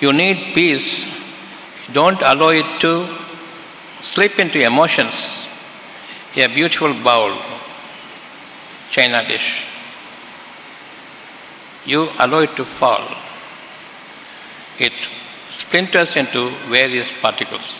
You 0.00 0.12
need 0.12 0.52
peace. 0.54 1.06
Don't 1.92 2.20
allow 2.22 2.50
it 2.50 2.80
to 2.80 3.08
slip 4.00 4.38
into 4.38 4.60
emotions. 4.60 5.46
A 6.36 6.48
beautiful 6.48 6.92
bowl, 6.92 7.36
china 8.90 9.26
dish. 9.26 9.71
You 11.84 12.08
allow 12.18 12.40
it 12.40 12.54
to 12.56 12.64
fall. 12.64 13.02
It 14.78 14.92
splinters 15.50 16.16
into 16.16 16.50
various 16.68 17.12
particles. 17.20 17.78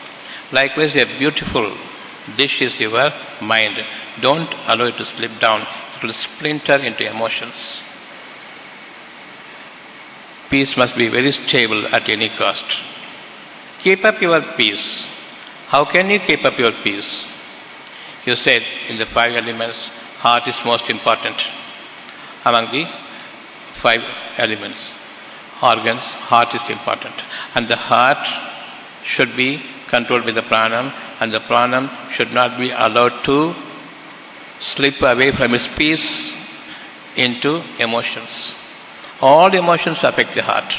Likewise, 0.51 0.97
a 0.97 1.05
beautiful 1.19 1.73
dish 2.37 2.61
is 2.63 2.81
your 2.81 3.13
mind. 3.41 3.85
Don't 4.21 4.53
allow 4.67 4.87
it 4.87 4.97
to 4.97 5.05
slip 5.05 5.39
down. 5.39 5.63
It 5.97 6.03
will 6.03 6.13
splinter 6.13 6.77
into 6.77 7.09
emotions. 7.09 7.83
Peace 10.51 10.77
must 10.77 10.97
be 10.97 11.09
very 11.09 11.33
stable 11.33 11.87
at 11.95 12.09
any 12.09 12.29
cost. 12.29 12.83
Keep 13.79 14.05
up 14.05 14.21
your 14.21 14.43
peace. 14.43 15.07
How 15.69 15.85
can 15.87 16.11
you 16.11 16.19
keep 16.19 16.45
up 16.45 16.59
your 16.59 16.73
peace? 16.73 17.27
You 18.27 18.37
said 18.37 18.63
in 18.89 18.99
the 18.99 19.07
five 19.07 19.35
elements, 19.35 19.89
heart 20.19 20.47
is 20.47 20.63
most 20.65 20.91
important 20.91 21.37
among 22.45 22.71
the 22.71 22.87
five 23.85 24.03
elements. 24.39 24.95
Organs, 25.63 26.15
heart 26.31 26.55
is 26.55 26.69
important. 26.71 27.15
And 27.55 27.69
the 27.69 27.77
heart 27.77 28.25
should 29.05 29.37
be 29.37 29.63
controlled 29.89 30.25
with 30.25 30.37
the 30.37 30.43
pranam, 30.43 30.93
and 31.21 31.33
the 31.33 31.41
pranam 31.41 31.91
should 32.11 32.33
not 32.33 32.59
be 32.59 32.71
allowed 32.71 33.25
to 33.25 33.55
slip 34.59 35.03
away 35.03 35.31
from 35.33 35.55
its 35.55 35.69
peace 35.69 36.35
into 37.17 37.63
emotions. 37.79 38.55
All 39.21 39.53
emotions 39.55 40.03
affect 40.05 40.35
the 40.35 40.43
heart. 40.43 40.73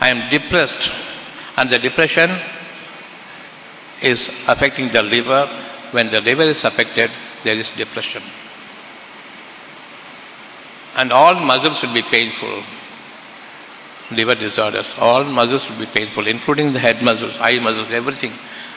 I 0.00 0.08
am 0.08 0.28
depressed, 0.30 0.90
and 1.56 1.70
the 1.70 1.78
depression 1.78 2.30
is 4.02 4.28
affecting 4.48 4.90
the 4.90 5.02
liver. 5.02 5.46
When 5.92 6.08
the 6.10 6.20
liver 6.20 6.42
is 6.42 6.64
affected, 6.64 7.10
there 7.44 7.56
is 7.56 7.70
depression. 7.70 8.22
And 10.96 11.12
all 11.12 11.34
muscles 11.34 11.82
will 11.82 11.94
be 11.94 12.02
painful. 12.02 12.62
Liver 14.10 14.34
disorders, 14.34 14.94
all 14.98 15.24
muscles 15.24 15.68
will 15.70 15.78
be 15.78 15.86
painful, 15.86 16.26
including 16.26 16.72
the 16.72 16.80
head 16.80 17.00
muscles, 17.02 17.38
eye 17.38 17.60
muscles, 17.60 17.90
everything. 17.90 18.32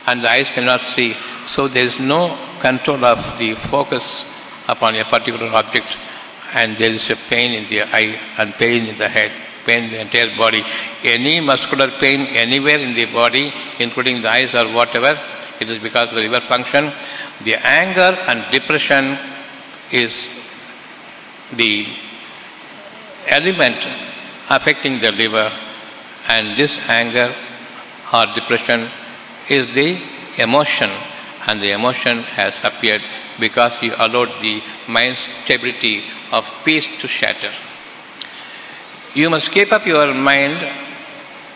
And 0.06 0.22
the 0.22 0.30
eyes 0.30 0.50
cannot 0.50 0.82
see. 0.82 1.16
So 1.48 1.68
there 1.68 1.84
is 1.84 2.00
no 2.00 2.38
control 2.60 3.04
of 3.04 3.40
the 3.40 3.56
focus 3.56 4.26
upon 4.68 4.96
a 4.96 5.04
particular 5.06 5.48
object, 5.54 5.98
and 6.54 6.78
there 6.78 6.92
is 6.92 7.10
a 7.10 7.16
pain 7.16 7.54
in 7.54 7.68
the 7.68 7.82
eye 7.82 8.20
and 8.38 8.54
pain 8.54 8.86
in 8.86 8.98
the 8.98 9.10
head, 9.10 9.32
pain 9.66 9.86
in 9.86 9.92
the 9.92 10.02
entire 10.02 10.36
body. 10.38 10.64
Any 11.04 11.40
muscular 11.40 11.90
pain 12.00 12.22
anywhere 12.28 12.80
in 12.80 12.94
the 12.94 13.06
body, 13.06 13.52
including 13.80 14.22
the 14.22 14.30
eyes 14.30 14.54
or 14.54 14.72
whatever, 14.72 15.20
it 15.60 15.70
is 15.70 15.80
because 15.80 16.12
of 16.12 16.18
the 16.18 16.22
liver 16.22 16.42
function. 16.42 16.92
The 17.44 17.56
anger 17.66 18.18
and 18.28 18.46
depression 18.52 19.18
is 19.92 20.30
the 21.54 21.88
element 23.28 23.78
affecting 24.50 25.00
the 25.00 25.12
liver, 25.12 25.52
and 26.30 26.58
this 26.58 26.90
anger 26.90 27.34
or 28.14 28.26
depression 28.34 28.90
is 29.50 29.74
the 29.74 29.98
emotion, 30.38 30.90
and 31.48 31.62
the 31.62 31.72
emotion 31.72 32.24
has 32.24 32.60
appeared 32.64 33.02
because 33.40 33.82
you 33.82 33.94
allowed 33.98 34.30
the 34.42 34.62
mind 34.88 35.18
stability 35.18 36.04
of 36.32 36.50
peace 36.64 36.90
to 37.00 37.08
shatter. 37.08 37.52
You 39.14 39.30
must 39.30 39.52
keep 39.52 39.72
up 39.72 39.86
your 39.86 40.14
mind 40.14 40.58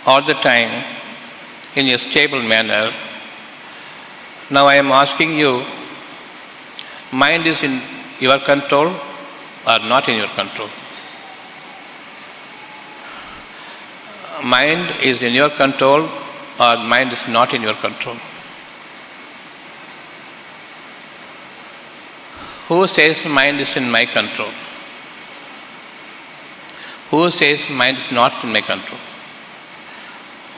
all 0.06 0.22
the 0.22 0.36
time 0.36 0.84
in 1.76 1.88
a 1.88 1.98
stable 1.98 2.42
manner. 2.42 2.92
Now 4.50 4.68
I 4.68 4.76
am 4.76 4.92
asking 4.92 5.38
you, 5.38 5.64
mind 7.12 7.46
is 7.46 7.64
in 7.64 7.82
your 8.20 8.40
control 8.40 8.88
or 9.68 9.80
not 9.80 10.08
in 10.10 10.18
your 10.18 10.30
control? 10.30 10.70
Mind 14.44 14.94
is 15.04 15.22
in 15.22 15.34
your 15.34 15.50
control 15.50 16.10
or 16.60 16.78
mind 16.78 17.12
is 17.12 17.28
not 17.28 17.54
in 17.54 17.62
your 17.62 17.76
control? 17.76 18.16
Who 22.68 22.86
says 22.88 23.26
mind 23.26 23.60
is 23.62 23.78
in 23.78 23.90
my 23.90 24.06
control? 24.06 24.52
Who 27.12 27.32
says 27.32 27.70
mind 27.70 27.98
is 27.98 28.12
not 28.12 28.44
in 28.44 28.52
my 28.52 28.62
control? 28.62 29.00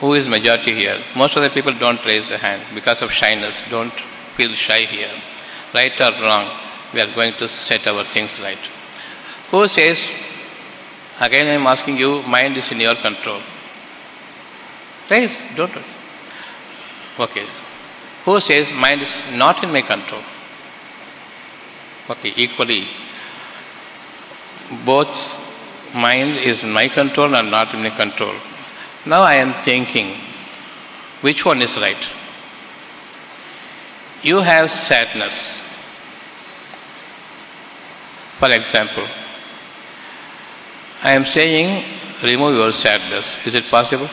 Who 0.00 0.14
is 0.14 0.26
majority 0.26 0.74
here? 0.74 0.98
Most 1.14 1.36
of 1.36 1.42
the 1.42 1.50
people 1.50 1.72
don't 1.72 2.04
raise 2.04 2.28
their 2.30 2.38
hand 2.38 2.62
because 2.74 3.02
of 3.02 3.12
shyness. 3.12 3.62
Don't 3.70 3.92
feel 4.36 4.50
shy 4.54 4.80
here. 4.80 5.12
Right 5.72 6.00
or 6.00 6.10
wrong, 6.20 6.50
we 6.92 7.00
are 7.00 7.14
going 7.14 7.34
to 7.34 7.46
set 7.46 7.86
our 7.86 8.02
things 8.04 8.40
right. 8.40 8.58
Who 9.50 9.68
says, 9.68 10.08
again 11.20 11.46
I 11.46 11.50
am 11.50 11.66
asking 11.66 11.98
you, 11.98 12.22
mind 12.22 12.56
is 12.56 12.72
in 12.72 12.80
your 12.80 12.96
control? 12.96 13.40
Raise, 15.10 15.42
don't. 15.56 15.72
Okay. 17.18 17.44
Who 18.24 18.38
says 18.40 18.72
mind 18.72 19.02
is 19.02 19.24
not 19.32 19.62
in 19.64 19.72
my 19.72 19.82
control? 19.82 20.22
Okay, 22.08 22.32
equally, 22.36 22.86
both 24.84 25.10
mind 25.94 26.36
is 26.38 26.62
in 26.62 26.70
my 26.70 26.86
control 26.88 27.34
and 27.34 27.50
not 27.50 27.74
in 27.74 27.82
my 27.82 27.90
control. 27.90 28.34
Now 29.04 29.22
I 29.22 29.34
am 29.34 29.52
thinking, 29.64 30.14
which 31.22 31.44
one 31.44 31.60
is 31.62 31.76
right? 31.76 32.08
You 34.22 34.38
have 34.38 34.70
sadness. 34.70 35.62
For 38.38 38.50
example, 38.50 39.06
I 41.02 41.12
am 41.12 41.24
saying, 41.24 41.84
remove 42.22 42.54
your 42.54 42.72
sadness. 42.72 43.46
Is 43.46 43.54
it 43.54 43.64
possible? 43.70 44.08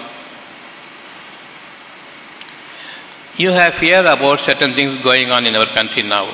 You 3.37 3.51
have 3.51 3.75
fear 3.75 3.99
about 3.99 4.39
certain 4.39 4.73
things 4.73 4.97
going 5.03 5.29
on 5.29 5.45
in 5.45 5.55
our 5.55 5.67
country 5.67 6.01
now. 6.01 6.27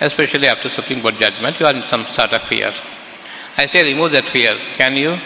Especially 0.00 0.46
after 0.46 0.70
Supreme 0.70 1.02
Court 1.02 1.16
judgment, 1.16 1.60
you 1.60 1.66
are 1.66 1.74
in 1.74 1.82
some 1.82 2.04
sort 2.06 2.32
of 2.32 2.42
fear. 2.42 2.72
I 3.58 3.66
say 3.66 3.82
remove 3.82 4.12
that 4.12 4.24
fear. 4.24 4.56
Can 4.74 4.96
you? 4.96 5.18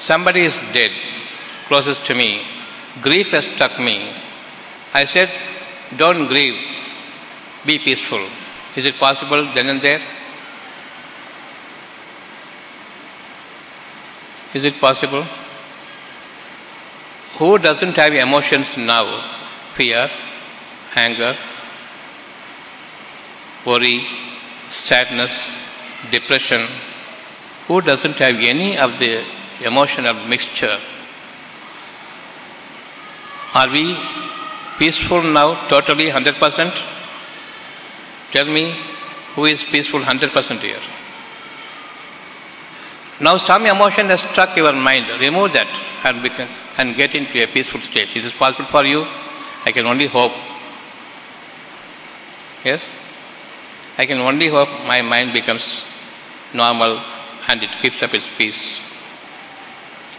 Somebody 0.00 0.40
is 0.40 0.58
dead, 0.72 0.90
closest 1.68 2.04
to 2.06 2.14
me. 2.14 2.42
Grief 3.00 3.30
has 3.30 3.44
struck 3.44 3.78
me. 3.78 4.10
I 4.92 5.04
said, 5.04 5.30
don't 5.96 6.26
grieve, 6.26 6.60
be 7.64 7.78
peaceful. 7.78 8.26
Is 8.74 8.84
it 8.84 8.96
possible 8.96 9.44
then 9.54 9.68
and 9.68 9.80
there? 9.80 10.00
Is 14.54 14.64
it 14.64 14.78
possible? 14.80 15.24
Who 17.38 17.58
doesn't 17.58 17.94
have 17.96 18.12
emotions 18.12 18.76
now? 18.76 19.24
Fear, 19.74 20.10
anger, 20.94 21.34
worry, 23.64 24.04
sadness, 24.68 25.58
depression. 26.10 26.68
Who 27.68 27.80
doesn't 27.80 28.16
have 28.16 28.36
any 28.36 28.76
of 28.76 28.98
the 28.98 29.24
emotional 29.64 30.14
mixture? 30.26 30.78
Are 33.54 33.68
we 33.68 33.96
peaceful 34.78 35.22
now, 35.22 35.68
totally, 35.68 36.10
100%? 36.10 36.72
Tell 38.32 38.46
me, 38.46 38.74
who 39.34 39.46
is 39.46 39.64
peaceful 39.64 40.00
100% 40.00 40.60
here. 40.60 40.76
Now 43.20 43.36
some 43.36 43.66
emotion 43.66 44.06
has 44.06 44.22
struck 44.22 44.56
your 44.56 44.72
mind. 44.72 45.06
Remove 45.20 45.52
that 45.52 45.68
and, 46.04 46.22
become, 46.22 46.48
and 46.78 46.96
get 46.96 47.14
into 47.14 47.42
a 47.42 47.46
peaceful 47.46 47.80
state. 47.80 48.16
Is 48.16 48.24
this 48.24 48.32
possible 48.32 48.66
for 48.66 48.84
you? 48.84 49.06
I 49.64 49.72
can 49.72 49.86
only 49.86 50.06
hope. 50.06 50.32
Yes? 52.64 52.82
I 53.98 54.06
can 54.06 54.18
only 54.18 54.48
hope 54.48 54.68
my 54.86 55.02
mind 55.02 55.32
becomes 55.32 55.84
normal 56.54 57.00
and 57.48 57.62
it 57.62 57.70
keeps 57.80 58.02
up 58.02 58.14
its 58.14 58.28
peace. 58.36 58.80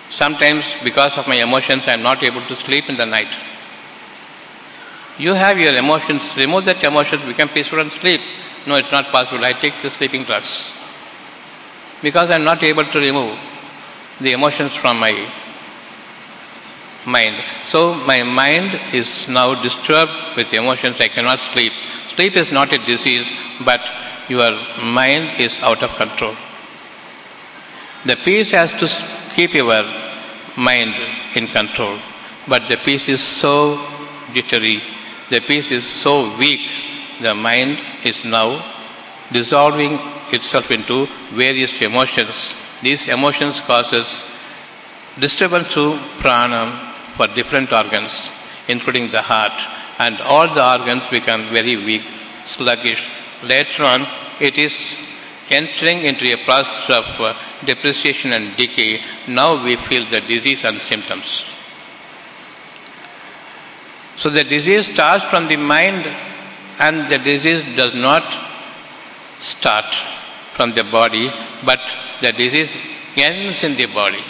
Sometimes, 0.10 0.64
because 0.84 1.18
of 1.18 1.28
my 1.28 1.36
emotions, 1.36 1.88
I 1.88 1.94
am 1.94 2.04
not 2.04 2.22
able 2.22 2.42
to 2.42 2.56
sleep 2.56 2.88
in 2.88 2.96
the 2.96 3.06
night. 3.06 3.34
You 5.18 5.34
have 5.34 5.60
your 5.60 5.76
emotions, 5.76 6.36
remove 6.38 6.66
that 6.66 6.84
emotions, 6.84 7.24
become 7.24 7.50
peaceful 7.50 7.80
and 7.80 7.92
sleep. 7.92 8.22
No, 8.68 8.76
it's 8.76 8.92
not 8.92 9.06
possible. 9.08 9.44
I 9.44 9.54
take 9.54 9.82
the 9.82 9.90
sleeping 9.90 10.24
drugs. 10.24 10.72
Because 12.04 12.30
I 12.30 12.36
am 12.36 12.44
not 12.44 12.62
able 12.62 12.86
to 12.86 13.00
remove 13.00 13.40
the 14.22 14.34
emotions 14.34 14.76
from 14.76 15.00
my 15.00 15.14
mind. 17.06 17.42
So 17.66 17.96
my 17.96 18.22
mind 18.24 18.80
is 18.94 19.28
now 19.28 19.62
disturbed 19.62 20.12
with 20.38 20.54
emotions. 20.54 21.02
I 21.02 21.08
cannot 21.08 21.40
sleep. 21.40 21.74
Sleep 22.10 22.36
is 22.36 22.52
not 22.52 22.72
a 22.72 22.78
disease, 22.78 23.32
but 23.66 23.82
your 24.30 24.52
mind 24.84 25.40
is 25.40 25.60
out 25.62 25.82
of 25.82 25.90
control. 25.96 26.36
The 28.06 28.16
peace 28.18 28.52
has 28.52 28.72
to 28.74 28.88
keep 29.34 29.54
your 29.54 29.84
mind 30.58 30.96
in 31.36 31.48
control, 31.48 31.98
but 32.48 32.68
the 32.68 32.78
peace 32.78 33.08
is 33.10 33.22
so 33.22 33.82
jittery, 34.34 34.82
the 35.30 35.40
peace 35.40 35.72
is 35.72 35.86
so 35.86 36.36
weak, 36.38 36.62
the 37.22 37.34
mind 37.34 37.80
is 38.04 38.24
now 38.26 38.62
dissolving 39.34 40.00
itself 40.32 40.72
into 40.72 41.08
various 41.32 41.82
emotions. 41.82 42.56
These 42.82 43.08
emotions 43.08 43.60
causes 43.62 44.26
disturbance 45.20 45.74
to 45.74 46.00
prana 46.18 46.94
for 47.16 47.28
different 47.28 47.72
organs, 47.72 48.32
including 48.68 49.12
the 49.12 49.22
heart, 49.22 49.54
and 50.00 50.20
all 50.22 50.48
the 50.54 50.66
organs 50.66 51.06
become 51.08 51.50
very 51.50 51.76
weak, 51.76 52.04
sluggish. 52.46 53.10
Later 53.44 53.84
on, 53.84 54.08
it 54.40 54.58
is 54.58 54.98
entering 55.50 56.04
into 56.04 56.32
a 56.34 56.38
process 56.46 56.90
of 56.90 57.22
uh, 57.22 57.34
depreciation 57.66 58.34
and 58.34 58.56
decay. 58.58 59.02
Now 59.28 59.64
we 59.64 59.76
feel 59.76 60.06
the 60.10 60.22
disease 60.22 60.64
and 60.64 60.80
symptoms. 60.80 61.46
So 64.16 64.30
the 64.30 64.44
disease 64.44 64.92
starts 64.92 65.26
from 65.26 65.48
the 65.48 65.58
mind, 65.58 66.06
and 66.80 67.08
the 67.08 67.18
disease 67.18 67.64
does 67.76 67.94
not 67.94 68.24
start 69.40 69.86
from 70.54 70.74
the 70.74 70.84
body, 70.84 71.32
but 71.66 71.80
the 72.22 72.32
disease 72.32 72.76
ends 73.16 73.64
in 73.64 73.76
the 73.76 73.86
body. 73.88 74.24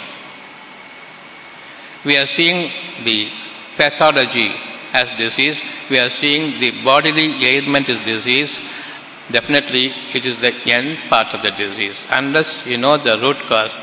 We 2.04 2.16
are 2.16 2.26
seeing 2.26 2.70
the 3.04 3.28
pathology 3.76 4.52
as 4.92 5.10
disease, 5.18 5.60
we 5.90 5.98
are 5.98 6.10
seeing 6.10 6.60
the 6.60 6.70
bodily 6.84 7.44
ailment 7.44 7.88
is 7.88 8.02
disease. 8.04 8.60
Definitely, 9.30 9.86
it 10.14 10.24
is 10.24 10.40
the 10.40 10.54
end 10.70 10.98
part 11.08 11.34
of 11.34 11.42
the 11.42 11.50
disease. 11.50 12.06
Unless 12.10 12.66
you 12.66 12.76
know 12.76 12.96
the 12.96 13.18
root 13.18 13.38
cause 13.48 13.74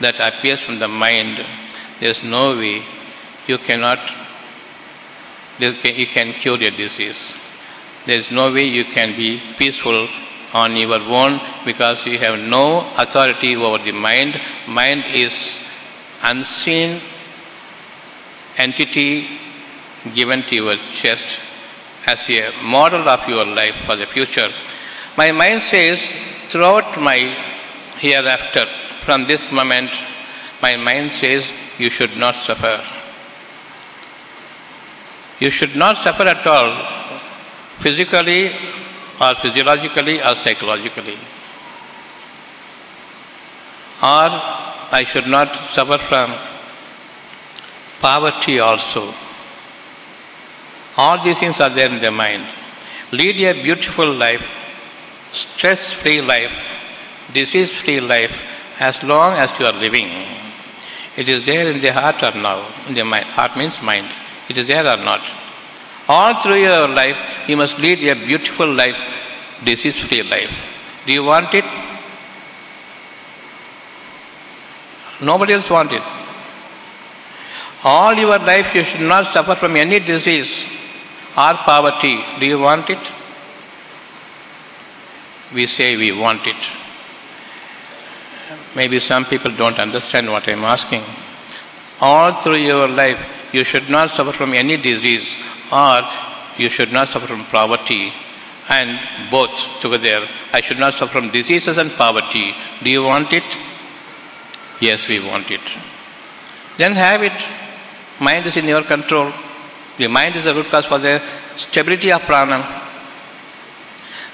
that 0.00 0.16
appears 0.18 0.60
from 0.60 0.78
the 0.78 0.88
mind, 0.88 1.44
there 2.00 2.10
is 2.10 2.24
no 2.24 2.56
way 2.56 2.82
you 3.46 3.58
cannot 3.58 4.00
you 5.58 6.06
can 6.06 6.32
cure 6.32 6.58
your 6.58 6.70
disease. 6.72 7.34
There 8.06 8.18
is 8.18 8.30
no 8.30 8.52
way 8.52 8.64
you 8.64 8.84
can 8.84 9.14
be 9.14 9.40
peaceful 9.56 10.08
on 10.52 10.76
your 10.76 11.00
own 11.00 11.40
because 11.64 12.04
you 12.06 12.18
have 12.18 12.38
no 12.38 12.80
authority 12.96 13.56
over 13.56 13.78
the 13.78 13.92
mind. 13.92 14.40
Mind 14.68 15.04
is 15.12 15.60
unseen 16.22 17.00
entity 18.58 19.26
given 20.14 20.42
to 20.42 20.54
your 20.54 20.76
chest 20.76 21.38
as 22.06 22.28
a 22.28 22.52
model 22.62 23.08
of 23.08 23.26
your 23.28 23.44
life 23.44 23.74
for 23.86 23.96
the 23.96 24.06
future. 24.06 24.50
My 25.16 25.32
mind 25.32 25.62
says 25.62 26.12
throughout 26.48 27.00
my 27.00 27.34
hereafter, 27.98 28.66
from 29.04 29.26
this 29.26 29.50
moment, 29.52 29.90
my 30.60 30.76
mind 30.76 31.12
says 31.12 31.52
you 31.78 31.90
should 31.90 32.16
not 32.16 32.34
suffer. 32.34 32.84
You 35.40 35.50
should 35.50 35.74
not 35.74 35.96
suffer 35.96 36.24
at 36.24 36.46
all, 36.46 36.70
physically 37.78 38.52
or 39.20 39.34
physiologically 39.34 40.20
or 40.20 40.34
psychologically. 40.34 41.18
Or 44.02 44.28
I 44.90 45.04
should 45.06 45.26
not 45.26 45.54
suffer 45.56 45.98
from 45.98 46.34
poverty 48.00 48.58
also. 48.58 49.14
All 50.96 51.22
these 51.24 51.38
things 51.38 51.60
are 51.60 51.70
there 51.70 51.88
in 51.88 52.00
the 52.00 52.10
mind. 52.10 52.44
Lead 53.12 53.36
a 53.42 53.62
beautiful 53.62 54.12
life, 54.12 54.46
stress 55.32 55.92
free 55.92 56.20
life, 56.20 56.52
disease 57.32 57.72
free 57.72 58.00
life 58.00 58.36
as 58.80 59.02
long 59.02 59.34
as 59.34 59.56
you 59.58 59.66
are 59.66 59.72
living. 59.72 60.08
It 61.16 61.28
is 61.28 61.44
there 61.46 61.70
in 61.70 61.80
the 61.80 61.92
heart 61.92 62.22
or 62.22 62.38
now, 62.38 62.66
in 62.88 62.94
the 62.94 63.04
mind. 63.04 63.26
Heart 63.26 63.56
means 63.56 63.80
mind. 63.82 64.08
It 64.48 64.56
is 64.56 64.66
there 64.66 64.86
or 64.86 64.96
not. 64.96 65.22
All 66.14 66.34
through 66.42 66.60
your 66.68 66.88
life, 66.88 67.18
you 67.48 67.56
must 67.56 67.78
lead 67.78 68.00
a 68.12 68.14
beautiful 68.14 68.70
life, 68.80 68.98
disease 69.64 69.98
free 69.98 70.22
life. 70.22 70.54
Do 71.06 71.12
you 71.12 71.24
want 71.24 71.54
it? 71.54 71.64
Nobody 75.22 75.54
else 75.54 75.70
wants 75.70 75.94
it. 75.94 76.02
All 77.84 78.14
your 78.14 78.38
life, 78.38 78.74
you 78.74 78.84
should 78.84 79.00
not 79.00 79.26
suffer 79.26 79.54
from 79.54 79.76
any 79.76 80.00
disease 80.00 80.66
or 81.36 81.54
poverty. 81.70 82.20
Do 82.40 82.46
you 82.46 82.58
want 82.58 82.90
it? 82.90 82.98
We 85.54 85.66
say 85.66 85.96
we 85.96 86.12
want 86.12 86.46
it. 86.46 86.62
Maybe 88.76 89.00
some 89.00 89.24
people 89.24 89.52
don't 89.52 89.78
understand 89.78 90.30
what 90.30 90.46
I'm 90.48 90.64
asking. 90.64 91.04
All 92.00 92.32
through 92.42 92.62
your 92.72 92.88
life, 92.88 93.20
you 93.52 93.64
should 93.64 93.88
not 93.88 94.10
suffer 94.10 94.32
from 94.32 94.52
any 94.52 94.76
disease 94.76 95.36
or 95.72 96.02
you 96.58 96.68
should 96.68 96.92
not 96.92 97.08
suffer 97.08 97.26
from 97.26 97.44
poverty 97.46 98.12
and 98.68 98.98
both 99.30 99.80
together. 99.80 100.26
I 100.52 100.60
should 100.60 100.78
not 100.78 100.94
suffer 100.94 101.20
from 101.20 101.30
diseases 101.30 101.78
and 101.78 101.90
poverty. 101.92 102.54
Do 102.82 102.90
you 102.90 103.02
want 103.02 103.32
it? 103.32 103.44
Yes, 104.80 105.08
we 105.08 105.20
want 105.20 105.50
it. 105.50 105.60
Then 106.76 106.92
have 106.92 107.22
it. 107.22 107.32
Mind 108.20 108.46
is 108.46 108.56
in 108.56 108.66
your 108.66 108.82
control. 108.82 109.32
The 109.98 110.08
mind 110.08 110.36
is 110.36 110.44
the 110.44 110.54
root 110.54 110.66
cause 110.66 110.86
for 110.86 110.98
the 110.98 111.22
stability 111.56 112.12
of 112.12 112.22
prana. 112.22 112.80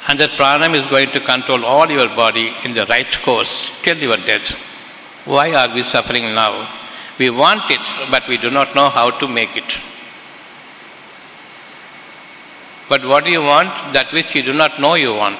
And 0.08 0.18
that 0.18 0.30
pranam 0.30 0.74
is 0.74 0.86
going 0.86 1.10
to 1.10 1.20
control 1.20 1.64
all 1.64 1.90
your 1.90 2.08
body 2.08 2.52
in 2.64 2.72
the 2.72 2.86
right 2.86 3.10
course 3.22 3.72
till 3.82 3.98
your 3.98 4.16
death. 4.16 4.52
Why 5.24 5.54
are 5.54 5.74
we 5.74 5.82
suffering 5.82 6.34
now? 6.34 6.68
We 7.18 7.30
want 7.30 7.70
it, 7.70 7.80
but 8.10 8.26
we 8.28 8.38
do 8.38 8.50
not 8.50 8.74
know 8.74 8.88
how 8.88 9.10
to 9.10 9.28
make 9.28 9.56
it. 9.56 9.78
But 12.88 13.04
what 13.04 13.24
do 13.24 13.30
you 13.30 13.42
want? 13.42 13.68
That 13.92 14.12
which 14.12 14.34
you 14.34 14.42
do 14.42 14.52
not 14.52 14.80
know 14.80 14.94
you 14.94 15.14
want. 15.14 15.38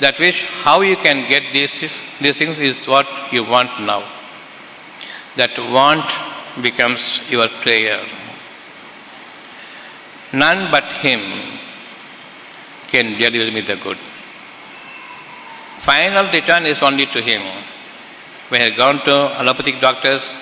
That 0.00 0.18
which, 0.18 0.44
how 0.44 0.80
you 0.80 0.96
can 0.96 1.28
get 1.28 1.52
these, 1.52 2.00
these 2.20 2.36
things 2.36 2.58
is 2.58 2.86
what 2.86 3.06
you 3.32 3.44
want 3.44 3.70
now. 3.80 4.02
That 5.36 5.56
want 5.58 6.04
becomes 6.62 7.20
your 7.30 7.48
prayer. 7.48 8.04
None 10.32 10.70
but 10.72 10.90
Him 10.92 11.20
can 12.88 13.18
deliver 13.18 13.52
me 13.52 13.60
the 13.60 13.76
good. 13.76 13.98
Final 15.80 16.30
return 16.32 16.66
is 16.66 16.82
only 16.82 17.06
to 17.06 17.20
Him. 17.20 17.42
When 18.48 18.60
have 18.60 18.76
gone 18.76 18.98
to 19.04 19.12
allopathic 19.38 19.80
doctors, 19.80 20.34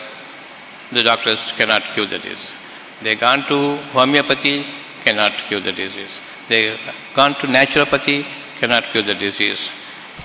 the 0.91 1.03
doctors 1.03 1.53
cannot 1.53 1.83
cure 1.93 2.07
the 2.07 2.19
disease. 2.19 2.62
They 3.03 3.17
gone 3.17 3.45
to 3.49 3.77
homeopathy, 3.93 4.65
cannot 5.03 5.33
cure 5.33 5.61
the 5.61 5.73
disease. 5.73 6.21
They 6.49 6.77
gone 7.15 7.35
to 7.35 7.47
naturopathy, 7.47 8.25
cannot 8.59 8.85
cure 8.85 9.03
the 9.03 9.15
disease. 9.15 9.71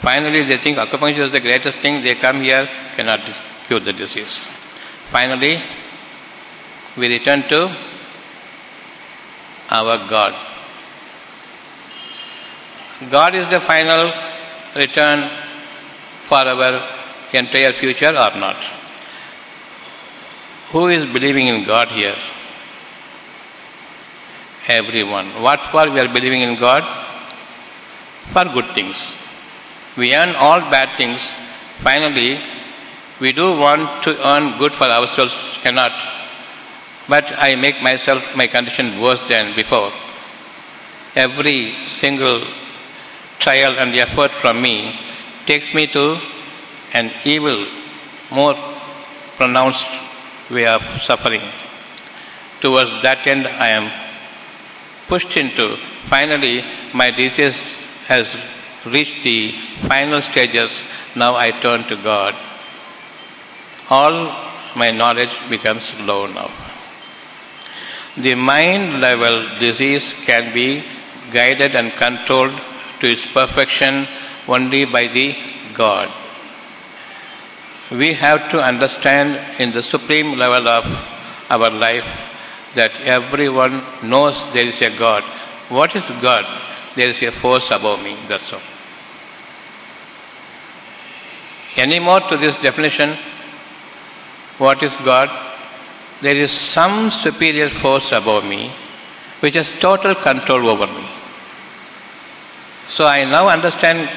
Finally, 0.01 0.43
they 0.43 0.57
think 0.57 0.77
acupuncture 0.77 1.25
is 1.25 1.31
the 1.31 1.39
greatest 1.39 1.79
thing. 1.79 2.03
They 2.03 2.15
come 2.15 2.41
here, 2.41 2.69
cannot 2.95 3.21
cure 3.65 3.79
the 3.79 3.93
disease. 3.93 4.47
Finally, 5.09 5.59
we 6.97 7.07
return 7.07 7.43
to 7.49 7.75
our 9.69 9.97
God. 10.07 10.35
God 13.09 13.35
is 13.35 13.49
the 13.49 13.59
final 13.59 14.11
return 14.75 15.29
for 16.23 16.37
our 16.37 16.87
entire 17.33 17.71
future 17.71 18.09
or 18.09 18.31
not. 18.37 18.57
Who 20.71 20.87
is 20.87 21.05
believing 21.11 21.47
in 21.47 21.63
God 21.63 21.89
here? 21.89 22.15
Everyone. 24.67 25.27
What 25.41 25.61
for 25.61 25.89
we 25.89 25.99
are 25.99 26.07
believing 26.07 26.41
in 26.41 26.59
God? 26.59 26.83
for 28.31 28.45
good 28.45 28.69
things. 28.73 29.17
We 29.95 30.15
earn 30.15 30.35
all 30.35 30.59
bad 30.59 30.95
things. 30.97 31.19
Finally, 31.79 32.39
we 33.19 33.31
do 33.31 33.57
want 33.57 34.03
to 34.03 34.11
earn 34.27 34.57
good 34.57 34.73
for 34.73 34.85
ourselves, 34.85 35.57
cannot. 35.61 35.93
But 37.07 37.33
I 37.37 37.55
make 37.55 37.81
myself, 37.81 38.23
my 38.35 38.47
condition 38.47 38.99
worse 39.01 39.21
than 39.27 39.55
before. 39.55 39.91
Every 41.15 41.73
single 41.87 42.43
trial 43.39 43.73
and 43.79 43.95
effort 43.95 44.31
from 44.31 44.61
me 44.61 44.95
takes 45.45 45.73
me 45.73 45.87
to 45.87 46.19
an 46.93 47.11
evil, 47.25 47.65
more 48.31 48.55
pronounced 49.37 49.87
way 50.51 50.67
of 50.67 50.81
suffering. 51.01 51.41
Towards 52.59 53.01
that 53.01 53.25
end, 53.25 53.47
I 53.47 53.69
am 53.69 53.85
pushed 55.07 55.37
into. 55.37 55.75
Finally, 56.05 56.63
my 56.93 57.11
disease 57.11 57.73
has 58.07 58.35
reached 58.85 59.23
the 59.23 59.51
final 59.87 60.21
stages. 60.21 60.83
Now 61.15 61.35
I 61.35 61.51
turn 61.51 61.83
to 61.85 61.95
God. 61.95 62.35
All 63.89 64.35
my 64.75 64.91
knowledge 64.91 65.35
becomes 65.49 65.93
low 66.01 66.27
now. 66.27 66.51
The 68.17 68.35
mind 68.35 69.01
level 69.01 69.47
disease 69.59 70.13
can 70.25 70.53
be 70.53 70.83
guided 71.31 71.75
and 71.75 71.91
controlled 71.93 72.53
to 72.99 73.07
its 73.07 73.25
perfection 73.25 74.07
only 74.47 74.85
by 74.85 75.07
the 75.07 75.35
God. 75.73 76.11
We 77.91 78.13
have 78.13 78.49
to 78.51 78.61
understand 78.61 79.39
in 79.61 79.71
the 79.71 79.83
supreme 79.83 80.37
level 80.37 80.67
of 80.67 80.85
our 81.49 81.69
life 81.69 82.26
that 82.77 82.93
everyone 83.01 83.81
knows 84.03 84.51
there 84.53 84.65
is 84.65 84.81
a 84.81 84.89
God. 84.97 85.23
What 85.77 85.95
is 85.95 86.09
God? 86.21 86.45
There 86.95 87.09
is 87.09 87.21
a 87.23 87.31
force 87.31 87.71
above 87.71 88.01
me, 88.01 88.15
that's 88.27 88.53
all. 88.53 88.61
Any 91.75 91.99
more 91.99 92.21
to 92.21 92.37
this 92.37 92.55
definition? 92.57 93.15
What 94.57 94.81
is 94.81 94.97
God? 94.97 95.29
There 96.21 96.35
is 96.35 96.51
some 96.51 97.11
superior 97.11 97.69
force 97.69 98.11
above 98.11 98.45
me 98.45 98.71
which 99.41 99.53
has 99.53 99.71
total 99.79 100.15
control 100.15 100.69
over 100.69 100.87
me. 100.87 101.05
So 102.87 103.05
I 103.05 103.25
now 103.25 103.49
understand 103.49 104.09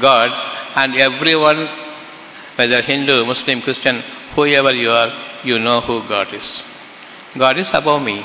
God 0.00 0.30
and 0.74 0.94
everyone, 0.94 1.68
whether 2.56 2.82
Hindu, 2.82 3.24
Muslim, 3.24 3.62
Christian, 3.62 4.02
whoever 4.34 4.72
you 4.72 4.90
are, 4.90 5.12
you 5.44 5.58
know 5.58 5.80
who 5.80 6.02
God 6.08 6.32
is. 6.34 6.64
God 7.38 7.58
is 7.58 7.68
above 7.72 8.02
me, 8.02 8.24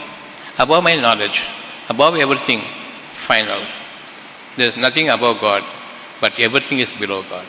above 0.59 0.83
my 0.83 0.95
knowledge, 0.95 1.45
above 1.89 2.15
everything, 2.15 2.61
final. 3.13 3.61
There 4.57 4.67
is 4.67 4.77
nothing 4.77 5.09
above 5.09 5.39
God, 5.39 5.63
but 6.19 6.39
everything 6.39 6.79
is 6.79 6.91
below 6.91 7.23
God. 7.23 7.45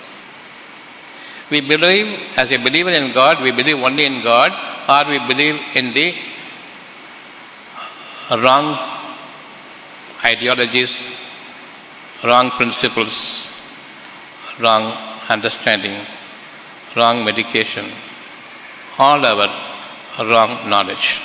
We 1.50 1.60
believe, 1.60 2.38
as 2.38 2.50
a 2.50 2.56
believer 2.56 2.90
in 2.90 3.12
God, 3.12 3.42
we 3.42 3.50
believe 3.50 3.78
only 3.78 4.06
in 4.06 4.22
God, 4.22 4.52
or 4.88 5.10
we 5.10 5.18
believe 5.26 5.60
in 5.74 5.92
the 5.92 6.14
wrong 8.30 8.78
ideologies, 10.24 11.08
wrong 12.24 12.50
principles, 12.52 13.50
wrong 14.60 14.96
understanding, 15.28 16.00
wrong 16.96 17.24
medication, 17.24 17.90
all 18.98 19.24
our 19.24 19.48
wrong 20.20 20.68
knowledge. 20.68 21.20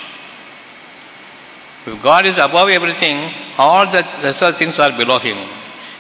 If 1.88 2.04
God 2.04 2.26
is 2.26 2.38
above 2.38 2.68
everything, 2.68 3.34
all 3.58 3.90
the 3.90 4.06
of 4.42 4.58
things 4.58 4.78
are 4.78 4.92
below 4.92 5.20
Him. 5.20 5.38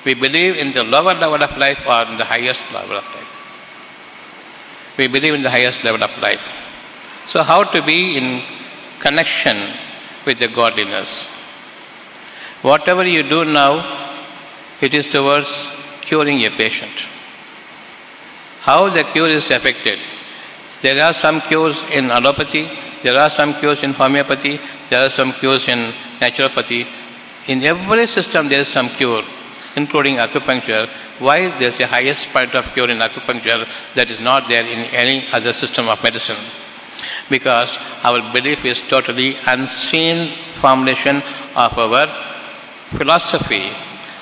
We 0.03 0.15
believe 0.15 0.57
in 0.57 0.73
the 0.73 0.83
lower 0.83 1.13
level 1.13 1.41
of 1.41 1.57
life 1.57 1.79
or 1.87 2.03
in 2.11 2.17
the 2.17 2.25
highest 2.25 2.69
level 2.73 2.97
of 2.97 3.05
life. 3.15 4.95
We 4.97 5.07
believe 5.07 5.33
in 5.33 5.43
the 5.43 5.49
highest 5.49 5.85
level 5.85 6.03
of 6.03 6.21
life. 6.21 6.43
So, 7.27 7.41
how 7.41 7.63
to 7.63 7.81
be 7.81 8.17
in 8.17 8.43
connection 8.99 9.57
with 10.25 10.39
the 10.39 10.49
godliness? 10.49 11.23
Whatever 12.63 13.05
you 13.05 13.23
do 13.23 13.45
now, 13.45 13.73
it 14.81 14.93
is 14.93 15.09
towards 15.09 15.71
curing 16.01 16.43
a 16.43 16.49
patient. 16.49 17.07
How 18.59 18.89
the 18.89 19.05
cure 19.05 19.29
is 19.29 19.49
affected? 19.51 19.99
There 20.81 21.01
are 21.01 21.13
some 21.13 21.39
cures 21.39 21.81
in 21.91 22.11
allopathy, 22.11 22.67
there 23.03 23.17
are 23.17 23.29
some 23.29 23.53
cures 23.53 23.83
in 23.83 23.93
homeopathy, 23.93 24.59
there 24.89 25.05
are 25.05 25.09
some 25.09 25.33
cures 25.33 25.67
in 25.67 25.93
naturopathy. 26.19 26.87
In 27.47 27.63
every 27.63 28.07
system, 28.07 28.49
there 28.49 28.61
is 28.61 28.67
some 28.67 28.89
cure, 28.89 29.23
including 29.75 30.17
acupuncture. 30.17 30.87
Why 31.19 31.49
there 31.59 31.69
is 31.69 31.77
the 31.77 31.87
highest 31.87 32.29
point 32.29 32.55
of 32.55 32.65
cure 32.73 32.89
in 32.89 32.99
acupuncture 32.99 33.67
that 33.95 34.09
is 34.09 34.19
not 34.19 34.47
there 34.47 34.63
in 34.63 34.85
any 34.93 35.25
other 35.33 35.53
system 35.53 35.89
of 35.89 36.01
medicine? 36.03 36.37
Because 37.29 37.77
our 38.03 38.21
belief 38.33 38.63
is 38.65 38.81
totally 38.81 39.35
unseen 39.47 40.33
formulation 40.61 41.17
of 41.55 41.77
our 41.77 42.07
philosophy. 42.89 43.69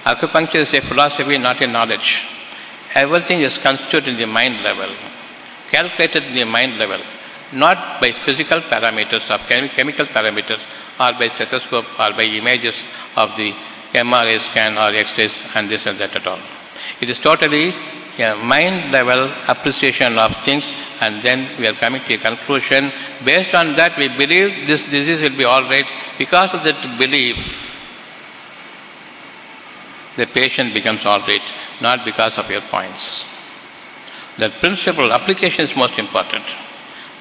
Acupuncture 0.03 0.61
is 0.61 0.73
a 0.73 0.81
philosophy, 0.81 1.37
not 1.37 1.61
a 1.61 1.67
knowledge. 1.67 2.27
Everything 2.93 3.41
is 3.41 3.57
constituted 3.57 4.09
in 4.09 4.17
the 4.17 4.25
mind 4.25 4.63
level, 4.63 4.89
calculated 5.67 6.23
in 6.23 6.33
the 6.33 6.45
mind 6.45 6.77
level, 6.77 6.99
not 7.53 8.01
by 8.01 8.11
physical 8.11 8.59
parameters 8.61 9.29
of 9.31 9.41
chem- 9.47 9.69
chemical 9.69 10.05
parameters 10.05 10.61
or 10.99 11.11
by 11.19 11.27
stethoscope 11.29 11.85
or 11.99 12.11
by 12.11 12.23
images 12.23 12.83
of 13.15 13.35
the 13.37 13.53
MRI 13.93 14.39
scan 14.39 14.77
or 14.77 14.95
X-rays 14.95 15.45
and 15.55 15.69
this 15.69 15.85
and 15.85 15.97
that 15.99 16.15
at 16.15 16.27
all. 16.27 16.39
It 17.01 17.09
is 17.09 17.19
totally 17.19 17.73
a 18.19 18.35
mind 18.35 18.91
level 18.91 19.31
appreciation 19.47 20.17
of 20.17 20.35
things 20.43 20.73
and 21.01 21.21
then 21.21 21.49
we 21.59 21.67
are 21.67 21.73
coming 21.73 22.01
to 22.03 22.13
a 22.13 22.17
conclusion. 22.17 22.91
Based 23.23 23.53
on 23.53 23.75
that 23.75 23.97
we 23.97 24.07
believe 24.07 24.67
this 24.67 24.83
disease 24.83 25.21
will 25.21 25.37
be 25.37 25.43
all 25.43 25.63
right. 25.63 25.85
Because 26.17 26.53
of 26.53 26.63
that 26.63 26.97
belief, 26.97 27.37
the 30.15 30.25
patient 30.27 30.73
becomes 30.73 31.05
all 31.05 31.19
right, 31.19 31.41
not 31.81 32.05
because 32.05 32.37
of 32.37 32.49
your 32.49 32.61
points. 32.61 33.25
That 34.37 34.51
principle, 34.53 35.11
application 35.11 35.63
is 35.65 35.75
most 35.75 35.99
important. 35.99 36.43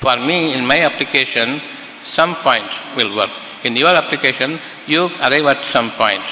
For 0.05 0.17
me, 0.19 0.53
in 0.53 0.67
my 0.67 0.81
application, 0.81 1.61
some 2.03 2.35
point 2.37 2.71
will 2.97 3.17
work. 3.17 3.31
In 3.65 3.75
your 3.75 3.95
application, 4.03 4.59
you 4.87 5.07
arrive 5.27 5.47
at 5.47 5.65
some 5.65 5.91
point. 5.93 6.23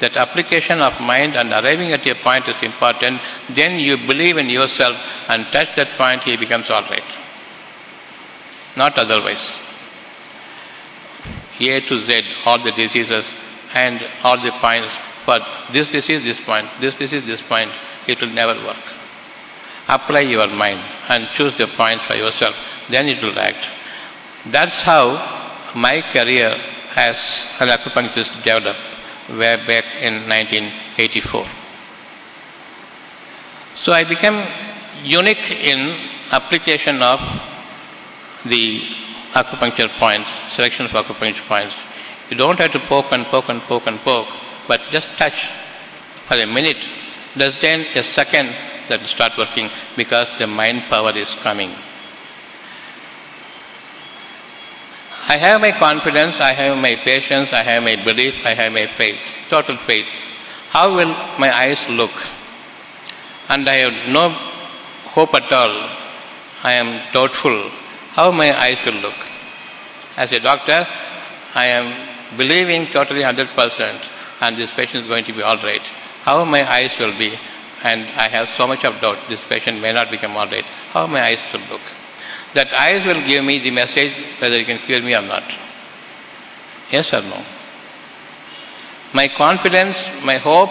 That 0.00 0.16
application 0.16 0.80
of 0.80 1.00
mind 1.00 1.36
and 1.36 1.52
arriving 1.52 1.92
at 1.92 2.04
a 2.04 2.14
point 2.16 2.48
is 2.48 2.60
important. 2.64 3.20
Then 3.48 3.78
you 3.78 3.96
believe 3.96 4.38
in 4.38 4.50
yourself 4.50 4.96
and 5.28 5.46
touch 5.46 5.76
that 5.76 5.90
point, 5.96 6.24
he 6.24 6.36
becomes 6.36 6.68
all 6.70 6.82
right. 6.82 7.10
Not 8.76 8.98
otherwise. 8.98 9.60
A 11.60 11.80
to 11.80 11.98
Z, 11.98 12.24
all 12.44 12.58
the 12.58 12.72
diseases 12.72 13.36
and 13.74 14.02
all 14.24 14.36
the 14.36 14.50
points 14.66 14.90
but 15.24 15.46
this 15.70 15.88
disease, 15.88 16.22
this 16.22 16.40
point, 16.40 16.68
this 16.80 16.94
disease, 16.96 17.24
this 17.24 17.40
point, 17.40 17.70
it 18.06 18.20
will 18.20 18.30
never 18.30 18.54
work. 18.64 18.91
Apply 19.88 20.20
your 20.20 20.48
mind 20.48 20.80
and 21.08 21.26
choose 21.34 21.56
the 21.56 21.66
points 21.66 22.04
for 22.04 22.14
yourself, 22.14 22.54
then 22.88 23.08
it 23.08 23.22
will 23.22 23.38
act. 23.38 23.68
That's 24.46 24.82
how 24.82 25.16
my 25.74 26.02
career 26.02 26.56
as 26.96 27.48
an 27.60 27.68
acupuncturist 27.68 28.42
developed 28.42 28.78
way 29.28 29.56
back 29.66 29.84
in 30.00 30.28
1984. 30.28 31.46
So 33.74 33.92
I 33.92 34.04
became 34.04 34.46
unique 35.02 35.50
in 35.50 35.96
application 36.30 37.02
of 37.02 37.20
the 38.44 38.82
acupuncture 39.32 39.88
points, 39.98 40.28
selection 40.52 40.84
of 40.86 40.92
acupuncture 40.92 41.46
points. 41.46 41.78
You 42.30 42.36
don't 42.36 42.58
have 42.58 42.72
to 42.72 42.78
poke 42.80 43.12
and 43.12 43.24
poke 43.26 43.48
and 43.48 43.60
poke 43.62 43.86
and 43.86 43.98
poke, 44.00 44.28
but 44.68 44.80
just 44.90 45.08
touch 45.16 45.50
for 46.26 46.34
a 46.36 46.46
minute, 46.46 46.88
less 47.36 47.60
than 47.60 47.86
a 47.94 48.02
second 48.02 48.54
that 48.88 49.00
will 49.00 49.06
start 49.06 49.36
working 49.36 49.70
because 49.96 50.36
the 50.38 50.46
mind 50.46 50.82
power 50.88 51.16
is 51.16 51.34
coming. 51.36 51.70
I 55.28 55.36
have 55.36 55.60
my 55.60 55.72
confidence, 55.72 56.40
I 56.40 56.52
have 56.52 56.76
my 56.76 56.96
patience, 56.96 57.52
I 57.52 57.62
have 57.62 57.82
my 57.82 57.96
belief, 57.96 58.44
I 58.44 58.54
have 58.54 58.72
my 58.72 58.86
faith, 58.86 59.34
total 59.48 59.76
faith. 59.76 60.18
How 60.70 60.94
will 60.94 61.14
my 61.38 61.50
eyes 61.54 61.88
look? 61.88 62.12
And 63.48 63.68
I 63.68 63.76
have 63.76 64.12
no 64.12 64.30
hope 65.14 65.34
at 65.34 65.50
all. 65.52 65.88
I 66.64 66.72
am 66.72 67.00
doubtful 67.12 67.70
how 68.12 68.30
my 68.30 68.56
eyes 68.58 68.84
will 68.84 69.00
look. 69.00 69.14
As 70.16 70.32
a 70.32 70.40
doctor, 70.40 70.86
I 71.54 71.66
am 71.66 72.36
believing 72.36 72.86
totally 72.86 73.22
100% 73.22 74.08
and 74.42 74.56
this 74.56 74.70
patient 74.72 75.04
is 75.04 75.08
going 75.08 75.24
to 75.24 75.32
be 75.32 75.42
all 75.42 75.56
right. 75.58 75.82
How 76.24 76.44
my 76.44 76.70
eyes 76.70 76.98
will 76.98 77.16
be, 77.16 77.38
and 77.84 78.02
I 78.16 78.28
have 78.28 78.48
so 78.48 78.66
much 78.66 78.84
of 78.84 79.00
doubt, 79.00 79.18
this 79.28 79.44
patient 79.44 79.80
may 79.80 79.92
not 79.92 80.10
become 80.10 80.34
right. 80.34 80.64
How 80.92 81.06
my 81.06 81.22
eyes 81.22 81.42
will 81.52 81.60
look. 81.70 81.80
That 82.54 82.72
eyes 82.72 83.06
will 83.06 83.20
give 83.26 83.44
me 83.44 83.58
the 83.58 83.70
message 83.70 84.12
whether 84.38 84.58
you 84.58 84.64
can 84.64 84.78
cure 84.78 85.00
me 85.00 85.14
or 85.14 85.22
not. 85.22 85.44
Yes 86.90 87.12
or 87.12 87.22
no? 87.22 87.42
My 89.14 89.28
confidence, 89.28 90.10
my 90.22 90.36
hope, 90.36 90.70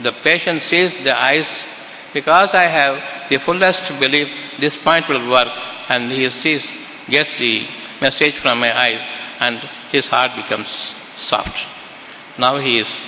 The 0.00 0.12
patient 0.12 0.62
sees 0.62 0.96
the 1.04 1.16
eyes 1.16 1.66
because 2.12 2.54
I 2.54 2.64
have 2.64 3.28
the 3.28 3.38
fullest 3.38 3.88
belief 4.00 4.56
this 4.58 4.76
point 4.76 5.08
will 5.08 5.30
work 5.30 5.48
and 5.88 6.10
he 6.10 6.28
sees, 6.30 6.76
gets 7.08 7.38
the 7.38 7.66
message 8.00 8.34
from 8.34 8.60
my 8.60 8.76
eyes 8.76 9.00
and 9.40 9.58
his 9.90 10.08
heart 10.08 10.34
becomes 10.34 10.94
soft. 11.14 11.68
Now 12.38 12.56
he 12.56 12.78
is, 12.78 13.06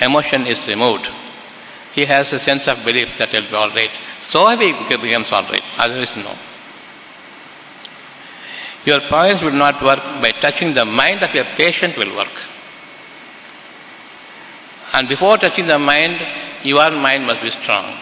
emotion 0.00 0.46
is 0.46 0.66
removed. 0.68 1.10
He 1.94 2.04
has 2.06 2.32
a 2.32 2.38
sense 2.38 2.68
of 2.68 2.84
belief 2.84 3.18
that 3.18 3.32
will 3.32 3.42
be 3.42 3.54
all 3.54 3.70
right. 3.70 3.90
So 4.20 4.48
he 4.56 4.72
becomes 4.72 5.30
all 5.30 5.42
right. 5.42 5.62
Otherwise, 5.78 6.16
no. 6.16 6.34
Your 8.84 9.00
points 9.00 9.42
will 9.42 9.52
not 9.52 9.82
work 9.82 10.00
by 10.20 10.32
touching 10.32 10.74
the 10.74 10.84
mind 10.84 11.22
of 11.22 11.34
your 11.34 11.44
patient 11.44 11.96
will 11.96 12.16
work. 12.16 12.32
And 14.94 15.08
before 15.08 15.38
touching 15.38 15.66
the 15.66 15.78
mind, 15.78 16.20
your 16.62 16.90
mind 16.90 17.26
must 17.26 17.42
be 17.42 17.50
strong. 17.50 17.96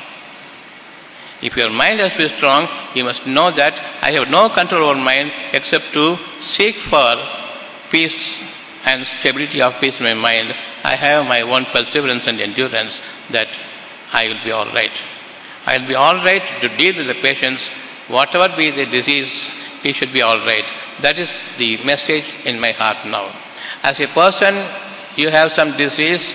If 1.42 1.56
your 1.56 1.70
mind 1.70 2.00
has 2.00 2.12
to 2.12 2.18
be 2.18 2.28
strong, 2.28 2.68
you 2.94 3.04
must 3.04 3.26
know 3.26 3.50
that 3.50 3.74
I 4.02 4.10
have 4.12 4.30
no 4.30 4.48
control 4.48 4.90
over 4.90 5.00
mind 5.00 5.32
except 5.52 5.92
to 5.94 6.18
seek 6.40 6.76
for 6.76 7.16
peace 7.90 8.42
and 8.84 9.06
stability 9.06 9.62
of 9.62 9.78
peace 9.80 10.00
in 10.00 10.04
my 10.04 10.14
mind. 10.14 10.54
I 10.84 10.96
have 10.96 11.26
my 11.26 11.40
own 11.42 11.64
perseverance 11.66 12.26
and 12.26 12.40
endurance 12.40 13.00
that 13.30 13.48
I 14.12 14.28
will 14.28 14.42
be 14.44 14.50
all 14.50 14.66
right. 14.66 14.92
I 15.66 15.78
will 15.78 15.86
be 15.86 15.94
all 15.94 16.16
right 16.16 16.42
to 16.60 16.68
deal 16.76 16.96
with 16.96 17.06
the 17.06 17.14
patients, 17.14 17.68
whatever 18.08 18.54
be 18.56 18.70
the 18.70 18.86
disease, 18.86 19.50
he 19.82 19.92
should 19.92 20.12
be 20.12 20.22
all 20.22 20.38
right. 20.38 20.64
That 21.00 21.18
is 21.18 21.42
the 21.56 21.82
message 21.84 22.24
in 22.44 22.60
my 22.60 22.72
heart 22.72 23.06
now. 23.06 23.32
As 23.82 24.00
a 24.00 24.06
person, 24.08 24.66
you 25.16 25.30
have 25.30 25.52
some 25.52 25.76
disease 25.76 26.34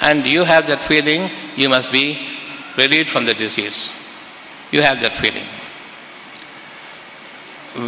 and 0.00 0.26
you 0.26 0.44
have 0.44 0.66
that 0.66 0.80
feeling, 0.80 1.30
you 1.56 1.68
must 1.68 1.92
be 1.92 2.28
relieved 2.76 3.08
from 3.08 3.24
the 3.24 3.34
disease. 3.34 3.92
You 4.70 4.82
have 4.82 5.00
that 5.00 5.12
feeling. 5.12 5.44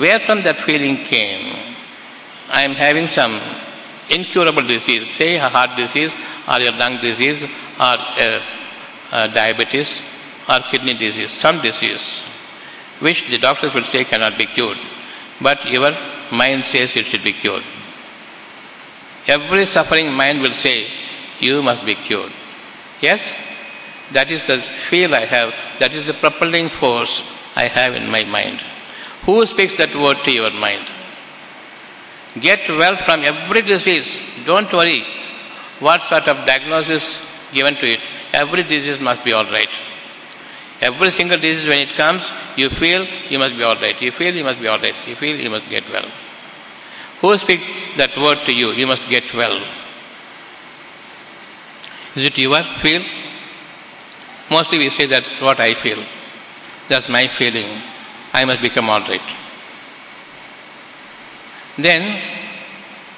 Where 0.00 0.18
from 0.18 0.42
that 0.42 0.56
feeling 0.56 0.96
came? 1.04 1.56
I 2.50 2.62
am 2.62 2.72
having 2.72 3.08
some 3.08 3.40
incurable 4.10 4.62
disease, 4.62 5.10
say 5.10 5.36
a 5.36 5.48
heart 5.48 5.76
disease, 5.76 6.14
or 6.48 6.60
a 6.60 6.70
lung 6.70 7.00
disease, 7.00 7.42
or 7.42 7.96
a, 8.18 8.42
a 9.14 9.28
diabetes, 9.28 10.02
or 10.48 10.58
kidney 10.70 10.94
disease, 10.94 11.30
some 11.30 11.60
disease, 11.62 12.22
which 12.98 13.28
the 13.30 13.38
doctors 13.38 13.72
will 13.72 13.84
say 13.84 14.04
cannot 14.04 14.36
be 14.36 14.46
cured, 14.46 14.78
but 15.40 15.64
your 15.64 15.92
mind 16.32 16.64
says 16.64 16.94
it 16.96 17.06
should 17.06 17.22
be 17.22 17.32
cured. 17.32 17.62
Every 19.26 19.64
suffering 19.64 20.12
mind 20.12 20.42
will 20.42 20.52
say, 20.52 20.88
You 21.38 21.62
must 21.62 21.86
be 21.86 21.94
cured. 21.94 22.32
Yes? 23.00 23.34
That 24.12 24.30
is 24.30 24.46
the 24.46 24.58
feel 24.58 25.14
I 25.14 25.24
have, 25.24 25.54
that 25.78 25.92
is 25.92 26.06
the 26.06 26.14
propelling 26.14 26.68
force 26.68 27.24
I 27.56 27.64
have 27.64 27.94
in 27.94 28.10
my 28.10 28.24
mind. 28.24 28.60
Who 29.22 29.46
speaks 29.46 29.76
that 29.78 29.94
word 29.94 30.18
to 30.24 30.30
your 30.30 30.50
mind? 30.50 30.86
Get 32.40 32.68
well 32.68 32.96
from 32.96 33.22
every 33.22 33.62
disease. 33.62 34.26
Don't 34.44 34.70
worry 34.72 35.04
what 35.80 36.02
sort 36.02 36.28
of 36.28 36.46
diagnosis 36.46 37.22
given 37.52 37.74
to 37.76 37.86
it. 37.86 38.00
Every 38.34 38.64
disease 38.64 39.00
must 39.00 39.24
be 39.24 39.32
all 39.32 39.44
right. 39.44 39.70
Every 40.80 41.10
single 41.10 41.38
disease, 41.38 41.68
when 41.68 41.78
it 41.78 41.90
comes, 41.90 42.32
you 42.56 42.68
feel 42.68 43.06
you 43.30 43.38
must 43.38 43.56
be 43.56 43.62
all 43.62 43.76
right. 43.76 44.00
You 44.02 44.10
feel 44.10 44.34
you 44.34 44.42
must 44.42 44.60
be 44.60 44.66
all 44.66 44.78
right. 44.78 44.94
You 45.06 45.14
feel 45.14 45.36
you 45.36 45.50
must 45.50 45.68
get 45.70 45.88
well. 45.90 46.08
Who 47.20 47.38
speaks 47.38 47.64
that 47.96 48.16
word 48.18 48.38
to 48.46 48.52
you? 48.52 48.72
You 48.72 48.88
must 48.88 49.08
get 49.08 49.32
well. 49.32 49.62
Is 52.16 52.24
it 52.24 52.36
your 52.36 52.62
feel? 52.82 53.02
Mostly 54.50 54.78
we 54.78 54.90
say 54.90 55.06
that's 55.06 55.40
what 55.40 55.60
I 55.60 55.74
feel. 55.74 56.04
That's 56.88 57.08
my 57.08 57.28
feeling. 57.28 57.80
I 58.32 58.44
must 58.44 58.60
become 58.60 58.90
all 58.90 59.00
right. 59.00 59.36
Then, 61.78 62.20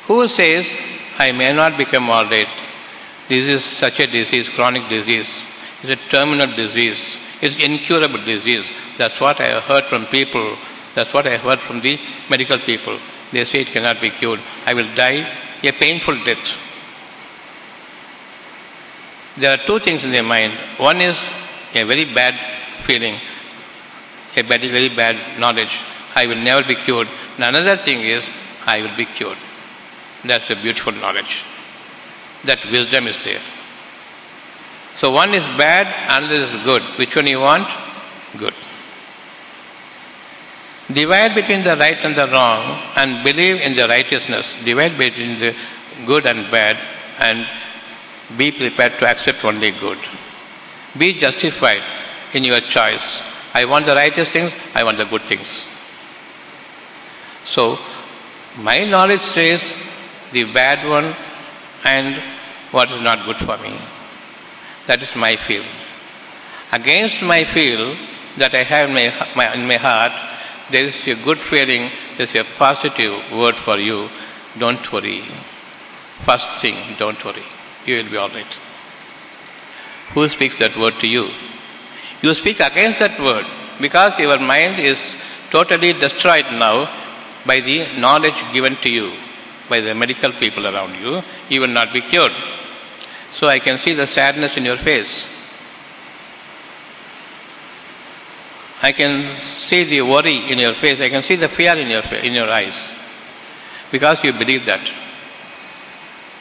who 0.07 0.29
says 0.29 0.67
I 1.19 1.33
may 1.33 1.55
not 1.55 1.77
become 1.79 2.11
all 2.11 2.25
right? 2.27 2.66
This 3.29 3.49
is 3.49 3.65
such 3.65 4.01
a 4.01 4.07
disease, 4.07 4.49
chronic 4.49 4.89
disease. 4.89 5.45
It's 5.83 5.91
a 5.91 6.09
terminal 6.11 6.55
disease. 6.55 7.17
It's 7.41 7.59
incurable 7.59 8.25
disease. 8.25 8.65
That's 8.99 9.21
what 9.21 9.41
I 9.41 9.61
heard 9.61 9.85
from 9.85 10.07
people. 10.07 10.57
That's 10.95 11.13
what 11.13 11.27
I 11.27 11.37
heard 11.37 11.59
from 11.59 11.81
the 11.81 11.99
medical 12.31 12.59
people. 12.59 12.99
They 13.33 13.45
say 13.45 13.63
it 13.63 13.69
cannot 13.69 14.01
be 14.01 14.11
cured. 14.11 14.41
I 14.65 14.75
will 14.75 14.89
die 14.95 15.27
a 15.63 15.73
painful 15.73 16.23
death. 16.25 16.59
There 19.37 19.53
are 19.53 19.63
two 19.67 19.79
things 19.81 20.05
in 20.05 20.13
their 20.13 20.23
mind. 20.23 20.53
One 20.79 21.01
is 21.01 21.29
a 21.75 21.83
very 21.85 22.05
bad 22.05 22.35
feeling, 22.83 23.17
a 24.37 24.43
very, 24.43 24.69
very 24.69 24.89
bad 24.89 25.39
knowledge. 25.39 25.81
I 26.15 26.27
will 26.27 26.37
never 26.37 26.67
be 26.67 26.77
cured. 26.77 27.09
And 27.37 27.45
another 27.45 27.77
thing 27.77 28.01
is, 28.01 28.31
I 28.65 28.81
will 28.83 28.97
be 28.97 29.05
cured. 29.05 29.37
That's 30.25 30.49
a 30.51 30.57
beautiful 30.57 30.93
knowledge. 30.93 31.45
That 32.47 32.65
wisdom 32.71 33.07
is 33.07 33.23
there. 33.25 33.41
So 34.95 35.11
one 35.11 35.35
is 35.35 35.45
bad, 35.59 35.87
another 36.09 36.37
is 36.37 36.55
good. 36.65 36.83
Which 36.99 37.15
one 37.15 37.27
you 37.27 37.41
want? 37.41 37.69
Good. 38.39 38.55
Divide 40.91 41.35
between 41.35 41.65
the 41.65 41.77
right 41.77 41.99
and 42.05 42.15
the 42.15 42.29
wrong 42.29 42.81
and 42.97 43.25
believe 43.25 43.61
in 43.61 43.75
the 43.75 43.89
righteousness. 43.89 44.55
Divide 44.65 44.97
between 44.97 45.39
the 45.39 45.55
good 46.07 46.27
and 46.27 46.51
bad 46.51 46.79
and 47.19 47.47
be 48.37 48.53
prepared 48.53 48.93
to 49.01 49.07
accept 49.07 49.45
only 49.45 49.73
good. 49.73 49.99
Be 50.97 51.13
justified 51.13 51.83
in 52.33 52.45
your 52.45 52.61
choice. 52.61 53.23
I 53.53 53.65
want 53.65 53.87
the 53.87 53.95
righteous 53.95 54.29
things, 54.29 54.55
I 54.75 54.85
want 54.85 54.99
the 54.99 55.05
good 55.05 55.23
things. 55.23 55.67
So, 57.45 57.79
my 58.59 58.85
knowledge 58.85 59.21
says 59.21 59.75
the 60.33 60.45
bad 60.53 60.89
one 60.89 61.15
and 61.85 62.21
what 62.77 62.91
is 62.91 63.01
not 63.01 63.25
good 63.25 63.41
for 63.49 63.57
me. 63.67 63.75
That 64.87 65.03
is 65.03 65.17
my 65.17 65.35
feel. 65.37 65.65
Against 66.73 67.23
my 67.23 67.43
feel 67.45 67.97
that 68.37 68.55
I 68.55 68.63
have 68.63 68.89
in 68.89 68.95
my, 68.95 69.07
my, 69.35 69.55
in 69.55 69.67
my 69.67 69.79
heart, 69.89 70.13
there 70.71 70.85
is 70.85 70.97
a 71.09 71.15
good 71.15 71.39
feeling, 71.39 71.91
there 72.17 72.25
is 72.31 72.35
a 72.35 72.45
positive 72.45 73.15
word 73.33 73.57
for 73.57 73.79
you. 73.79 74.09
Don't 74.59 74.93
worry. 74.93 75.23
First 76.25 76.61
thing, 76.61 76.77
don't 76.99 77.23
worry 77.25 77.47
you 77.87 77.97
will 77.97 78.11
be 78.11 78.17
all 78.17 78.29
right. 78.29 78.55
Who 80.15 80.29
speaks 80.29 80.59
that 80.59 80.77
word 80.77 80.95
to 81.01 81.09
you? 81.09 81.29
You 82.23 82.35
speak 82.35 82.61
against 82.61 82.99
that 82.99 83.19
word 83.21 83.47
because 83.81 84.19
your 84.19 84.39
mind 84.39 84.81
is 84.81 85.17
totally 85.51 85.93
destroyed 85.93 86.47
now 86.53 86.91
by 87.47 87.61
the 87.61 87.87
knowledge 87.99 88.41
given 88.53 88.77
to 88.77 88.91
you 88.91 89.13
by 89.69 89.81
the 89.81 89.95
medical 89.95 90.33
people 90.33 90.67
around 90.67 90.95
you. 90.97 91.23
You 91.49 91.61
will 91.61 91.75
not 91.81 91.93
be 91.93 92.01
cured. 92.01 92.33
So 93.31 93.49
I 93.49 93.59
can 93.59 93.79
see 93.79 93.95
the 93.95 94.07
sadness 94.07 94.57
in 94.57 94.65
your 94.65 94.77
face. 94.77 95.29
I 98.83 98.93
can 98.93 99.37
see 99.37 99.85
the 99.85 100.03
worry 100.03 100.51
in 100.51 100.59
your 100.59 100.75
face. 100.75 101.01
I 101.01 101.09
can 101.09 101.23
see 101.23 101.37
the 101.37 101.49
fear 101.49 101.75
in 101.75 101.89
your, 101.89 102.03
in 102.23 102.33
your 102.33 102.49
eyes 102.51 102.95
because 103.91 104.23
you 104.23 104.33
believe 104.33 104.67
that. 104.67 104.91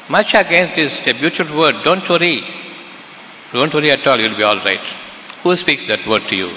Much 0.10 0.36
against 0.36 0.76
this 0.76 1.02
beautiful 1.20 1.58
word. 1.58 1.76
Don't 1.84 2.08
worry. 2.08 2.44
Don't 3.52 3.74
worry 3.74 3.92
at 3.92 4.06
all. 4.06 4.20
You'll 4.20 4.38
be 4.38 4.44
all 4.44 4.58
right. 4.58 4.86
Who 5.44 5.56
speaks 5.56 5.88
that 5.88 6.06
word 6.06 6.24
to 6.24 6.36
you? 6.36 6.52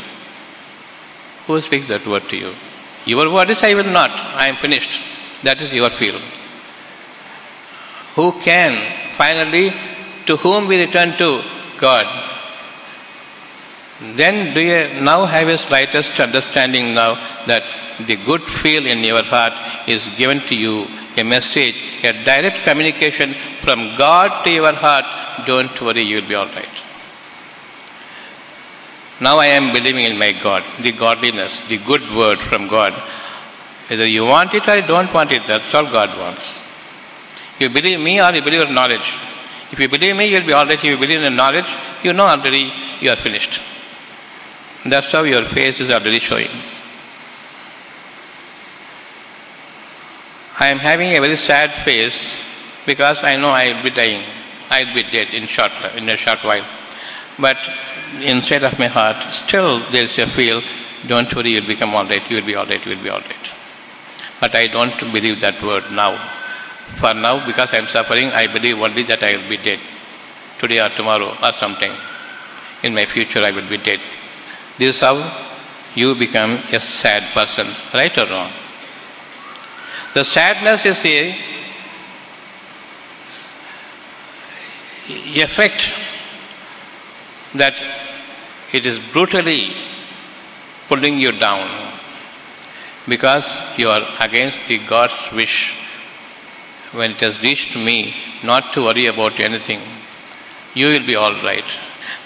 Who 1.46 1.60
speaks 1.60 1.88
that 1.88 2.06
word 2.06 2.28
to 2.28 2.36
you? 2.36 2.52
Your 3.06 3.32
word 3.32 3.48
is 3.50 3.62
I 3.62 3.74
will 3.74 3.90
not. 3.90 4.10
I 4.10 4.48
am 4.48 4.56
finished. 4.56 5.00
That 5.42 5.60
is 5.62 5.72
your 5.72 5.88
feel. 5.88 6.20
Who 8.16 8.32
can 8.40 8.76
finally 9.12 9.72
to 10.28 10.36
whom 10.36 10.68
we 10.68 10.80
return 10.84 11.16
to? 11.18 11.42
God. 11.78 12.06
Then 14.00 14.54
do 14.54 14.60
you 14.60 15.02
now 15.02 15.24
have 15.24 15.48
a 15.48 15.58
slightest 15.58 16.18
understanding 16.20 16.94
now 16.94 17.14
that 17.46 17.64
the 18.06 18.16
good 18.16 18.42
feel 18.42 18.86
in 18.86 19.02
your 19.02 19.24
heart 19.24 19.54
is 19.88 20.06
given 20.16 20.40
to 20.50 20.54
you 20.54 20.86
a 21.16 21.24
message, 21.24 21.74
a 22.04 22.12
direct 22.24 22.62
communication 22.62 23.34
from 23.60 23.96
God 23.96 24.44
to 24.44 24.50
your 24.50 24.72
heart, 24.72 25.04
don't 25.46 25.80
worry, 25.82 26.02
you 26.02 26.20
will 26.20 26.28
be 26.28 26.34
all 26.34 26.46
right. 26.46 26.76
Now 29.20 29.38
I 29.38 29.46
am 29.46 29.72
believing 29.72 30.04
in 30.04 30.16
my 30.16 30.32
God, 30.32 30.62
the 30.80 30.92
godliness, 30.92 31.64
the 31.64 31.78
good 31.78 32.02
word 32.14 32.38
from 32.38 32.68
God. 32.68 32.92
Whether 33.88 34.06
you 34.06 34.24
want 34.26 34.54
it 34.54 34.68
or 34.68 34.76
you 34.76 34.86
don't 34.86 35.12
want 35.12 35.32
it, 35.32 35.42
that's 35.46 35.74
all 35.74 35.90
God 35.90 36.16
wants. 36.16 36.62
You 37.58 37.68
believe 37.68 37.98
me 37.98 38.20
or 38.20 38.30
you 38.32 38.42
believe 38.42 38.68
in 38.68 38.74
knowledge. 38.74 39.18
If 39.70 39.78
you 39.78 39.88
believe 39.88 40.16
me, 40.16 40.26
you'll 40.26 40.46
be 40.46 40.52
all 40.52 40.64
right. 40.64 40.74
If 40.74 40.84
you 40.84 40.96
believe 40.96 41.22
in 41.22 41.36
knowledge, 41.36 41.66
you 42.02 42.12
know 42.12 42.26
already 42.26 42.72
you 43.00 43.10
are 43.10 43.16
finished. 43.16 43.62
That's 44.86 45.12
how 45.12 45.22
your 45.22 45.44
face 45.44 45.80
is 45.80 45.90
already 45.90 46.18
showing. 46.18 46.48
I 50.60 50.68
am 50.68 50.78
having 50.78 51.14
a 51.16 51.20
very 51.20 51.36
sad 51.36 51.84
face 51.84 52.36
because 52.86 53.22
I 53.22 53.36
know 53.36 53.50
I 53.50 53.74
will 53.74 53.82
be 53.82 53.90
dying. 53.90 54.24
I 54.70 54.84
will 54.84 54.94
be 54.94 55.02
dead 55.04 55.32
in 55.32 55.46
short 55.46 55.72
in 55.96 56.08
a 56.08 56.16
short 56.16 56.42
while. 56.42 56.64
But 57.38 57.58
inside 58.20 58.64
of 58.64 58.78
my 58.78 58.88
heart, 58.88 59.32
still 59.32 59.80
there 59.90 60.02
is 60.02 60.18
a 60.18 60.26
feel, 60.26 60.62
don't 61.06 61.32
worry, 61.34 61.50
you'll 61.50 61.66
become 61.66 61.94
all 61.94 62.04
right, 62.04 62.28
you'll 62.30 62.44
be 62.44 62.56
all 62.56 62.66
right, 62.66 62.84
you'll 62.84 63.02
be 63.02 63.08
all 63.08 63.20
right. 63.20 63.50
But 64.40 64.54
I 64.54 64.66
don't 64.66 64.98
believe 65.12 65.40
that 65.40 65.62
word 65.62 65.84
now. 65.92 66.37
For 66.96 67.14
now, 67.14 67.44
because 67.46 67.72
I'm 67.74 67.86
suffering, 67.86 68.28
I 68.30 68.46
believe 68.46 68.78
only 68.78 69.02
that 69.04 69.22
I 69.22 69.36
will 69.36 69.48
be 69.48 69.56
dead. 69.56 69.78
Today 70.58 70.80
or 70.80 70.88
tomorrow 70.88 71.36
or 71.42 71.52
something. 71.52 71.92
In 72.82 72.94
my 72.94 73.06
future, 73.06 73.40
I 73.40 73.50
will 73.50 73.68
be 73.68 73.78
dead. 73.78 74.00
This 74.78 74.96
is 74.96 75.00
how 75.00 75.46
you 75.94 76.14
become 76.14 76.58
a 76.72 76.80
sad 76.80 77.32
person, 77.32 77.68
right 77.94 78.16
or 78.18 78.26
wrong. 78.26 78.50
The 80.14 80.24
sadness 80.24 80.84
is 80.84 81.04
a 81.04 81.36
effect 85.40 85.92
that 87.54 87.74
it 88.72 88.84
is 88.84 88.98
brutally 88.98 89.72
pulling 90.86 91.18
you 91.18 91.32
down 91.32 91.68
because 93.08 93.60
you 93.76 93.88
are 93.88 94.02
against 94.20 94.66
the 94.66 94.78
God's 94.78 95.30
wish 95.32 95.74
when 96.92 97.10
it 97.12 97.20
has 97.20 97.40
reached 97.42 97.76
me 97.76 98.14
not 98.42 98.72
to 98.72 98.84
worry 98.84 99.06
about 99.06 99.40
anything. 99.40 99.80
You 100.74 100.88
will 100.88 101.06
be 101.06 101.16
all 101.16 101.32
right. 101.42 101.64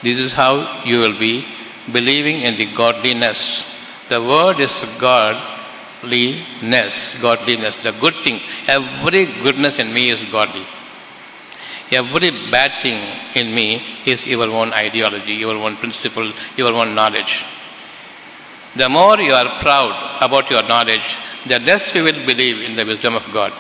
This 0.02 0.18
is 0.18 0.32
how 0.32 0.82
you 0.84 1.00
will 1.00 1.18
be 1.18 1.44
believing 1.90 2.42
in 2.42 2.56
the 2.56 2.66
godliness. 2.66 3.64
The 4.08 4.20
word 4.20 4.60
is 4.60 4.84
godliness, 4.98 5.42
godliness, 7.20 7.78
the 7.78 7.92
good 7.92 8.16
thing. 8.16 8.40
Every 8.68 9.26
goodness 9.26 9.78
in 9.78 9.92
me 9.92 10.10
is 10.10 10.24
godly. 10.24 10.66
Every 11.90 12.30
bad 12.50 12.80
thing 12.80 13.02
in 13.34 13.54
me 13.54 13.82
is 14.06 14.26
your 14.26 14.48
own 14.48 14.72
ideology, 14.72 15.34
your 15.34 15.56
own 15.56 15.76
principle, 15.76 16.32
your 16.56 16.72
own 16.72 16.94
knowledge. 16.94 17.44
The 18.76 18.88
more 18.88 19.20
you 19.20 19.34
are 19.34 19.60
proud 19.60 20.22
about 20.22 20.48
your 20.50 20.62
knowledge, 20.62 21.18
the 21.46 21.58
less 21.60 21.94
you 21.94 22.04
will 22.04 22.24
believe 22.24 22.62
in 22.62 22.74
the 22.76 22.86
wisdom 22.86 23.14
of 23.14 23.30
God. 23.30 23.52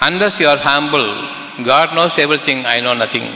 Unless 0.00 0.40
you 0.40 0.46
are 0.46 0.58
humble, 0.58 1.64
God 1.64 1.94
knows 1.94 2.18
everything, 2.18 2.66
I 2.66 2.80
know 2.80 2.94
nothing. 2.94 3.32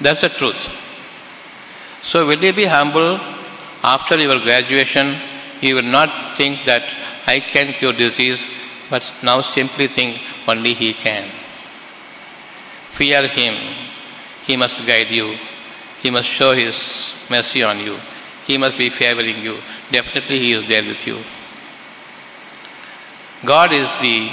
That's 0.00 0.20
the 0.20 0.28
truth. 0.28 0.70
So, 2.02 2.26
will 2.26 2.42
you 2.42 2.52
be 2.52 2.64
humble 2.64 3.18
after 3.82 4.18
your 4.18 4.38
graduation? 4.40 5.16
You 5.60 5.76
will 5.76 5.90
not 5.90 6.36
think 6.36 6.64
that 6.66 6.84
I 7.26 7.40
can 7.40 7.72
cure 7.72 7.92
disease, 7.92 8.46
but 8.90 9.10
now 9.22 9.40
simply 9.40 9.88
think 9.88 10.20
only 10.46 10.74
He 10.74 10.94
can. 10.94 11.28
Fear 12.92 13.26
Him. 13.28 13.56
He 14.46 14.56
must 14.56 14.86
guide 14.86 15.08
you. 15.08 15.36
He 16.00 16.10
must 16.10 16.28
show 16.28 16.54
His 16.54 17.14
mercy 17.28 17.62
on 17.62 17.80
you. 17.80 17.98
He 18.46 18.56
must 18.56 18.78
be 18.78 18.88
favoring 18.90 19.38
you. 19.38 19.58
Definitely, 19.90 20.38
He 20.38 20.52
is 20.52 20.68
there 20.68 20.84
with 20.84 21.06
you. 21.06 21.18
God 23.44 23.72
is 23.72 23.88
the 24.00 24.30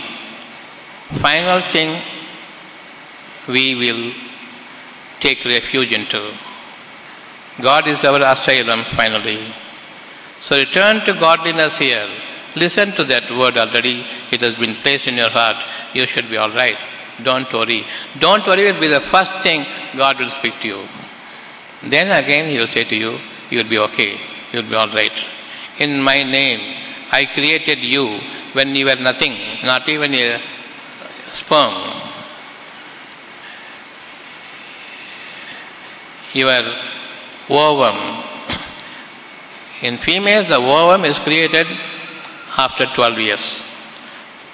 final 1.22 1.62
thing 1.72 2.01
we 3.47 3.76
will 3.76 4.14
take 5.20 5.45
refuge 5.45 5.91
into. 5.91 6.34
God 7.62 7.88
is 7.88 8.03
our 8.03 8.22
asylum 8.22 8.84
finally. 8.95 9.39
So 10.41 10.58
return 10.58 11.01
to 11.06 11.14
godliness 11.14 11.78
here. 11.78 12.08
Listen 12.56 12.91
to 12.93 13.03
that 13.06 13.30
word 13.32 13.58
already. 13.58 14.06
It 14.32 14.41
has 14.41 14.56
been 14.56 14.76
placed 14.76 15.08
in 15.08 15.16
your 15.16 15.30
heart. 15.30 15.58
You 15.93 16.06
should 16.06 16.30
be 16.30 16.38
all 16.38 16.49
right. 16.49 16.78
Don't 17.24 17.51
worry. 17.53 17.86
Don't 18.20 18.45
worry 18.45 18.68
it 18.68 18.74
will 18.74 18.82
be 18.82 18.88
the 18.88 18.99
first 18.99 19.39
thing 19.41 19.66
God 19.95 20.20
will 20.20 20.30
speak 20.30 20.60
to 20.62 20.68
you. 20.68 20.82
Then 21.84 22.12
again 22.24 22.49
He 22.49 22.58
will 22.58 22.68
say 22.68 22.84
to 22.84 22.95
you, 22.95 23.20
You 23.49 23.60
will 23.60 23.70
be 23.70 23.78
okay. 23.78 24.14
You 24.51 24.62
will 24.62 24.70
be 24.70 24.76
all 24.76 24.89
right. 24.89 25.14
In 25.78 26.01
my 26.01 26.24
name, 26.24 26.78
I 27.12 27.26
created 27.26 27.80
you 27.80 28.20
when 28.56 28.74
you 28.74 28.86
were 28.86 28.95
nothing, 28.95 29.36
not 29.66 29.88
even 29.89 30.14
a 30.14 30.39
sperm. 31.30 31.74
Your 36.34 36.64
ovum. 37.49 38.24
In 39.82 39.97
females, 39.97 40.47
the 40.47 40.56
ovum 40.56 41.03
is 41.03 41.20
created 41.20 41.68
after 42.58 42.86
12 42.86 43.20
years. 43.20 43.64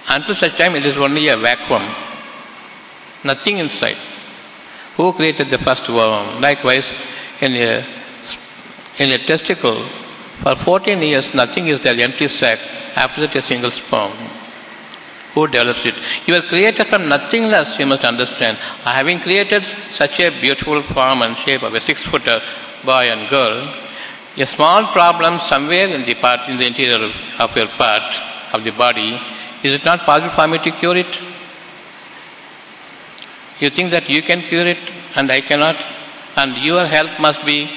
Until 0.09 0.33
such 0.33 0.57
time, 0.57 0.75
it 0.75 0.85
is 0.85 0.97
only 0.97 1.27
a 1.27 1.37
vacuum, 1.37 1.83
nothing 3.23 3.59
inside. 3.59 3.97
Who 4.97 5.13
created 5.13 5.49
the 5.49 5.59
first 5.59 5.87
ovum? 5.87 6.41
Likewise, 6.41 6.91
in 7.39 7.53
a, 7.53 7.85
in 8.97 9.11
a 9.11 9.19
testicle, 9.19 9.85
for 10.41 10.55
14 10.55 11.01
years, 11.01 11.33
nothing 11.33 11.67
is 11.67 11.81
there, 11.81 11.99
empty 11.99 12.27
sack. 12.27 12.59
After 12.95 13.21
that, 13.21 13.35
a 13.35 13.41
single 13.41 13.71
sperm. 13.71 14.11
Who 15.33 15.47
develops 15.47 15.85
it? 15.85 15.95
You 16.25 16.35
are 16.35 16.41
created 16.41 16.87
from 16.87 17.07
nothingness, 17.07 17.77
you 17.79 17.85
must 17.85 18.03
understand. 18.03 18.57
Having 18.83 19.19
created 19.19 19.63
such 19.89 20.19
a 20.19 20.29
beautiful 20.41 20.81
form 20.81 21.21
and 21.21 21.37
shape 21.37 21.63
of 21.63 21.73
a 21.73 21.79
six 21.79 22.03
footer 22.03 22.41
boy 22.83 23.11
and 23.11 23.29
girl, 23.29 23.71
a 24.37 24.45
small 24.45 24.87
problem 24.87 25.39
somewhere 25.39 25.87
in 25.87 26.03
the 26.03 26.15
part 26.15 26.49
in 26.49 26.57
the 26.57 26.65
interior 26.65 27.11
of 27.39 27.55
your 27.55 27.67
part 27.67 28.15
of 28.53 28.63
the 28.63 28.71
body, 28.71 29.19
is 29.63 29.73
it 29.73 29.85
not 29.85 29.99
possible 29.99 30.31
for 30.31 30.47
me 30.47 30.57
to 30.57 30.71
cure 30.71 30.97
it? 30.97 31.21
You 33.59 33.69
think 33.69 33.91
that 33.91 34.09
you 34.09 34.23
can 34.23 34.41
cure 34.41 34.65
it 34.65 34.79
and 35.15 35.31
I 35.31 35.41
cannot? 35.41 35.77
And 36.35 36.57
your 36.57 36.85
help 36.85 37.19
must 37.19 37.45
be 37.45 37.69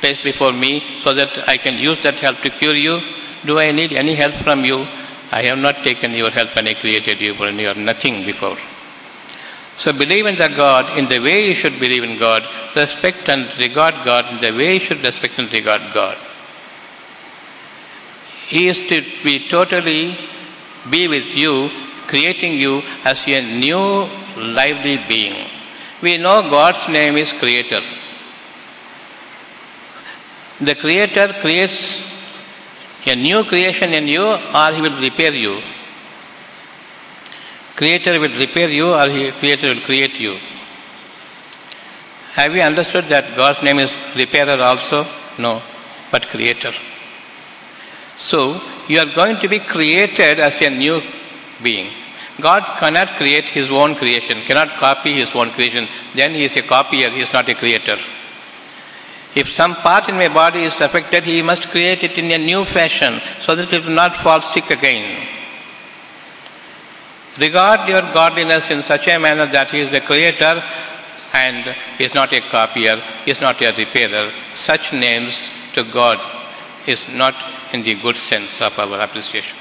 placed 0.00 0.24
before 0.24 0.52
me 0.52 0.82
so 1.02 1.14
that 1.14 1.48
I 1.48 1.56
can 1.56 1.78
use 1.78 2.02
that 2.02 2.18
help 2.20 2.38
to 2.38 2.50
cure 2.50 2.74
you? 2.74 3.00
Do 3.44 3.58
I 3.58 3.70
need 3.70 3.92
any 3.92 4.14
help 4.14 4.34
from 4.34 4.64
you? 4.64 4.86
I 5.32 5.42
have 5.42 5.58
not 5.58 5.76
taken 5.84 6.12
your 6.12 6.30
help 6.30 6.54
when 6.56 6.66
I 6.66 6.74
created 6.74 7.20
you, 7.20 7.34
when 7.34 7.58
you 7.58 7.68
are 7.68 7.74
nothing 7.74 8.24
before. 8.26 8.56
So 9.76 9.92
believe 9.92 10.26
in 10.26 10.36
the 10.36 10.48
God 10.48 10.98
in 10.98 11.06
the 11.06 11.20
way 11.20 11.48
you 11.48 11.54
should 11.54 11.78
believe 11.78 12.04
in 12.04 12.18
God, 12.18 12.46
respect 12.76 13.28
and 13.28 13.48
regard 13.58 13.94
God 14.04 14.30
in 14.32 14.38
the 14.38 14.50
way 14.56 14.74
you 14.74 14.80
should 14.80 15.02
respect 15.02 15.38
and 15.38 15.50
regard 15.52 15.80
God. 15.94 16.18
He 18.46 18.66
is 18.66 18.86
to 18.88 19.00
be 19.24 19.48
totally 19.48 20.16
be 20.90 21.08
with 21.08 21.36
you, 21.36 21.70
creating 22.08 22.58
you 22.58 22.82
as 23.04 23.26
a 23.28 23.40
new 23.58 24.08
lively 24.36 24.98
being. 25.08 25.46
We 26.02 26.16
know 26.16 26.42
God's 26.50 26.88
name 26.88 27.16
is 27.16 27.32
Creator. 27.32 27.82
The 30.60 30.74
Creator 30.74 31.34
creates 31.40 32.02
a 33.06 33.14
new 33.14 33.44
creation 33.44 33.94
in 33.94 34.06
you 34.06 34.24
or 34.24 34.72
he 34.72 34.82
will 34.82 35.00
repair 35.00 35.32
you. 35.32 35.60
Creator 37.76 38.20
will 38.20 38.36
repair 38.38 38.68
you 38.68 38.92
or 38.92 39.08
he, 39.08 39.30
Creator 39.32 39.74
will 39.74 39.80
create 39.80 40.20
you. 40.20 40.36
Have 42.34 42.54
you 42.54 42.60
understood 42.60 43.06
that 43.06 43.34
God's 43.36 43.62
name 43.62 43.78
is 43.78 43.98
repairer 44.14 44.62
also? 44.62 45.06
No, 45.38 45.62
but 46.12 46.28
creator. 46.28 46.72
So, 48.16 48.60
you 48.86 48.98
are 48.98 49.14
going 49.14 49.38
to 49.38 49.48
be 49.48 49.58
created 49.58 50.38
as 50.38 50.60
a 50.60 50.68
new 50.68 51.00
being. 51.62 51.90
God 52.40 52.62
cannot 52.78 53.08
create 53.16 53.48
his 53.48 53.70
own 53.70 53.94
creation, 53.94 54.42
cannot 54.42 54.68
copy 54.78 55.14
his 55.14 55.34
own 55.34 55.50
creation. 55.50 55.88
Then 56.14 56.34
he 56.34 56.44
is 56.44 56.56
a 56.56 56.62
copier, 56.62 57.08
he 57.10 57.22
is 57.22 57.32
not 57.32 57.48
a 57.48 57.54
creator. 57.54 57.96
If 59.34 59.50
some 59.52 59.76
part 59.76 60.08
in 60.08 60.16
my 60.16 60.28
body 60.28 60.62
is 60.62 60.80
affected, 60.80 61.24
he 61.24 61.42
must 61.42 61.68
create 61.68 62.02
it 62.02 62.18
in 62.18 62.30
a 62.32 62.38
new 62.44 62.64
fashion 62.64 63.20
so 63.40 63.54
that 63.54 63.72
it 63.72 63.84
will 63.84 63.92
not 63.92 64.16
fall 64.16 64.42
sick 64.42 64.70
again. 64.70 65.26
Regard 67.38 67.88
your 67.88 68.02
godliness 68.12 68.70
in 68.70 68.82
such 68.82 69.06
a 69.06 69.18
manner 69.18 69.46
that 69.46 69.70
he 69.70 69.80
is 69.80 69.90
the 69.92 70.00
creator 70.00 70.62
and 71.32 71.76
he 71.96 72.04
is 72.04 72.14
not 72.14 72.32
a 72.32 72.40
copier, 72.40 73.00
he 73.24 73.30
is 73.30 73.40
not 73.40 73.62
a 73.62 73.72
repairer. 73.72 74.32
Such 74.52 74.92
names 74.92 75.50
to 75.74 75.84
God 75.84 76.18
is 76.88 77.08
not 77.08 77.34
in 77.72 77.82
the 77.82 77.94
good 77.94 78.16
sense 78.16 78.60
of 78.60 78.76
our 78.78 79.00
appreciation. 79.00 79.56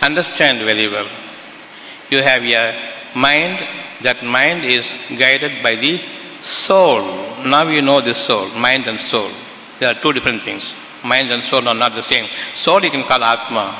Understand 0.00 0.60
very 0.60 0.88
well. 0.88 1.08
You 2.10 2.22
have 2.22 2.42
a 2.44 3.18
mind, 3.18 3.66
that 4.02 4.22
mind 4.22 4.64
is 4.64 4.94
guided 5.18 5.62
by 5.62 5.74
the 5.74 6.00
soul. 6.40 7.02
Now 7.44 7.68
you 7.68 7.82
know 7.82 8.00
this 8.00 8.18
soul, 8.18 8.48
mind 8.50 8.86
and 8.86 8.98
soul. 8.98 9.30
There 9.78 9.90
are 9.90 9.94
two 9.94 10.12
different 10.12 10.42
things. 10.42 10.74
Mind 11.04 11.30
and 11.30 11.42
soul 11.42 11.66
are 11.68 11.74
not 11.74 11.94
the 11.94 12.02
same. 12.02 12.28
Soul 12.54 12.82
you 12.82 12.90
can 12.90 13.04
call 13.04 13.22
Atma. 13.22 13.74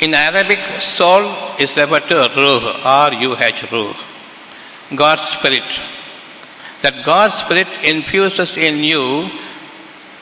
In 0.00 0.12
Arabic, 0.14 0.58
soul 0.80 1.22
is 1.58 1.76
referred 1.76 2.08
to 2.08 2.30
Ruh, 2.36 2.80
R-U-H, 2.84 3.72
Ruh. 3.72 3.94
God's 4.94 5.22
Spirit. 5.22 5.80
That 6.82 7.04
God's 7.04 7.34
Spirit 7.34 7.68
infuses 7.82 8.56
in 8.56 8.84
you 8.84 9.30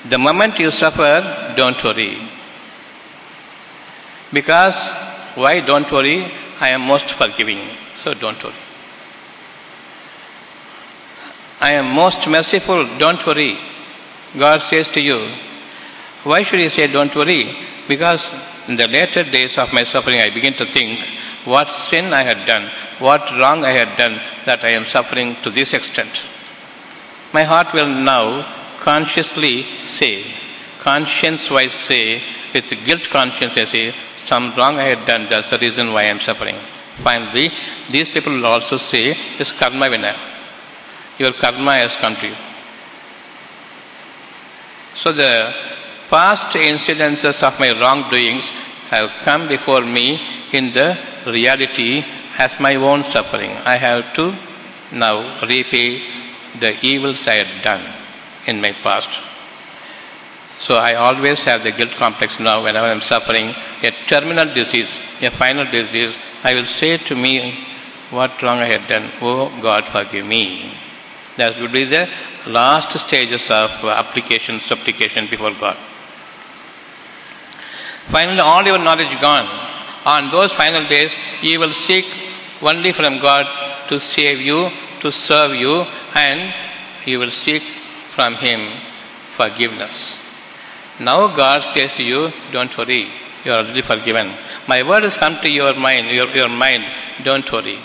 the 0.09 0.19
moment 0.19 0.59
you 0.59 0.71
suffer, 0.71 1.55
don't 1.57 1.83
worry. 1.85 2.19
Because, 4.33 4.91
why 5.35 5.61
don't 5.61 5.91
worry? 5.91 6.27
I 6.61 6.71
am 6.71 6.83
most 6.83 7.13
forgiving, 7.13 7.61
so 7.95 8.15
don't 8.15 8.43
worry. 8.43 8.55
I 11.63 11.75
am 11.75 11.95
most 11.95 12.29
merciful, 12.29 12.89
don't 12.99 13.25
worry. 13.25 13.57
God 14.37 14.63
says 14.63 14.89
to 14.91 15.01
you, 15.01 15.29
why 16.25 16.43
should 16.43 16.59
He 16.59 16.69
say, 16.69 16.89
don't 16.89 17.15
worry? 17.15 17.55
Because 17.87 18.35
in 18.67 18.75
the 18.75 18.89
later 18.89 19.23
days 19.23 19.59
of 19.59 19.73
my 19.73 19.85
suffering, 19.85 20.21
I 20.21 20.31
begin 20.31 20.55
to 20.55 20.67
think 20.67 20.99
what 21.45 21.69
sin 21.69 22.13
I 22.13 22.25
had 22.25 22.47
done, 22.49 22.69
what 22.99 23.31
wrong 23.39 23.65
I 23.65 23.71
had 23.71 23.97
done 23.97 24.21
that 24.45 24.65
I 24.65 24.71
am 24.71 24.87
suffering 24.87 25.37
to 25.45 25.51
this 25.51 25.73
extent. 25.73 26.25
My 27.33 27.45
heart 27.45 27.73
will 27.73 27.89
now 27.89 28.45
consciously 28.81 29.63
say, 29.85 30.25
conscience 30.81 31.49
wise 31.49 31.73
say, 31.73 32.23
with 32.53 32.71
guilt 32.85 33.05
conscience, 33.05 33.57
I 33.57 33.67
say, 33.67 33.95
some 34.17 34.53
wrong 34.57 34.79
I 34.79 34.95
had 34.95 35.07
done, 35.07 35.29
that's 35.29 35.51
the 35.51 35.59
reason 35.59 35.93
why 35.93 36.03
I 36.03 36.13
am 36.15 36.19
suffering. 36.19 36.57
Finally, 36.97 37.53
these 37.89 38.11
people 38.11 38.33
will 38.33 38.47
also 38.47 38.77
say, 38.77 39.17
it's 39.39 39.53
karma 39.53 39.89
vina. 39.89 40.17
Your 41.23 41.33
karma 41.33 41.75
has 41.83 41.95
come 41.95 42.17
to 42.17 42.27
you. 42.27 42.37
So 44.95 45.13
the 45.13 45.55
past 46.11 46.49
incidences 46.57 47.43
of 47.49 47.59
my 47.61 47.71
wrongdoings 47.81 48.49
have 48.91 49.11
come 49.27 49.47
before 49.47 49.83
me 49.83 50.21
in 50.53 50.73
the 50.73 50.99
reality 51.27 52.05
as 52.39 52.59
my 52.59 52.75
own 52.75 53.05
suffering. 53.05 53.53
I 53.65 53.77
have 53.77 54.13
to 54.15 54.35
now 54.91 55.17
repay 55.47 56.03
the 56.59 56.77
evils 56.83 57.29
I 57.29 57.37
had 57.45 57.63
done 57.63 57.85
in 58.49 58.61
my 58.61 58.73
past. 58.73 59.11
So 60.59 60.75
I 60.77 60.95
always 60.95 61.45
have 61.45 61.63
the 61.63 61.71
guilt 61.71 61.93
complex 61.93 62.41
now 62.41 62.65
whenever 62.65 62.87
I'm 62.87 63.01
suffering 63.01 63.55
a 63.83 63.93
terminal 64.07 64.53
disease, 64.53 65.01
a 65.21 65.31
final 65.31 65.67
disease. 65.71 66.17
I 66.43 66.55
will 66.55 66.67
say 66.67 66.99
to 66.99 67.15
me 67.15 67.65
what 68.11 68.43
wrong 68.43 68.59
I 68.59 68.67
had 68.67 68.89
done. 68.89 69.09
Oh 69.21 69.51
God, 69.63 69.85
forgive 69.85 70.27
me. 70.27 70.82
That 71.37 71.59
would 71.61 71.73
be 71.73 71.85
the 71.85 72.09
last 72.47 72.99
stages 72.99 73.51
of 73.51 73.71
uh, 73.83 73.89
application, 73.89 74.61
supplication 74.61 75.27
before 75.29 75.53
God. 75.53 75.77
Finally, 78.09 78.41
all 78.41 78.65
your 78.65 78.79
knowledge 78.79 79.19
gone. 79.21 79.49
On 80.05 80.31
those 80.31 80.53
final 80.53 80.87
days, 80.89 81.17
you 81.41 81.61
will 81.61 81.73
seek 81.73 82.07
only 82.61 82.93
from 82.93 83.19
God 83.19 83.47
to 83.89 83.99
save 83.99 84.41
you, 84.41 84.71
to 85.01 85.11
serve 85.11 85.55
you, 85.55 85.87
and 86.15 86.53
you 87.07 87.19
will 87.19 87.31
seek 87.31 87.63
from 88.11 88.35
Him 88.35 88.61
forgiveness. 89.31 90.19
Now 91.01 91.35
God 91.35 91.63
says 91.63 91.95
to 91.95 92.03
you, 92.03 92.33
don't 92.53 92.77
worry, 92.77 93.09
you 93.45 93.53
are 93.53 93.65
already 93.65 93.83
forgiven. 93.83 94.33
My 94.69 94.83
word 94.83 95.05
has 95.05 95.17
come 95.17 95.41
to 95.41 95.49
your 95.49 95.75
mind, 95.75 96.09
your, 96.09 96.29
your 96.29 96.49
mind, 96.49 96.85
don't 97.25 97.51
worry. 97.51 97.79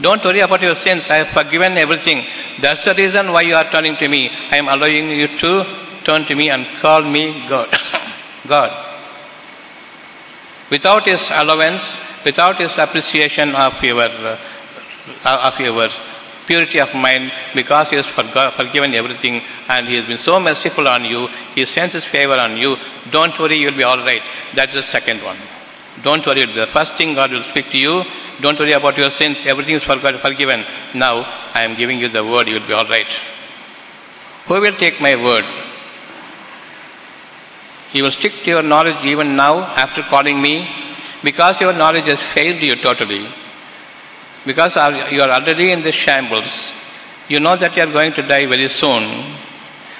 Don't 0.00 0.24
worry 0.24 0.40
about 0.40 0.62
your 0.62 0.74
sins. 0.74 1.10
I 1.10 1.16
have 1.16 1.28
forgiven 1.28 1.76
everything. 1.76 2.24
That's 2.60 2.84
the 2.84 2.94
reason 2.94 3.32
why 3.32 3.42
you 3.42 3.54
are 3.54 3.64
turning 3.64 3.96
to 3.96 4.08
me. 4.08 4.30
I 4.50 4.56
am 4.56 4.68
allowing 4.68 5.10
you 5.10 5.28
to 5.38 5.66
turn 6.04 6.24
to 6.24 6.34
me 6.34 6.48
and 6.48 6.66
call 6.78 7.02
me 7.02 7.46
God. 7.48 7.68
God. 8.48 8.86
Without 10.70 11.04
His 11.04 11.30
allowance, 11.30 11.82
without 12.24 12.56
His 12.56 12.78
appreciation 12.78 13.54
of 13.54 13.82
your, 13.82 14.00
uh, 14.00 14.38
of 15.24 15.60
your 15.60 15.88
purity 16.46 16.80
of 16.80 16.94
mind, 16.94 17.30
because 17.54 17.90
He 17.90 17.96
has 17.96 18.06
forgiven 18.06 18.94
everything 18.94 19.42
and 19.68 19.86
He 19.86 19.96
has 19.96 20.06
been 20.06 20.18
so 20.18 20.40
merciful 20.40 20.88
on 20.88 21.04
you, 21.04 21.28
He 21.54 21.66
sends 21.66 21.92
His 21.92 22.06
favor 22.06 22.34
on 22.38 22.56
you. 22.56 22.76
Don't 23.10 23.38
worry, 23.38 23.56
you'll 23.56 23.76
be 23.76 23.82
all 23.82 23.98
right. 23.98 24.22
That's 24.54 24.72
the 24.72 24.82
second 24.82 25.22
one. 25.22 25.36
Don't 26.02 26.26
worry. 26.26 26.46
The 26.46 26.66
first 26.66 26.96
thing 26.96 27.14
God 27.14 27.30
will 27.30 27.42
speak 27.42 27.70
to 27.70 27.78
you 27.78 28.04
don't 28.40 28.58
worry 28.58 28.72
about 28.72 28.96
your 28.96 29.10
sins. 29.10 29.44
Everything 29.44 29.74
is 29.74 29.84
forgiven. 29.84 30.64
Now 30.94 31.26
I 31.54 31.62
am 31.62 31.74
giving 31.76 31.98
you 31.98 32.08
the 32.08 32.24
word. 32.24 32.48
You 32.48 32.60
will 32.60 32.66
be 32.66 32.72
all 32.72 32.86
right. 32.86 33.10
Who 34.46 34.60
will 34.60 34.76
take 34.76 35.00
my 35.00 35.14
word? 35.16 35.44
You 37.92 38.04
will 38.04 38.10
stick 38.10 38.32
to 38.44 38.50
your 38.50 38.62
knowledge 38.62 39.04
even 39.04 39.36
now 39.36 39.58
after 39.58 40.02
calling 40.02 40.40
me 40.40 40.66
because 41.22 41.60
your 41.60 41.72
knowledge 41.72 42.04
has 42.04 42.20
failed 42.20 42.62
you 42.62 42.76
totally. 42.76 43.26
Because 44.46 44.74
you 45.12 45.20
are 45.20 45.30
already 45.30 45.72
in 45.72 45.82
the 45.82 45.92
shambles. 45.92 46.72
You 47.28 47.40
know 47.40 47.56
that 47.56 47.76
you 47.76 47.82
are 47.82 47.92
going 47.92 48.12
to 48.14 48.22
die 48.22 48.46
very 48.46 48.68
soon. 48.68 49.36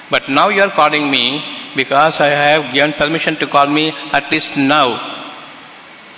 But 0.09 0.29
now 0.29 0.49
you 0.49 0.63
are 0.63 0.69
calling 0.69 1.11
me 1.11 1.43
because 1.75 2.19
I 2.19 2.27
have 2.27 2.73
given 2.73 2.93
permission 2.93 3.35
to 3.37 3.47
call 3.47 3.67
me 3.67 3.93
at 4.11 4.31
least 4.31 4.57
now. 4.57 5.20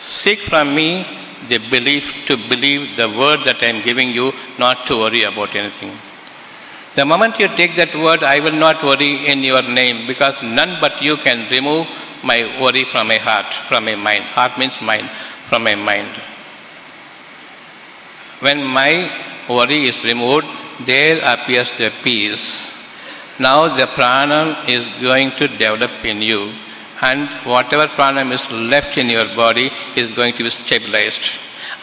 Seek 0.04 0.40
from 0.42 0.76
me 0.76 1.06
the 1.48 1.60
belief 1.70 2.26
to 2.28 2.36
believe 2.36 2.98
the 2.98 3.08
word 3.08 3.40
that 3.46 3.64
I 3.64 3.68
am 3.68 3.82
giving 3.82 4.10
you, 4.10 4.34
not 4.60 4.86
to 4.88 4.98
worry 4.98 5.24
about 5.24 5.56
anything. 5.56 5.92
The 6.96 7.06
moment 7.06 7.40
you 7.40 7.48
take 7.48 7.76
that 7.78 7.96
word, 7.96 8.22
I 8.22 8.42
will 8.42 8.60
not 8.66 8.84
worry 8.84 9.26
in 9.26 9.40
your 9.44 9.62
name, 9.62 10.06
because 10.06 10.44
none 10.44 10.78
but 10.82 11.02
you 11.02 11.16
can 11.16 11.50
remove 11.50 11.88
my 12.22 12.40
worry 12.62 12.84
from 12.84 13.08
my 13.08 13.18
heart, 13.18 13.54
from 13.70 13.86
my 13.86 13.96
mind. 13.96 14.26
Heart 14.26 14.58
means 14.60 14.82
mind, 14.82 15.10
from 15.48 15.64
my 15.64 15.76
mind. 15.76 16.10
When 18.42 18.62
my 18.62 19.10
worry 19.48 19.86
is 19.86 20.04
removed, 20.04 20.48
there 20.86 21.22
appears 21.24 21.74
the 21.78 21.94
peace. 22.04 22.72
Now 23.40 23.74
the 23.74 23.88
pranam 23.88 24.68
is 24.68 24.86
going 25.02 25.32
to 25.32 25.48
develop 25.48 26.04
in 26.04 26.22
you 26.22 26.52
and 27.10 27.30
whatever 27.54 27.88
pranam 27.98 28.32
is 28.38 28.46
left 28.74 28.98
in 28.98 29.10
your 29.16 29.28
body 29.36 29.68
is 30.02 30.12
going 30.20 30.34
to 30.40 30.44
be 30.48 30.50
stabilized 30.50 31.28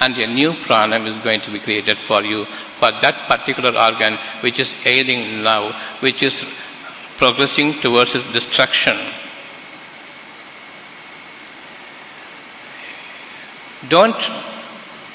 and 0.00 0.16
a 0.18 0.26
new 0.26 0.52
pranam 0.64 1.06
is 1.06 1.18
going 1.26 1.40
to 1.46 1.50
be 1.50 1.60
created 1.66 1.98
for 2.08 2.22
you 2.22 2.44
for 2.80 2.90
that 3.04 3.16
particular 3.32 3.72
organ 3.86 4.14
which 4.44 4.58
is 4.64 4.74
ailing 4.92 5.22
now 5.42 5.62
which 6.06 6.22
is 6.22 6.44
progressing 7.20 7.74
towards 7.80 8.14
its 8.14 8.24
destruction. 8.32 8.96
Don't 13.90 14.22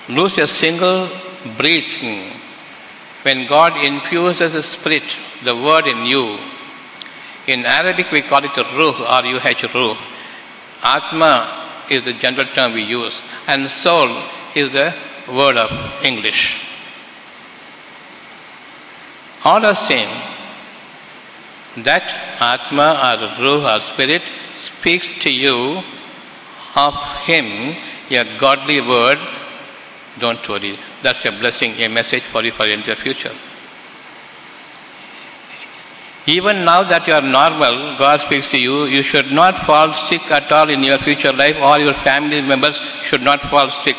lose 0.08 0.38
a 0.38 0.48
single 0.48 1.10
breathing. 1.58 2.32
When 3.24 3.48
god 3.48 3.84
infuses 3.84 4.54
a 4.54 4.62
spirit 4.62 5.18
the 5.44 5.56
word 5.56 5.88
in 5.88 6.06
you 6.06 6.26
in 7.48 7.66
Arabic, 7.66 8.12
we 8.12 8.22
call 8.22 8.44
it 8.44 8.58
ruh 8.58 8.98
or 9.14 9.26
UH 9.26 9.74
ruh. 9.74 9.98
Atma 10.84 11.66
is 11.90 12.06
the 12.06 12.14
general 12.14 12.48
term 12.48 12.74
we 12.74 12.84
use, 12.84 13.24
and 13.48 13.70
soul 13.70 14.10
is 14.56 14.74
the 14.74 14.94
word 15.32 15.58
of 15.58 15.72
English. 16.04 16.62
All 19.44 19.64
are 19.66 19.76
same. 19.76 20.10
That 21.78 22.04
Atma 22.40 22.88
or 23.06 23.44
Ruh 23.44 23.76
or 23.76 23.80
Spirit 23.80 24.24
speaks 24.56 25.20
to 25.20 25.32
you 25.32 25.84
of 26.76 26.96
Him, 27.26 27.76
a 28.10 28.40
godly 28.40 28.82
word. 28.82 29.20
Don't 30.20 30.48
worry. 30.50 30.80
That's 31.04 31.26
a 31.26 31.32
blessing, 31.32 31.74
a 31.74 31.88
message 31.90 32.24
for 32.24 32.44
you 32.44 32.52
for 32.52 32.66
your 32.66 32.96
future. 32.96 33.34
Even 36.28 36.66
now 36.66 36.82
that 36.84 37.06
you 37.06 37.14
are 37.14 37.22
normal, 37.22 37.98
God 37.98 38.20
speaks 38.20 38.50
to 38.50 38.60
you, 38.60 38.86
you 38.86 39.04
should 39.04 39.32
not 39.32 39.60
fall 39.60 39.94
sick 39.94 40.24
at 40.32 40.52
all 40.52 40.70
in 40.70 40.84
your 40.84 40.98
future 40.98 41.32
life, 41.32 41.56
or 41.58 41.78
your 41.78 41.94
family 41.94 42.42
members 42.42 42.78
should 43.04 43.22
not 43.22 43.42
fall 43.42 43.70
sick 43.70 43.96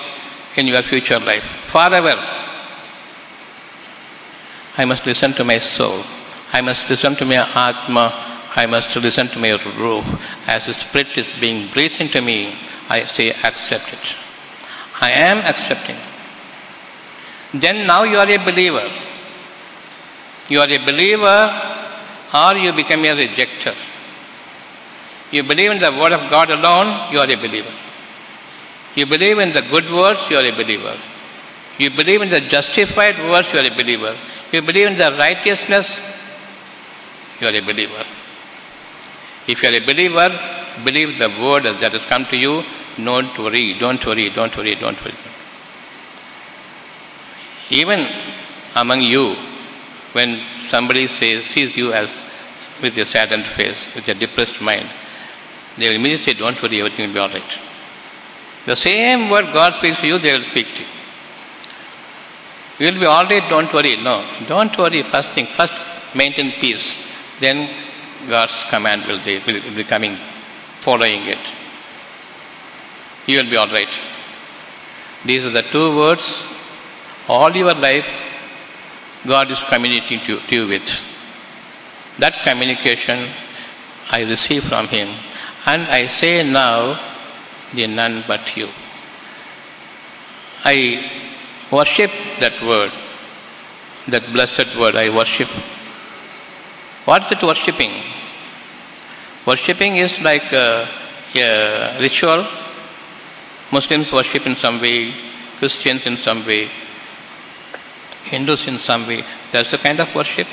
in 0.56 0.66
your 0.66 0.82
future 0.82 1.20
life. 1.20 1.44
Forever. 1.66 2.14
I 4.76 4.84
must 4.84 5.06
listen 5.06 5.34
to 5.34 5.44
my 5.44 5.58
soul. 5.58 6.02
I 6.52 6.62
must 6.62 6.90
listen 6.90 7.14
to 7.16 7.24
my 7.24 7.36
Atma. 7.36 8.12
I 8.56 8.66
must 8.66 8.96
listen 8.96 9.28
to 9.28 9.38
my 9.38 9.52
Ruh. 9.78 10.02
As 10.48 10.66
the 10.66 10.74
Spirit 10.74 11.16
is 11.16 11.30
being 11.40 11.70
breathed 11.70 12.00
into 12.00 12.20
me, 12.20 12.56
I 12.88 13.04
say, 13.04 13.30
accept 13.30 13.92
it. 13.92 14.16
I 15.00 15.10
am 15.10 15.38
accepting. 15.38 15.96
Then 17.54 17.86
now 17.86 18.02
you 18.02 18.16
are 18.16 18.28
a 18.28 18.38
believer. 18.38 18.90
You 20.48 20.60
are 20.60 20.68
a 20.68 20.78
believer 20.78 21.75
or 22.34 22.54
you 22.56 22.72
become 22.72 23.04
a 23.04 23.14
rejecter. 23.14 23.74
You 25.30 25.42
believe 25.42 25.70
in 25.72 25.78
the 25.78 25.90
word 25.90 26.12
of 26.12 26.30
God 26.30 26.50
alone, 26.50 27.12
you 27.12 27.18
are 27.18 27.30
a 27.30 27.36
believer. 27.36 27.72
You 28.94 29.06
believe 29.06 29.38
in 29.38 29.52
the 29.52 29.62
good 29.62 29.90
words, 29.92 30.28
you 30.30 30.36
are 30.36 30.44
a 30.44 30.52
believer. 30.52 30.96
You 31.78 31.90
believe 31.90 32.22
in 32.22 32.28
the 32.28 32.40
justified 32.40 33.18
words, 33.18 33.52
you 33.52 33.58
are 33.58 33.66
a 33.66 33.76
believer. 33.76 34.16
You 34.52 34.62
believe 34.62 34.88
in 34.88 34.98
the 34.98 35.14
righteousness, 35.18 36.00
you 37.40 37.48
are 37.48 37.54
a 37.54 37.60
believer. 37.60 38.04
If 39.46 39.62
you 39.62 39.68
are 39.68 39.74
a 39.74 39.80
believer, 39.80 40.28
believe 40.84 41.18
the 41.18 41.28
word 41.28 41.64
that 41.64 41.92
has 41.92 42.04
come 42.04 42.24
to 42.26 42.36
you. 42.36 42.64
Don't 42.96 43.36
worry, 43.38 43.74
don't 43.74 44.04
worry, 44.06 44.30
don't 44.30 44.56
worry, 44.56 44.74
don't 44.74 45.04
worry. 45.04 45.14
Even 47.70 48.08
among 48.74 49.02
you, 49.02 49.36
when 50.16 50.40
somebody 50.66 51.06
says, 51.06 51.44
sees 51.44 51.76
you 51.76 51.92
as 51.92 52.24
with 52.80 52.96
a 52.96 53.04
saddened 53.04 53.44
face, 53.44 53.94
with 53.94 54.08
a 54.08 54.14
depressed 54.14 54.60
mind, 54.62 54.88
they 55.76 55.88
will 55.88 55.96
immediately 55.96 56.32
say, 56.32 56.38
Don't 56.38 56.60
worry, 56.62 56.78
everything 56.80 57.06
will 57.06 57.14
be 57.14 57.20
all 57.20 57.28
right. 57.28 57.60
The 58.64 58.76
same 58.76 59.28
word 59.30 59.52
God 59.52 59.74
speaks 59.74 60.00
to 60.00 60.06
you, 60.06 60.18
they 60.18 60.32
will 60.36 60.44
speak 60.44 60.68
to 60.76 60.82
you. 60.82 60.88
You 62.78 62.92
will 62.92 63.00
be 63.00 63.06
all 63.06 63.26
right, 63.26 63.44
don't 63.50 63.72
worry. 63.72 63.96
No, 64.02 64.26
don't 64.48 64.76
worry. 64.78 65.02
First 65.02 65.32
thing, 65.32 65.46
first 65.58 65.74
maintain 66.14 66.50
peace. 66.52 66.94
Then 67.38 67.58
God's 68.28 68.64
command 68.70 69.04
will 69.06 69.22
be, 69.22 69.38
will 69.46 69.76
be 69.82 69.84
coming, 69.84 70.16
following 70.80 71.26
it. 71.26 71.44
You 73.26 73.38
will 73.38 73.50
be 73.50 73.56
all 73.56 73.68
right. 73.68 73.94
These 75.26 75.44
are 75.44 75.50
the 75.50 75.62
two 75.62 75.96
words 75.96 76.44
all 77.28 77.54
your 77.54 77.74
life 77.74 78.06
God 79.26 79.50
is 79.50 79.62
communicating 79.62 80.20
to, 80.26 80.38
to 80.38 80.54
you 80.54 80.68
with. 80.68 80.88
That 82.18 82.34
communication 82.42 83.28
I 84.10 84.22
receive 84.22 84.64
from 84.64 84.88
Him, 84.88 85.08
and 85.66 85.82
I 85.82 86.06
say 86.06 86.48
now, 86.48 86.98
the 87.74 87.86
none 87.86 88.24
but 88.26 88.56
you. 88.56 88.68
I 90.64 91.10
worship 91.70 92.10
that 92.40 92.60
word, 92.62 92.92
that 94.08 94.24
blessed 94.32 94.76
word 94.78 94.96
I 94.96 95.14
worship. 95.14 95.48
What 97.04 97.24
is 97.24 97.32
it 97.32 97.42
worshipping? 97.42 98.02
Worshipping 99.46 99.96
is 99.96 100.20
like 100.20 100.52
a, 100.52 100.88
a 101.34 102.00
ritual. 102.00 102.46
Muslims 103.72 104.12
worship 104.12 104.46
in 104.46 104.56
some 104.56 104.80
way, 104.80 105.12
Christians 105.58 106.06
in 106.06 106.16
some 106.16 106.46
way, 106.46 106.68
Hindus 108.26 108.66
in 108.66 108.78
some 108.78 109.06
way. 109.06 109.24
That's 109.52 109.70
the 109.70 109.78
kind 109.78 110.00
of 110.00 110.14
worship. 110.14 110.46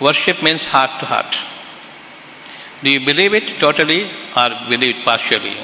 Worship 0.00 0.42
means 0.42 0.64
heart 0.64 1.00
to 1.00 1.06
heart. 1.06 1.36
Do 2.82 2.90
you 2.90 3.04
believe 3.04 3.34
it 3.34 3.60
totally 3.60 4.04
or 4.36 4.48
believe 4.68 4.96
it 4.96 5.04
partially? 5.04 5.54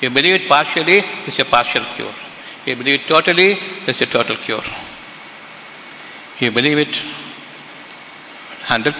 You 0.00 0.10
believe 0.10 0.42
it 0.42 0.48
partially, 0.48 1.02
it's 1.26 1.38
a 1.38 1.44
partial 1.44 1.84
cure. 1.94 2.12
You 2.66 2.76
believe 2.76 3.00
it 3.00 3.06
totally, 3.06 3.58
it's 3.86 4.00
a 4.00 4.06
total 4.06 4.36
cure. 4.36 4.64
You 6.38 6.50
believe 6.50 6.78
it 6.78 7.02
100%, 8.64 8.92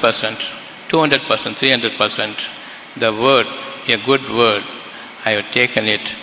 200%, 0.89 1.19
300%, 1.19 2.49
the 2.97 3.13
word, 3.13 3.47
a 3.89 3.97
good 4.05 4.29
word, 4.31 4.63
I 5.25 5.31
have 5.31 5.51
taken 5.53 5.87
it. 5.87 6.15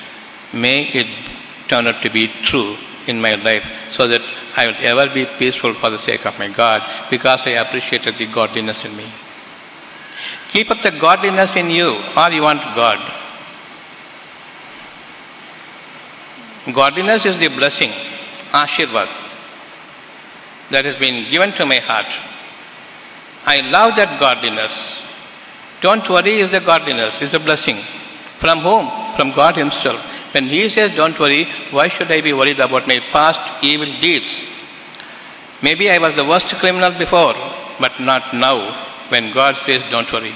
May 0.53 0.83
it 0.83 1.07
turn 1.67 1.87
out 1.87 2.01
to 2.03 2.09
be 2.09 2.27
true 2.43 2.77
in 3.07 3.19
my 3.21 3.35
life 3.35 3.65
so 3.89 4.07
that 4.07 4.21
I 4.57 4.65
will 4.65 4.75
ever 4.79 5.13
be 5.13 5.25
peaceful 5.37 5.75
for 5.75 5.91
the 5.91 5.99
sake 5.99 6.25
of 6.25 6.37
my 6.39 6.49
God 6.49 6.81
because 7.11 7.45
I 7.45 7.51
appreciated 7.51 8.17
the 8.17 8.25
godliness 8.25 8.85
in 8.85 8.97
me. 8.97 9.05
Keep 10.49 10.71
up 10.71 10.81
the 10.81 10.91
godliness 10.91 11.55
in 11.55 11.69
you 11.69 12.01
or 12.17 12.31
you 12.31 12.41
want 12.41 12.61
God. 12.75 12.99
Godliness 16.73 17.25
is 17.25 17.37
the 17.39 17.49
blessing, 17.49 17.91
Ashirvad, 18.51 19.07
that 20.71 20.85
has 20.85 20.95
been 20.95 21.29
given 21.29 21.51
to 21.53 21.65
my 21.65 21.77
heart. 21.77 22.07
I 23.45 23.61
love 23.69 23.95
that 23.95 24.19
godliness. 24.19 25.01
Don't 25.81 26.09
worry 26.09 26.31
is 26.31 26.51
the 26.51 26.59
godliness, 26.59 27.21
is 27.21 27.35
a 27.35 27.39
blessing. 27.39 27.77
From 28.39 28.59
whom? 28.59 28.89
From 29.15 29.31
God 29.31 29.55
Himself. 29.55 30.16
When 30.31 30.47
He 30.47 30.69
says, 30.69 30.95
Don't 30.95 31.17
worry, 31.19 31.45
why 31.71 31.87
should 31.87 32.11
I 32.11 32.21
be 32.21 32.33
worried 32.33 32.59
about 32.59 32.87
my 32.87 32.99
past 33.11 33.63
evil 33.63 33.91
deeds? 34.01 34.43
Maybe 35.61 35.89
I 35.89 35.97
was 35.97 36.15
the 36.15 36.25
worst 36.25 36.53
criminal 36.55 36.91
before, 36.91 37.33
but 37.79 37.99
not 37.99 38.33
now 38.33 38.57
when 39.09 39.33
God 39.33 39.57
says, 39.57 39.83
Don't 39.89 40.11
worry. 40.11 40.33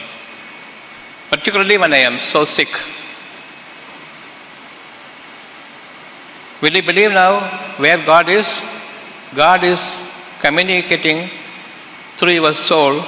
Particularly 1.30 1.78
when 1.78 1.94
I 1.94 1.98
am 1.98 2.20
so 2.20 2.46
sick. 2.46 2.70
Will 6.62 6.74
you 6.74 6.84
believe 6.84 7.12
now 7.12 7.39
where 7.78 7.98
God 7.98 8.30
is? 8.30 8.48
God 9.34 9.64
is 9.64 9.80
communicating 10.39 11.30
through 12.18 12.34
your 12.34 12.54
soul 12.54 13.04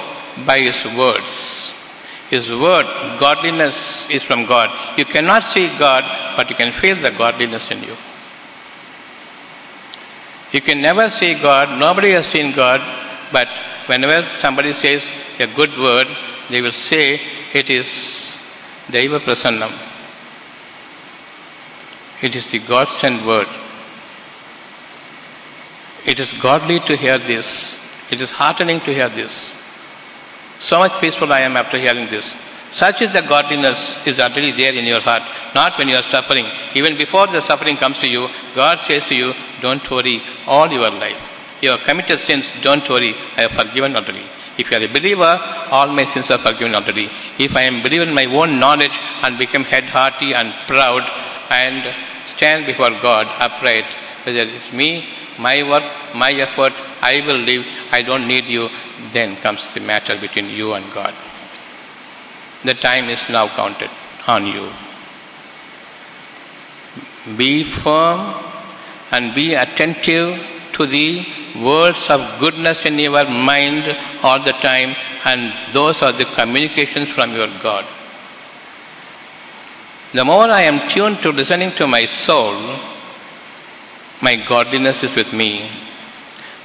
by 0.46 0.60
His 0.60 0.84
words. 0.96 1.73
His 2.30 2.50
word, 2.50 2.86
godliness, 3.18 4.08
is 4.10 4.22
from 4.22 4.46
God. 4.46 4.70
You 4.98 5.04
cannot 5.04 5.42
see 5.42 5.68
God, 5.78 6.04
but 6.36 6.50
you 6.50 6.56
can 6.56 6.72
feel 6.72 6.96
the 6.96 7.10
godliness 7.10 7.70
in 7.70 7.82
you. 7.82 7.96
You 10.52 10.60
can 10.60 10.80
never 10.80 11.10
see 11.10 11.34
God, 11.34 11.78
nobody 11.78 12.10
has 12.10 12.26
seen 12.26 12.52
God, 12.52 12.80
but 13.32 13.48
whenever 13.86 14.26
somebody 14.36 14.72
says 14.72 15.12
a 15.38 15.46
good 15.48 15.76
word, 15.76 16.06
they 16.48 16.62
will 16.62 16.72
say 16.72 17.20
it 17.52 17.70
is 17.70 18.40
Deva 18.90 19.20
Prasannam. 19.20 19.72
It 22.22 22.36
is 22.36 22.50
the 22.50 22.60
God 22.60 22.88
sent 22.88 23.24
word. 23.26 23.48
It 26.06 26.20
is 26.20 26.32
godly 26.34 26.80
to 26.80 26.96
hear 26.96 27.18
this. 27.18 27.80
It 28.10 28.20
is 28.20 28.30
heartening 28.30 28.80
to 28.80 28.94
hear 28.94 29.08
this. 29.08 29.56
So 30.58 30.78
much 30.78 30.92
peaceful 31.00 31.32
I 31.32 31.40
am 31.40 31.56
after 31.56 31.78
hearing 31.78 32.08
this. 32.08 32.36
Such 32.70 33.02
is 33.02 33.12
the 33.12 33.22
godliness 33.22 34.04
is 34.06 34.18
already 34.18 34.50
there 34.50 34.74
in 34.74 34.84
your 34.84 35.00
heart, 35.00 35.22
not 35.54 35.78
when 35.78 35.88
you 35.88 35.96
are 35.96 36.02
suffering. 36.02 36.46
Even 36.74 36.96
before 36.96 37.26
the 37.28 37.40
suffering 37.40 37.76
comes 37.76 37.98
to 37.98 38.08
you, 38.08 38.28
God 38.54 38.78
says 38.80 39.04
to 39.04 39.14
you, 39.14 39.32
Don't 39.60 39.88
worry 39.90 40.22
all 40.46 40.70
your 40.72 40.90
life. 40.90 41.20
You 41.62 41.70
have 41.70 41.80
committed 41.80 42.18
sins, 42.20 42.52
don't 42.62 42.88
worry, 42.88 43.14
I 43.36 43.42
have 43.42 43.52
forgiven 43.52 43.94
already. 43.94 44.24
If 44.58 44.70
you 44.70 44.76
are 44.76 44.82
a 44.82 44.88
believer, 44.88 45.38
all 45.70 45.88
my 45.88 46.04
sins 46.04 46.30
are 46.30 46.38
forgiven 46.38 46.74
already. 46.74 47.10
If 47.38 47.56
I 47.56 47.62
am 47.62 47.82
believer 47.82 48.04
in 48.04 48.14
my 48.14 48.26
own 48.26 48.58
knowledge 48.58 48.98
and 49.22 49.38
become 49.38 49.64
head 49.64 49.84
hearty 49.84 50.34
and 50.34 50.52
proud 50.66 51.08
and 51.50 51.94
stand 52.26 52.66
before 52.66 52.90
God 52.90 53.26
upright, 53.38 53.86
whether 54.24 54.40
it's 54.40 54.72
me, 54.72 55.06
my 55.38 55.62
work, 55.68 55.84
my 56.14 56.32
effort, 56.32 56.72
I 57.02 57.22
will 57.26 57.38
live, 57.38 57.66
I 57.92 58.02
don't 58.02 58.26
need 58.26 58.44
you, 58.44 58.70
then 59.12 59.36
comes 59.36 59.74
the 59.74 59.80
matter 59.80 60.16
between 60.18 60.48
you 60.48 60.74
and 60.74 60.90
God. 60.92 61.14
The 62.64 62.74
time 62.74 63.10
is 63.10 63.28
now 63.28 63.48
counted 63.48 63.90
on 64.26 64.46
you. 64.46 64.70
Be 67.36 67.64
firm 67.64 68.34
and 69.10 69.34
be 69.34 69.54
attentive 69.54 70.42
to 70.72 70.86
the 70.86 71.26
words 71.56 72.10
of 72.10 72.40
goodness 72.40 72.84
in 72.84 72.98
your 72.98 73.24
mind 73.24 73.96
all 74.22 74.42
the 74.42 74.52
time, 74.52 74.96
and 75.24 75.52
those 75.72 76.02
are 76.02 76.12
the 76.12 76.24
communications 76.24 77.10
from 77.10 77.32
your 77.32 77.48
God. 77.60 77.84
The 80.12 80.24
more 80.24 80.48
I 80.48 80.62
am 80.62 80.88
tuned 80.88 81.18
to 81.22 81.30
listening 81.30 81.72
to 81.72 81.86
my 81.86 82.06
soul, 82.06 82.54
my 84.24 84.36
godliness 84.36 85.02
is 85.02 85.14
with 85.14 85.32
me. 85.34 85.70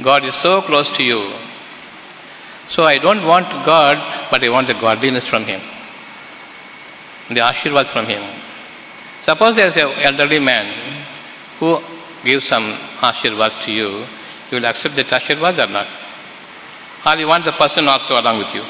God 0.02 0.24
is 0.24 0.34
so 0.34 0.62
close 0.62 0.90
to 0.98 1.04
you. 1.04 1.22
So 2.68 2.84
I 2.84 2.98
don't 3.00 3.26
want 3.26 3.50
God, 3.66 3.98
but 4.32 4.42
I 4.42 4.50
want 4.50 4.68
the 4.68 4.76
godliness 4.76 5.28
from 5.28 5.44
Him. 5.44 5.60
The 7.28 7.42
ashirvad 7.50 7.88
from 7.88 8.06
Him. 8.06 8.24
Suppose 9.22 9.58
there 9.58 9.68
is 9.68 9.76
an 9.76 9.92
elderly 10.10 10.40
man 10.40 10.74
who 11.60 11.82
gives 12.24 12.46
some 12.48 12.74
ashirvad 13.02 13.62
to 13.66 13.72
you, 13.74 13.90
you 14.50 14.58
will 14.58 14.66
accept 14.66 14.96
that 14.96 15.08
ashirvad 15.08 15.60
or 15.66 15.70
not? 15.72 15.88
Or 17.06 17.20
you 17.20 17.28
want 17.28 17.44
the 17.44 17.52
person 17.52 17.90
also 17.90 18.22
along 18.22 18.40
with 18.40 18.56
you? 18.56 18.64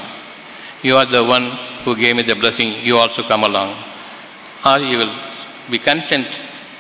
You 0.81 0.95
are 0.95 1.05
the 1.05 1.23
one 1.23 1.51
who 1.83 1.95
gave 1.95 2.15
me 2.15 2.23
the 2.23 2.35
blessing, 2.35 2.73
you 2.83 2.97
also 2.97 3.21
come 3.21 3.43
along. 3.43 3.75
Or 4.65 4.79
you 4.79 4.97
will 4.97 5.15
be 5.69 5.77
content 5.77 6.27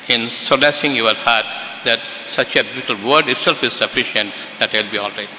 in 0.07 0.29
solacing 0.31 0.95
your 0.95 1.13
heart 1.13 1.68
that 1.85 1.99
such 2.25 2.55
a 2.55 2.63
beautiful 2.63 2.97
word 3.07 3.27
itself 3.27 3.63
is 3.63 3.73
sufficient 3.73 4.33
that 4.59 4.73
I 4.73 4.81
will 4.81 4.91
be 4.91 4.97
all 4.97 5.11
right. 5.11 5.29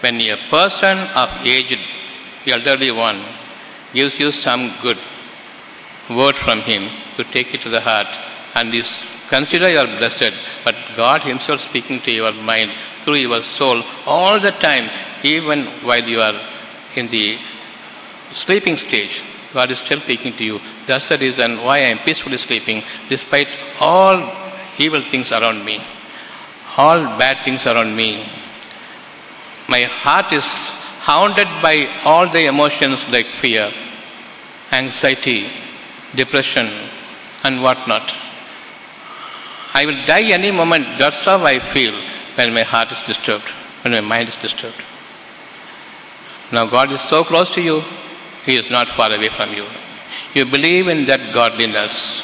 When 0.00 0.20
a 0.20 0.36
person 0.48 0.98
of 1.14 1.28
aged, 1.44 1.80
elderly 2.46 2.90
one, 2.90 3.20
gives 3.92 4.18
you 4.18 4.30
some 4.30 4.74
good 4.82 4.98
word 6.10 6.36
from 6.36 6.60
him, 6.60 6.90
you 7.16 7.24
take 7.24 7.54
it 7.54 7.62
to 7.62 7.68
the 7.68 7.80
heart 7.80 8.08
and 8.54 8.72
you 8.72 8.82
consider 9.28 9.70
you 9.70 9.78
are 9.78 9.86
blessed, 9.86 10.34
but 10.64 10.76
God 10.96 11.22
Himself 11.22 11.60
speaking 11.60 12.00
to 12.00 12.10
your 12.10 12.32
mind 12.32 12.70
through 13.02 13.16
your 13.16 13.42
soul 13.42 13.82
all 14.06 14.38
the 14.38 14.52
time, 14.52 14.90
even 15.22 15.64
while 15.82 16.02
you 16.02 16.20
are 16.20 16.38
in 16.94 17.08
the 17.08 17.38
sleeping 18.32 18.76
stage. 18.76 19.22
God 19.52 19.70
is 19.70 19.78
still 19.78 20.00
speaking 20.00 20.32
to 20.34 20.44
you. 20.44 20.60
That's 20.86 21.08
the 21.08 21.18
reason 21.18 21.58
why 21.58 21.76
I 21.76 21.90
am 21.94 21.98
peacefully 21.98 22.38
sleeping 22.38 22.82
despite 23.08 23.48
all 23.80 24.16
evil 24.78 25.02
things 25.02 25.32
around 25.32 25.64
me, 25.64 25.80
all 26.76 27.00
bad 27.18 27.44
things 27.44 27.66
around 27.66 27.94
me. 27.96 28.26
My 29.68 29.84
heart 29.84 30.32
is 30.32 30.44
hounded 31.00 31.48
by 31.62 31.88
all 32.04 32.28
the 32.28 32.46
emotions 32.46 33.08
like 33.10 33.26
fear, 33.26 33.70
anxiety, 34.72 35.48
depression, 36.14 36.68
and 37.44 37.62
whatnot. 37.62 38.14
I 39.74 39.86
will 39.86 40.06
die 40.06 40.30
any 40.32 40.50
moment. 40.50 40.86
That's 40.98 41.24
how 41.24 41.44
I 41.44 41.58
feel 41.58 41.94
when 42.36 42.54
my 42.54 42.62
heart 42.62 42.92
is 42.92 43.00
disturbed, 43.02 43.48
when 43.82 43.92
my 43.92 44.00
mind 44.00 44.28
is 44.28 44.36
disturbed. 44.36 44.82
Now, 46.52 46.66
God 46.66 46.92
is 46.92 47.00
so 47.00 47.24
close 47.24 47.50
to 47.54 47.60
you, 47.62 47.82
He 48.44 48.56
is 48.56 48.70
not 48.70 48.88
far 48.88 49.12
away 49.12 49.28
from 49.28 49.52
you. 49.52 49.66
You 50.34 50.44
believe 50.44 50.88
in 50.88 51.06
that 51.06 51.32
godliness. 51.32 52.22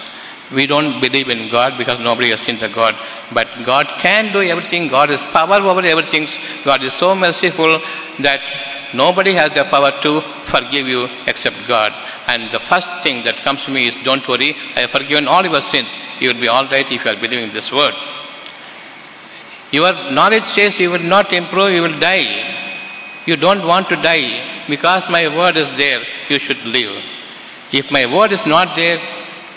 We 0.52 0.66
don't 0.66 1.00
believe 1.00 1.28
in 1.28 1.48
God 1.48 1.78
because 1.78 2.00
nobody 2.00 2.30
has 2.30 2.40
seen 2.40 2.58
the 2.58 2.68
God. 2.68 2.96
But 3.32 3.48
God 3.64 3.86
can 3.98 4.32
do 4.32 4.42
everything. 4.42 4.88
God 4.88 5.10
is 5.10 5.22
power 5.24 5.56
over 5.56 5.80
everything. 5.82 6.26
God 6.64 6.82
is 6.82 6.92
so 6.92 7.14
merciful 7.14 7.80
that 8.18 8.40
nobody 8.92 9.32
has 9.34 9.54
the 9.54 9.64
power 9.64 9.92
to 10.02 10.20
forgive 10.44 10.88
you 10.88 11.08
except 11.26 11.56
God. 11.68 11.94
And 12.26 12.50
the 12.50 12.60
first 12.60 13.02
thing 13.02 13.24
that 13.24 13.36
comes 13.36 13.64
to 13.64 13.70
me 13.70 13.86
is 13.88 13.96
don't 14.02 14.26
worry, 14.26 14.54
I 14.74 14.80
have 14.80 14.90
forgiven 14.90 15.28
all 15.28 15.44
your 15.44 15.60
sins. 15.60 15.96
You 16.18 16.32
will 16.32 16.40
be 16.40 16.48
all 16.48 16.64
right 16.66 16.90
if 16.90 17.04
you 17.04 17.10
are 17.10 17.16
believing 17.16 17.52
this 17.52 17.72
word. 17.72 17.94
Your 19.70 19.92
knowledge 20.10 20.42
says 20.42 20.78
you 20.80 20.90
will 20.90 20.98
not 21.16 21.32
improve, 21.32 21.72
you 21.72 21.82
will 21.82 21.98
die. 22.00 22.56
You 23.26 23.36
don't 23.36 23.64
want 23.66 23.88
to 23.90 23.96
die 23.96 24.64
because 24.68 25.08
my 25.08 25.28
word 25.28 25.56
is 25.56 25.72
there, 25.76 26.02
you 26.28 26.38
should 26.38 26.64
live. 26.64 27.02
If 27.72 27.92
my 27.92 28.06
word 28.12 28.32
is 28.32 28.44
not 28.46 28.74
there, 28.74 29.00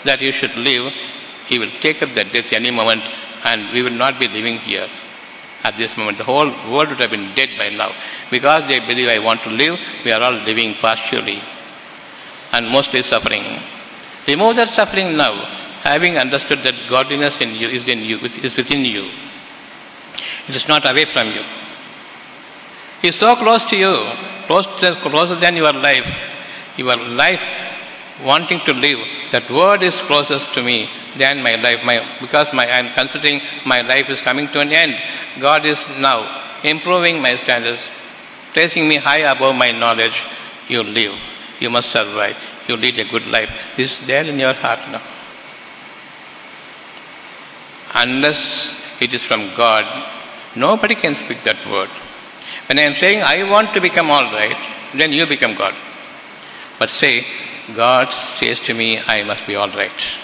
that 0.04 0.20
you 0.20 0.32
should 0.32 0.54
live, 0.56 0.92
he 1.46 1.58
will 1.58 1.70
take 1.80 2.02
up 2.02 2.10
that 2.14 2.32
death 2.32 2.52
any 2.52 2.70
moment 2.70 3.02
and 3.44 3.72
we 3.72 3.82
will 3.82 3.98
not 4.04 4.18
be 4.18 4.28
living 4.28 4.58
here 4.58 4.88
at 5.64 5.76
this 5.76 5.96
moment. 5.96 6.18
The 6.18 6.24
whole 6.24 6.48
world 6.70 6.88
would 6.88 7.00
have 7.00 7.10
been 7.10 7.34
dead 7.34 7.50
by 7.58 7.70
now. 7.70 7.92
Because 8.30 8.66
they 8.68 8.80
believe 8.80 9.08
I 9.08 9.18
want 9.18 9.42
to 9.42 9.50
live, 9.50 9.78
we 10.04 10.12
are 10.12 10.22
all 10.22 10.32
living 10.32 10.74
partially 10.74 11.40
and 12.52 12.68
mostly 12.68 13.02
suffering. 13.02 13.44
Remove 14.26 14.56
that 14.56 14.70
suffering 14.70 15.16
now, 15.16 15.32
having 15.82 16.16
understood 16.16 16.60
that 16.60 16.74
godliness 16.88 17.40
in 17.40 17.54
you 17.54 17.68
is 17.68 17.88
in 17.88 18.00
you, 18.00 18.18
is 18.18 18.56
within 18.56 18.84
you. 18.84 19.10
It 20.48 20.56
is 20.56 20.68
not 20.68 20.88
away 20.90 21.04
from 21.04 21.28
you. 21.28 21.42
He 23.02 23.08
is 23.08 23.16
so 23.16 23.36
close 23.36 23.64
to 23.66 23.76
you, 23.76 23.94
close 24.46 24.66
to, 24.80 24.94
closer 24.96 25.34
than 25.34 25.56
your 25.56 25.72
life. 25.72 26.06
Your 26.76 26.96
life 26.96 27.42
wanting 28.22 28.60
to 28.60 28.72
live, 28.72 28.98
that 29.32 29.48
word 29.50 29.82
is 29.82 30.00
closest 30.02 30.52
to 30.54 30.62
me 30.62 30.88
than 31.16 31.42
my 31.42 31.56
life. 31.56 31.84
My, 31.84 32.06
because 32.20 32.52
my, 32.52 32.64
I 32.64 32.78
am 32.78 32.92
considering 32.94 33.40
my 33.66 33.80
life 33.82 34.08
is 34.10 34.20
coming 34.20 34.48
to 34.48 34.60
an 34.60 34.72
end. 34.72 34.96
God 35.40 35.64
is 35.64 35.84
now 35.98 36.42
improving 36.62 37.20
my 37.20 37.36
standards, 37.36 37.88
placing 38.52 38.88
me 38.88 38.96
high 38.96 39.30
above 39.30 39.56
my 39.56 39.70
knowledge. 39.72 40.24
You 40.68 40.82
live. 40.82 41.14
You 41.60 41.70
must 41.70 41.90
survive. 41.90 42.36
You 42.68 42.76
lead 42.76 42.98
a 42.98 43.04
good 43.04 43.26
life. 43.26 43.50
This 43.76 44.00
is 44.00 44.06
there 44.06 44.24
in 44.24 44.38
your 44.38 44.54
heart 44.54 44.80
now. 44.90 45.02
Unless 47.94 48.76
it 49.00 49.12
is 49.12 49.22
from 49.22 49.54
God, 49.54 49.84
nobody 50.56 50.94
can 50.94 51.14
speak 51.14 51.42
that 51.44 51.58
word. 51.66 51.90
When 52.68 52.78
I 52.78 52.82
am 52.82 52.94
saying 52.94 53.22
I 53.22 53.48
want 53.50 53.74
to 53.74 53.80
become 53.80 54.10
all 54.10 54.24
right, 54.32 54.56
then 54.94 55.12
you 55.12 55.26
become 55.26 55.54
God. 55.54 55.74
But 56.78 56.90
say, 56.90 57.26
God 57.72 58.12
says 58.12 58.60
to 58.60 58.74
me, 58.74 59.00
I 59.06 59.22
must 59.24 59.46
be 59.46 59.56
all 59.56 59.70
right. 59.70 60.18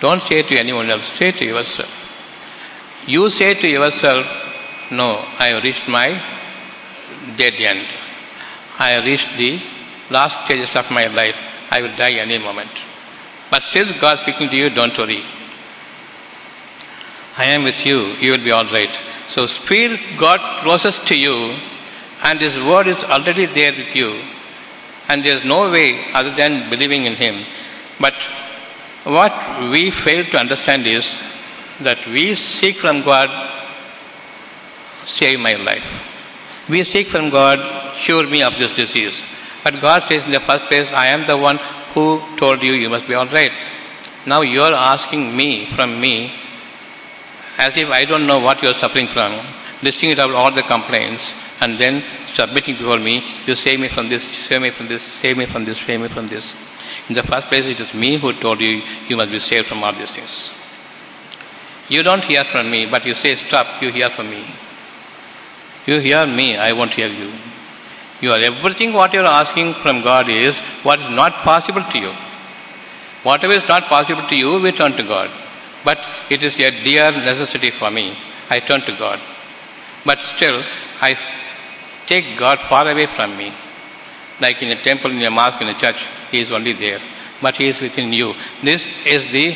Don't 0.00 0.22
say 0.22 0.42
to 0.42 0.58
anyone 0.58 0.90
else, 0.90 1.06
say 1.06 1.30
to 1.30 1.44
yourself. 1.44 1.90
You 3.06 3.30
say 3.30 3.54
to 3.54 3.68
yourself, 3.68 4.26
No, 4.90 5.24
I 5.38 5.48
have 5.48 5.62
reached 5.62 5.88
my 5.88 6.20
dead 7.36 7.54
end. 7.54 7.86
I 8.78 8.90
have 8.90 9.04
reached 9.04 9.36
the 9.36 9.60
last 10.10 10.44
stages 10.44 10.74
of 10.74 10.90
my 10.90 11.06
life. 11.06 11.36
I 11.70 11.82
will 11.82 11.96
die 11.96 12.12
any 12.14 12.38
moment. 12.38 12.70
But 13.50 13.62
still, 13.62 13.86
God 14.00 14.18
speaking 14.18 14.48
to 14.48 14.56
you, 14.56 14.70
don't 14.70 14.96
worry. 14.98 15.22
I 17.38 17.44
am 17.44 17.62
with 17.62 17.86
you, 17.86 18.14
you 18.20 18.32
will 18.32 18.44
be 18.44 18.50
all 18.50 18.64
right. 18.64 18.90
So 19.28 19.46
feel 19.46 19.96
God 20.18 20.40
closest 20.62 21.06
to 21.06 21.16
you, 21.16 21.54
and 22.24 22.40
His 22.40 22.58
word 22.58 22.88
is 22.88 23.04
already 23.04 23.46
there 23.46 23.72
with 23.72 23.94
you 23.94 24.20
and 25.12 25.22
there 25.22 25.36
is 25.36 25.44
no 25.44 25.70
way 25.70 25.88
other 26.14 26.34
than 26.34 26.70
believing 26.70 27.04
in 27.04 27.14
Him. 27.14 27.44
But 28.00 28.14
what 29.04 29.34
we 29.70 29.90
fail 29.90 30.24
to 30.24 30.38
understand 30.38 30.86
is 30.86 31.20
that 31.80 32.06
we 32.06 32.34
seek 32.34 32.76
from 32.76 33.02
God, 33.02 33.28
save 35.04 35.38
my 35.40 35.56
life. 35.56 35.88
We 36.68 36.84
seek 36.84 37.08
from 37.08 37.28
God, 37.28 37.58
cure 37.94 38.26
me 38.26 38.42
of 38.42 38.56
this 38.56 38.72
disease. 38.72 39.22
But 39.62 39.80
God 39.82 40.02
says 40.04 40.24
in 40.24 40.32
the 40.32 40.40
first 40.40 40.64
place, 40.64 40.90
I 40.92 41.08
am 41.08 41.26
the 41.26 41.36
one 41.36 41.58
who 41.92 42.22
told 42.38 42.62
you 42.62 42.72
you 42.72 42.88
must 42.88 43.06
be 43.06 43.14
all 43.14 43.26
right. 43.26 43.52
Now 44.24 44.40
you 44.40 44.62
are 44.62 44.72
asking 44.72 45.36
me 45.36 45.66
from 45.66 46.00
me 46.00 46.32
as 47.58 47.76
if 47.76 47.90
I 47.90 48.06
don't 48.06 48.26
know 48.26 48.40
what 48.40 48.62
you 48.62 48.68
are 48.70 48.74
suffering 48.74 49.08
from, 49.08 49.38
listing 49.82 50.10
it 50.10 50.18
out 50.18 50.30
all 50.30 50.50
the 50.50 50.62
complaints, 50.62 51.34
and 51.62 51.78
then 51.78 52.02
submitting 52.26 52.76
before 52.76 52.98
me, 52.98 53.22
you 53.46 53.54
save 53.54 53.78
me 53.78 53.88
from 53.88 54.08
this, 54.08 54.24
save 54.24 54.62
me 54.62 54.70
from 54.70 54.88
this, 54.88 55.00
save 55.00 55.36
me 55.38 55.46
from 55.46 55.64
this, 55.64 55.78
save 55.78 56.00
me 56.00 56.08
from 56.08 56.26
this. 56.26 56.52
In 57.08 57.14
the 57.14 57.22
first 57.22 57.46
place, 57.46 57.66
it 57.66 57.78
is 57.78 57.94
me 57.94 58.18
who 58.18 58.32
told 58.32 58.60
you 58.60 58.82
you 59.06 59.16
must 59.16 59.30
be 59.30 59.38
saved 59.38 59.68
from 59.68 59.84
all 59.84 59.92
these 59.92 60.10
things. 60.16 60.52
You 61.88 62.02
don't 62.02 62.24
hear 62.24 62.42
from 62.42 62.68
me, 62.68 62.86
but 62.86 63.06
you 63.06 63.14
say, 63.14 63.36
Stop, 63.36 63.80
you 63.80 63.92
hear 63.92 64.10
from 64.10 64.28
me. 64.30 64.44
You 65.86 66.00
hear 66.00 66.26
me, 66.26 66.56
I 66.56 66.72
won't 66.72 66.94
hear 66.94 67.08
you. 67.08 67.30
You 68.20 68.32
are 68.32 68.40
everything 68.40 68.92
what 68.92 69.12
you 69.12 69.20
are 69.20 69.40
asking 69.40 69.74
from 69.74 70.02
God 70.02 70.28
is 70.28 70.60
what 70.88 71.00
is 71.00 71.10
not 71.10 71.32
possible 71.44 71.84
to 71.92 71.98
you. 71.98 72.12
Whatever 73.22 73.52
is 73.52 73.68
not 73.68 73.84
possible 73.84 74.26
to 74.28 74.36
you, 74.36 74.60
we 74.60 74.72
turn 74.72 74.92
to 74.92 75.02
God. 75.04 75.30
But 75.84 75.98
it 76.28 76.42
is 76.42 76.58
a 76.58 76.70
dear 76.84 77.12
necessity 77.12 77.70
for 77.70 77.90
me. 77.90 78.16
I 78.50 78.58
turn 78.58 78.80
to 78.82 78.92
God. 78.96 79.20
But 80.04 80.20
still, 80.20 80.64
I 81.00 81.16
take 82.12 82.38
God 82.44 82.58
far 82.70 82.84
away 82.92 83.06
from 83.16 83.36
me. 83.40 83.52
Like 84.40 84.62
in 84.62 84.70
a 84.76 84.80
temple, 84.88 85.10
in 85.10 85.22
a 85.22 85.30
mosque, 85.30 85.62
in 85.62 85.68
a 85.68 85.78
church, 85.82 86.00
He 86.30 86.40
is 86.40 86.50
only 86.50 86.74
there. 86.84 87.00
But 87.44 87.56
He 87.56 87.68
is 87.72 87.80
within 87.80 88.12
you. 88.12 88.34
This 88.62 88.84
is 89.06 89.22
the 89.36 89.46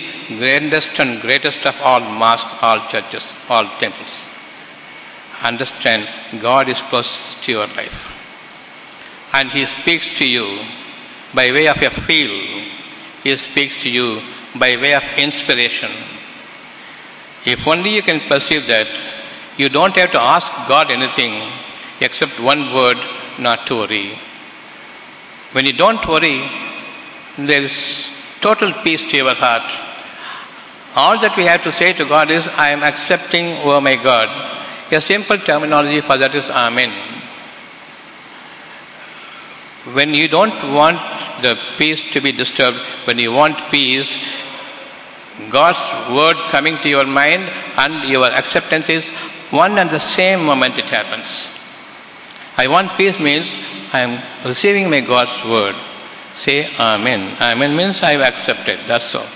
grandest 0.41 0.99
and 1.03 1.21
greatest 1.21 1.67
of 1.71 1.77
all 1.89 2.01
mosques, 2.01 2.55
all 2.63 2.81
churches, 2.93 3.33
all 3.49 3.67
temples. 3.83 4.15
Understand, 5.43 6.09
God 6.41 6.69
is 6.69 6.81
close 6.91 7.13
to 7.43 7.53
your 7.53 7.67
life. 7.81 7.99
And 9.35 9.51
He 9.51 9.67
speaks 9.67 10.17
to 10.19 10.27
you 10.27 10.47
by 11.35 11.47
way 11.53 11.67
of 11.69 11.83
a 11.83 11.91
feel. 11.91 12.35
He 13.23 13.37
speaks 13.37 13.83
to 13.83 13.91
you 13.91 14.23
by 14.65 14.71
way 14.77 14.95
of 14.95 15.05
inspiration. 15.19 15.91
If 17.45 17.67
only 17.67 17.91
you 17.97 18.03
can 18.03 18.21
perceive 18.33 18.67
that, 18.69 18.89
you 19.57 19.69
don't 19.69 19.97
have 19.97 20.13
to 20.13 20.21
ask 20.21 20.51
God 20.69 20.91
anything 20.91 21.35
except 22.01 22.39
one 22.41 22.73
word 22.75 22.99
not 23.39 23.67
to 23.67 23.77
worry. 23.77 24.19
When 25.53 25.65
you 25.65 25.73
don't 25.73 26.07
worry, 26.07 26.49
there 27.39 27.63
is 27.63 28.11
total 28.41 28.73
peace 28.85 29.07
to 29.11 29.17
your 29.17 29.35
heart. 29.35 29.71
All 30.95 31.19
that 31.21 31.37
we 31.37 31.45
have 31.45 31.63
to 31.65 31.73
say 31.73 31.93
to 31.93 32.05
God 32.05 32.31
is, 32.31 32.49
I 32.49 32.71
am 32.71 32.83
accepting, 32.83 33.59
oh 33.65 33.81
my 33.81 33.97
God. 33.97 34.29
A 34.91 35.01
simple 35.01 35.39
terminology 35.39 36.01
for 36.01 36.17
that 36.17 36.35
is 36.35 36.49
Amen. 36.49 36.91
When 39.93 40.15
you 40.15 40.29
don't 40.29 40.73
want 40.73 41.01
the 41.43 41.59
peace 41.77 42.11
to 42.13 42.21
be 42.21 42.33
disturbed, 42.33 42.79
when 43.05 43.19
you 43.19 43.33
want 43.33 43.57
peace, 43.71 44.19
God's 45.51 45.85
word 46.11 46.37
coming 46.51 46.79
to 46.79 46.89
your 46.89 47.07
mind 47.07 47.51
and 47.77 48.09
your 48.09 48.27
acceptance 48.27 48.89
is 48.89 49.09
one 49.51 49.79
and 49.79 49.91
the 49.91 50.01
same 50.01 50.45
moment 50.45 50.79
it 50.79 50.87
happens. 50.87 51.59
I 52.59 52.69
want 52.69 52.93
peace 52.93 53.19
means 53.21 53.55
I 53.93 54.01
am 54.01 54.23
receiving 54.45 54.89
my 54.89 55.01
God's 55.01 55.45
word. 55.45 55.77
Say 56.35 56.69
Amen. 56.79 57.37
Amen 57.41 57.77
means 57.77 58.03
I 58.03 58.13
have 58.13 58.23
accepted. 58.23 58.81
That's 58.87 59.15
all. 59.15 59.27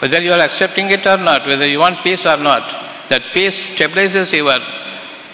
Whether 0.00 0.20
you 0.22 0.32
are 0.32 0.40
accepting 0.40 0.90
it 0.90 1.06
or 1.06 1.16
not, 1.16 1.46
whether 1.46 1.66
you 1.66 1.80
want 1.80 1.98
peace 2.04 2.24
or 2.24 2.36
not, 2.36 2.62
that 3.08 3.22
peace 3.32 3.70
stabilizes 3.70 4.32
your 4.32 4.60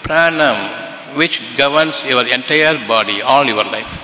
pranam, 0.01 1.15
which 1.15 1.55
governs 1.55 2.03
your 2.03 2.25
entire 2.27 2.75
body, 2.87 3.21
all 3.21 3.45
your 3.45 3.63
life. 3.63 4.01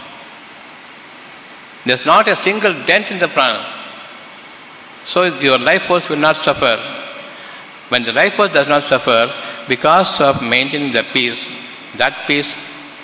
There's 1.85 2.05
not 2.05 2.27
a 2.27 2.35
single 2.35 2.73
dent 2.85 3.09
in 3.09 3.17
the 3.17 3.25
pranam. 3.25 3.65
So 5.03 5.23
your 5.39 5.57
life 5.57 5.83
force 5.83 6.09
will 6.09 6.17
not 6.17 6.37
suffer. 6.37 6.77
When 7.89 8.03
the 8.03 8.13
life 8.13 8.35
force 8.35 8.53
does 8.53 8.67
not 8.67 8.83
suffer, 8.83 9.33
because 9.67 10.21
of 10.21 10.43
maintaining 10.43 10.91
the 10.91 11.03
peace, 11.11 11.47
that 11.97 12.27
peace 12.27 12.55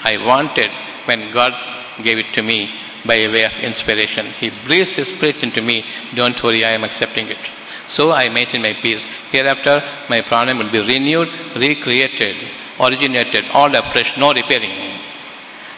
I 0.04 0.18
wanted 0.18 0.72
when 1.06 1.32
God 1.32 1.54
gave 2.02 2.18
it 2.20 2.34
to 2.34 2.42
me 2.42 2.72
by 3.06 3.28
way 3.28 3.44
of 3.46 3.54
inspiration. 3.60 4.26
He 4.28 4.50
breathes 4.66 4.96
His 4.96 5.10
Spirit 5.10 5.44
into 5.44 5.62
me. 5.62 5.86
Don't 6.16 6.42
worry, 6.44 6.66
I 6.66 6.72
am 6.72 6.84
accepting 6.84 7.28
it. 7.30 7.52
So 7.88 8.12
I 8.12 8.30
maintain 8.30 8.62
my 8.62 8.74
peace. 8.74 9.06
Hereafter, 9.32 9.84
my 10.10 10.22
pranam 10.22 10.58
will 10.60 10.72
be 10.72 10.80
renewed, 10.80 11.30
recreated, 11.56 12.36
originated, 12.80 13.46
all 13.54 13.74
afresh, 13.74 14.18
no 14.18 14.34
repairing. 14.34 14.72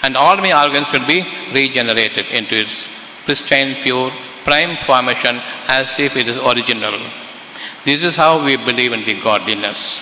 And 0.01 0.15
all 0.15 0.37
my 0.37 0.53
organs 0.63 0.91
will 0.91 1.05
be 1.05 1.25
regenerated 1.53 2.25
into 2.27 2.55
its 2.55 2.89
pristine, 3.25 3.75
pure, 3.83 4.11
prime 4.43 4.77
formation 4.77 5.41
as 5.67 5.99
if 5.99 6.15
it 6.15 6.27
is 6.27 6.37
original. 6.37 6.99
This 7.85 8.03
is 8.03 8.15
how 8.15 8.43
we 8.43 8.55
believe 8.57 8.93
in 8.93 9.03
the 9.03 9.19
godliness. 9.21 9.99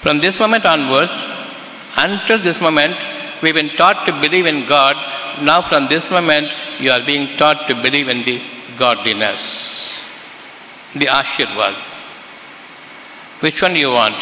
From 0.00 0.18
this 0.18 0.38
moment 0.38 0.64
onwards, 0.66 1.12
until 1.96 2.38
this 2.38 2.60
moment, 2.60 2.96
we've 3.42 3.54
been 3.54 3.70
taught 3.70 4.06
to 4.06 4.12
believe 4.20 4.46
in 4.46 4.66
God. 4.66 4.96
Now, 5.42 5.62
from 5.62 5.88
this 5.88 6.10
moment, 6.10 6.48
you 6.78 6.90
are 6.90 7.04
being 7.04 7.36
taught 7.36 7.66
to 7.68 7.74
believe 7.74 8.08
in 8.08 8.22
the 8.22 8.40
godliness, 8.76 9.92
the 10.92 11.06
Ashirvad. 11.06 11.74
Which 13.40 13.60
one 13.62 13.74
do 13.74 13.80
you 13.80 13.90
want? 13.90 14.16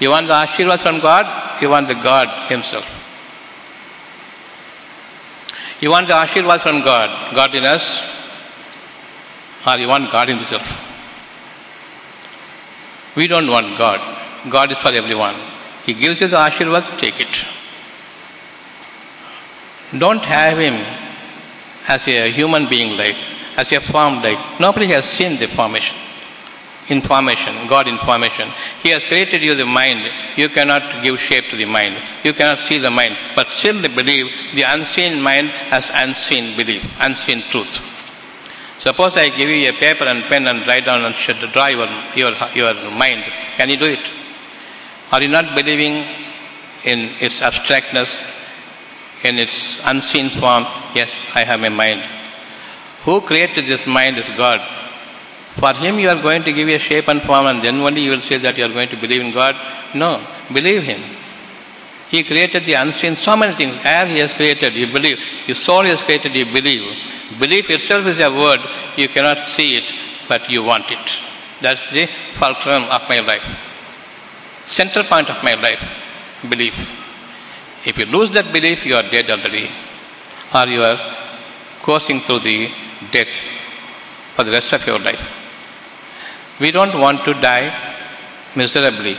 You 0.00 0.10
want 0.10 0.28
the 0.28 0.34
Ashirvad 0.34 0.80
from 0.80 1.00
God? 1.00 1.62
You 1.62 1.70
want 1.70 1.88
the 1.88 1.94
God 1.94 2.28
Himself? 2.48 2.86
You 5.80 5.90
want 5.90 6.08
the 6.08 6.14
Ashirvad 6.14 6.60
from 6.60 6.82
God, 6.82 7.34
godliness, 7.34 8.02
or 9.66 9.76
you 9.78 9.88
want 9.88 10.10
God 10.10 10.28
Himself? 10.28 10.62
We 13.16 13.26
don't 13.26 13.48
want 13.48 13.76
God. 13.76 14.00
God 14.50 14.70
is 14.70 14.78
for 14.78 14.92
everyone. 14.92 15.34
He 15.88 15.94
gives 15.94 16.20
you 16.20 16.28
the 16.28 16.36
Ashirvad, 16.36 16.98
take 16.98 17.18
it. 17.18 17.46
Don't 19.98 20.22
have 20.22 20.58
Him 20.58 20.74
as 21.88 22.06
a 22.06 22.30
human 22.30 22.68
being 22.68 22.98
like, 22.98 23.16
as 23.56 23.72
a 23.72 23.80
form 23.80 24.20
like. 24.20 24.60
Nobody 24.60 24.84
has 24.88 25.06
seen 25.06 25.38
the 25.38 25.48
formation 25.48 25.96
information, 26.90 27.66
God 27.68 27.88
information. 27.88 28.50
He 28.82 28.90
has 28.90 29.02
created 29.02 29.40
you 29.42 29.54
the 29.54 29.64
mind. 29.64 30.12
You 30.36 30.50
cannot 30.50 31.02
give 31.02 31.18
shape 31.20 31.46
to 31.48 31.56
the 31.56 31.64
mind. 31.64 31.96
You 32.22 32.34
cannot 32.34 32.58
see 32.58 32.76
the 32.76 32.90
mind. 32.90 33.16
But 33.34 33.48
still 33.48 33.80
believe 33.80 34.30
the 34.54 34.64
unseen 34.64 35.22
mind 35.22 35.48
has 35.72 35.90
unseen 35.94 36.54
belief, 36.54 36.84
unseen 37.00 37.42
truth. 37.50 37.80
Suppose 38.78 39.16
I 39.16 39.30
give 39.30 39.48
you 39.48 39.70
a 39.70 39.72
paper 39.72 40.04
and 40.04 40.22
pen 40.24 40.46
and 40.48 40.66
write 40.66 40.84
down 40.84 41.02
and 41.02 41.14
draw 41.52 41.66
your, 41.68 41.88
your, 42.14 42.34
your 42.54 42.74
mind. 42.90 43.24
Can 43.56 43.70
you 43.70 43.78
do 43.78 43.86
it? 43.86 44.17
Are 45.10 45.22
you 45.22 45.28
not 45.28 45.54
believing 45.54 46.04
in 46.84 47.10
its 47.20 47.40
abstractness, 47.40 48.20
in 49.24 49.38
its 49.38 49.80
unseen 49.84 50.30
form? 50.30 50.64
Yes, 50.94 51.16
I 51.34 51.44
have 51.44 51.62
a 51.62 51.70
mind. 51.70 52.02
Who 53.04 53.20
created 53.22 53.66
this 53.66 53.86
mind 53.86 54.18
is 54.18 54.28
God. 54.36 54.60
For 55.56 55.72
him, 55.72 55.98
you 55.98 56.08
are 56.08 56.20
going 56.20 56.42
to 56.44 56.52
give 56.52 56.68
a 56.68 56.78
shape 56.78 57.08
and 57.08 57.22
form, 57.22 57.46
and 57.46 57.62
then 57.62 57.76
only 57.76 58.02
you 58.02 58.10
will 58.10 58.20
say 58.20 58.36
that 58.38 58.58
you 58.58 58.64
are 58.64 58.72
going 58.72 58.88
to 58.90 58.96
believe 58.96 59.22
in 59.22 59.32
God. 59.32 59.56
No, 59.94 60.22
believe 60.52 60.82
him. 60.82 61.00
He 62.10 62.22
created 62.22 62.64
the 62.64 62.74
unseen, 62.74 63.16
so 63.16 63.36
many 63.36 63.54
things. 63.54 63.76
Air 63.84 64.06
he 64.06 64.18
has 64.18 64.32
created, 64.32 64.74
you 64.74 64.86
believe. 64.86 65.20
Your 65.46 65.56
soul 65.56 65.82
he 65.82 65.90
has 65.90 66.02
created, 66.02 66.34
you 66.34 66.44
believe. 66.44 66.96
Belief 67.38 67.68
itself 67.70 68.06
is 68.06 68.20
a 68.20 68.30
word, 68.30 68.60
you 68.96 69.08
cannot 69.08 69.38
see 69.38 69.76
it, 69.76 69.92
but 70.28 70.48
you 70.50 70.62
want 70.62 70.90
it. 70.90 71.22
That's 71.60 71.90
the 71.92 72.06
fulcrum 72.34 72.84
of 72.84 73.02
my 73.08 73.20
life. 73.20 73.67
Central 74.68 75.04
point 75.06 75.30
of 75.30 75.42
my 75.42 75.54
life, 75.54 75.82
belief. 76.48 76.76
If 77.86 77.96
you 77.96 78.04
lose 78.04 78.30
that 78.32 78.52
belief, 78.52 78.84
you 78.84 78.96
are 78.96 79.02
dead 79.02 79.30
already. 79.30 79.70
Or 80.54 80.66
you 80.66 80.82
are 80.82 80.98
coursing 81.82 82.20
through 82.20 82.40
the 82.40 82.70
death 83.10 83.34
for 84.34 84.44
the 84.44 84.50
rest 84.50 84.74
of 84.74 84.86
your 84.86 84.98
life. 84.98 85.24
We 86.60 86.70
don't 86.70 87.00
want 87.00 87.24
to 87.24 87.32
die 87.32 87.72
miserably. 88.54 89.14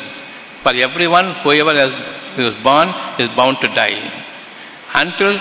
For 0.61 0.73
everyone, 0.73 1.31
whoever 1.41 1.73
has, 1.73 1.93
is 2.37 2.53
born 2.63 2.89
is 3.17 3.29
bound 3.29 3.57
to 3.61 3.67
die. 3.69 3.99
Until 4.93 5.33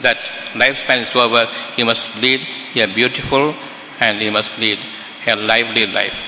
that 0.00 0.18
lifespan 0.54 1.02
is 1.06 1.14
over, 1.14 1.48
you 1.76 1.84
must 1.84 2.14
lead 2.16 2.40
a 2.74 2.86
beautiful 2.86 3.54
and 4.00 4.20
you 4.20 4.32
must 4.32 4.58
lead 4.58 4.80
a 5.28 5.36
lively 5.36 5.86
life. 5.86 6.18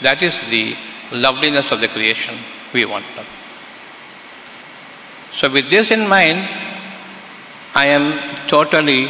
That 0.00 0.22
is 0.22 0.40
the 0.48 0.74
loveliness 1.12 1.72
of 1.72 1.80
the 1.80 1.88
creation 1.88 2.34
we 2.72 2.84
want. 2.84 3.04
So, 5.32 5.50
with 5.50 5.70
this 5.70 5.90
in 5.90 6.08
mind, 6.08 6.48
I 7.74 7.86
am 7.86 8.18
totally 8.48 9.08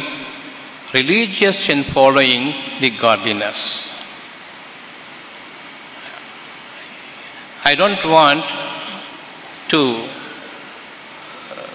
religious 0.93 1.69
in 1.69 1.83
following 1.83 2.53
the 2.79 2.91
godliness. 2.91 3.89
I 7.65 7.75
don't 7.75 8.03
want 8.05 8.45
to 9.69 9.81
uh, 9.81 10.05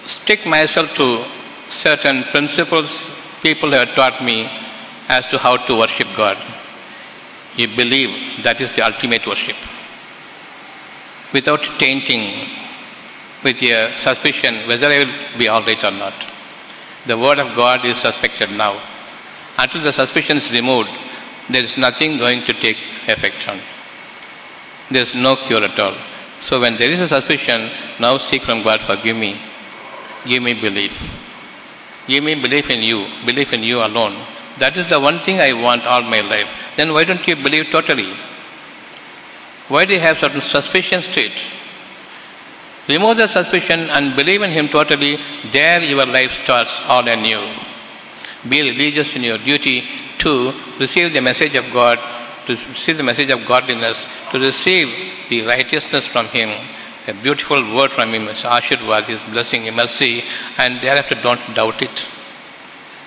stick 0.05 0.45
myself 0.45 0.93
to 0.95 1.25
certain 1.69 2.23
principles 2.23 3.11
people 3.41 3.71
have 3.71 3.93
taught 3.95 4.23
me 4.23 4.49
as 5.09 5.27
to 5.27 5.37
how 5.37 5.57
to 5.67 5.77
worship 5.77 6.07
God. 6.15 6.37
You 7.55 7.67
believe 7.67 8.43
that 8.43 8.59
is 8.59 8.75
the 8.75 8.81
ultimate 8.81 9.25
worship. 9.27 9.55
Without 11.37 11.63
tainting 11.83 12.23
with 13.43 13.61
a 13.61 13.95
suspicion 13.95 14.53
whether 14.69 14.87
I 14.87 14.99
will 15.03 15.15
be 15.41 15.47
all 15.47 15.63
right 15.69 15.83
or 15.89 15.91
not. 15.91 16.17
The 17.09 17.17
word 17.23 17.39
of 17.43 17.55
God 17.55 17.85
is 17.85 17.97
suspected 17.97 18.49
now. 18.51 18.73
Until 19.57 19.83
the 19.87 19.93
suspicion 20.01 20.37
is 20.37 20.51
removed, 20.51 20.89
there 21.49 21.63
is 21.63 21.77
nothing 21.77 22.17
going 22.17 22.41
to 22.49 22.53
take 22.53 22.77
effect 23.13 23.47
on. 23.47 23.59
There 24.89 25.03
is 25.03 25.13
no 25.13 25.35
cure 25.35 25.63
at 25.63 25.79
all. 25.79 25.95
So 26.39 26.59
when 26.59 26.77
there 26.77 26.89
is 26.89 26.99
a 26.99 27.07
suspicion, 27.07 27.69
now 27.99 28.17
seek 28.17 28.43
from 28.43 28.63
God, 28.63 28.81
forgive 28.81 29.15
me. 29.15 29.39
Give 30.25 30.41
me 30.41 30.53
belief. 30.53 30.95
Give 32.07 32.23
me 32.23 32.35
belief 32.35 32.69
in 32.69 32.81
you, 32.81 33.07
belief 33.25 33.53
in 33.53 33.63
you 33.63 33.79
alone. 33.83 34.15
That 34.57 34.77
is 34.77 34.87
the 34.89 34.99
one 34.99 35.19
thing 35.19 35.39
I 35.39 35.53
want 35.53 35.85
all 35.85 36.01
my 36.01 36.21
life. 36.21 36.49
Then 36.77 36.93
why 36.93 37.03
don't 37.03 37.25
you 37.27 37.35
believe 37.35 37.71
totally? 37.71 38.13
Why 39.67 39.85
do 39.85 39.93
you 39.93 39.99
have 39.99 40.17
certain 40.17 40.41
suspicions 40.41 41.07
to 41.07 41.21
it? 41.21 41.41
Remove 42.87 43.17
the 43.17 43.27
suspicion 43.27 43.89
and 43.89 44.15
believe 44.15 44.41
in 44.41 44.51
Him 44.51 44.67
totally. 44.67 45.17
There 45.51 45.81
your 45.83 46.05
life 46.05 46.31
starts 46.43 46.81
all 46.85 47.07
anew. 47.07 47.41
Be 48.47 48.61
religious 48.61 49.15
in 49.15 49.23
your 49.23 49.39
duty 49.39 49.83
to 50.19 50.53
receive 50.79 51.13
the 51.13 51.21
message 51.21 51.55
of 51.55 51.65
God 51.73 51.99
to 52.45 52.53
receive 52.53 52.97
the 52.97 53.03
message 53.03 53.29
of 53.29 53.45
godliness, 53.45 54.05
to 54.31 54.39
receive 54.39 54.93
the 55.29 55.45
righteousness 55.45 56.05
from 56.05 56.27
Him, 56.27 56.49
a 57.07 57.13
beautiful 57.13 57.75
word 57.75 57.91
from 57.91 58.13
Him, 58.13 58.27
His 58.27 58.43
Ashirwad, 58.43 59.05
His 59.05 59.21
blessing, 59.23 59.63
His 59.63 59.73
mercy, 59.73 60.23
and 60.57 60.79
thereafter 60.81 61.15
don't 61.15 61.41
doubt 61.53 61.81
it. 61.81 62.07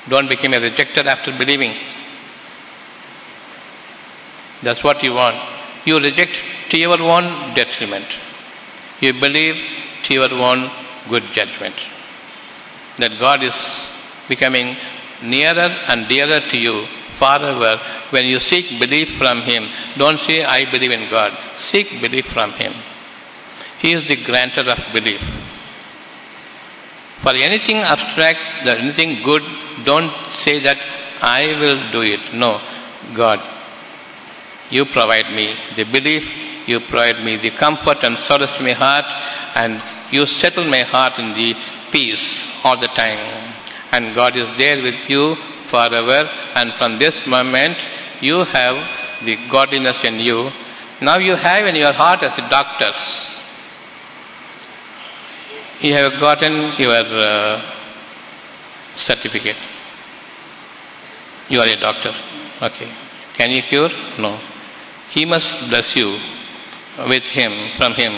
Don't 0.08 0.28
become 0.28 0.54
a 0.54 0.56
rejecter 0.56 1.04
after 1.04 1.36
believing. 1.36 1.74
That's 4.62 4.82
what 4.82 5.02
you 5.02 5.14
want. 5.14 5.36
You 5.88 5.98
reject 6.08 6.36
to 6.70 6.78
your 6.78 7.00
own 7.14 7.26
detriment. 7.54 8.08
You 9.00 9.12
believe 9.24 9.56
to 10.04 10.14
your 10.18 10.32
own 10.48 10.70
good 11.08 11.24
judgment. 11.38 11.76
That 12.98 13.12
God 13.18 13.42
is 13.42 13.58
becoming 14.28 14.76
nearer 15.22 15.70
and 15.88 16.08
dearer 16.08 16.40
to 16.52 16.58
you 16.66 16.86
forever. 17.20 17.72
When 18.10 18.26
you 18.32 18.40
seek 18.40 18.66
belief 18.80 19.16
from 19.20 19.42
Him, 19.42 19.68
don't 19.96 20.20
say, 20.20 20.44
I 20.44 20.70
believe 20.70 20.94
in 20.98 21.08
God. 21.10 21.32
Seek 21.56 22.00
belief 22.00 22.26
from 22.26 22.52
Him. 22.52 22.74
He 23.78 23.92
is 23.92 24.08
the 24.08 24.16
granter 24.28 24.64
of 24.74 24.78
belief. 24.92 25.22
For 27.22 27.34
anything 27.48 27.78
abstract, 27.78 28.40
anything 28.66 29.22
good, 29.22 29.44
don't 29.84 30.12
say 30.26 30.58
that 30.60 30.78
I 31.22 31.56
will 31.60 31.80
do 31.92 32.02
it. 32.02 32.34
No, 32.34 32.60
God, 33.14 33.40
you 34.70 34.84
provide 34.84 35.32
me 35.32 35.54
the 35.76 35.84
belief, 35.84 36.68
you 36.68 36.80
provide 36.80 37.24
me 37.24 37.36
the 37.36 37.50
comfort 37.50 38.04
and 38.04 38.16
solace 38.16 38.52
to 38.56 38.62
my 38.62 38.72
heart, 38.72 39.06
and 39.54 39.80
you 40.10 40.26
settle 40.26 40.64
my 40.64 40.82
heart 40.82 41.18
in 41.18 41.32
the 41.34 41.56
peace 41.90 42.48
all 42.64 42.76
the 42.76 42.88
time. 42.88 43.18
And 43.92 44.14
God 44.14 44.36
is 44.36 44.48
there 44.58 44.82
with 44.82 45.08
you 45.08 45.36
forever, 45.70 46.28
and 46.54 46.72
from 46.74 46.98
this 46.98 47.26
moment 47.26 47.76
you 48.20 48.44
have 48.44 48.76
the 49.24 49.38
godliness 49.48 50.04
in 50.04 50.20
you. 50.20 50.50
Now 51.00 51.18
you 51.18 51.36
have 51.36 51.66
in 51.66 51.76
your 51.76 51.92
heart 51.92 52.22
as 52.22 52.36
a 52.38 52.48
doctors. 52.48 53.40
You 55.80 55.94
have 55.94 56.18
gotten 56.20 56.72
your 56.76 57.04
uh, 57.06 57.62
certificate. 58.96 59.56
You 61.48 61.60
are 61.60 61.66
a 61.68 61.76
doctor. 61.76 62.12
Okay. 62.60 62.88
Can 63.34 63.50
you 63.50 63.62
cure? 63.62 63.90
No. 64.18 64.36
He 65.10 65.24
must 65.24 65.68
bless 65.68 65.96
you 65.96 66.18
with 67.08 67.26
him, 67.26 67.52
from 67.76 67.94
him, 67.94 68.12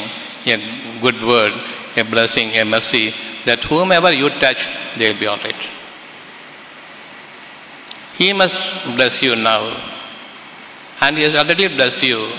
a 0.47 1.01
good 1.01 1.23
word, 1.23 1.53
a 1.97 2.05
blessing, 2.05 2.51
a 2.51 2.65
mercy, 2.65 3.15
that 3.45 3.61
whomever 3.65 4.13
you 4.13 4.31
touch, 4.31 4.69
they 4.97 5.13
will 5.13 5.21
be 5.21 5.27
all 5.27 5.39
right. 5.39 5.71
He 8.21 8.33
must 8.35 8.85
bless 8.97 9.23
you 9.23 9.35
now. 9.35 9.75
And 11.01 11.17
He 11.17 11.23
has 11.23 11.35
already 11.35 11.69
blessed 11.69 12.03
you 12.03 12.31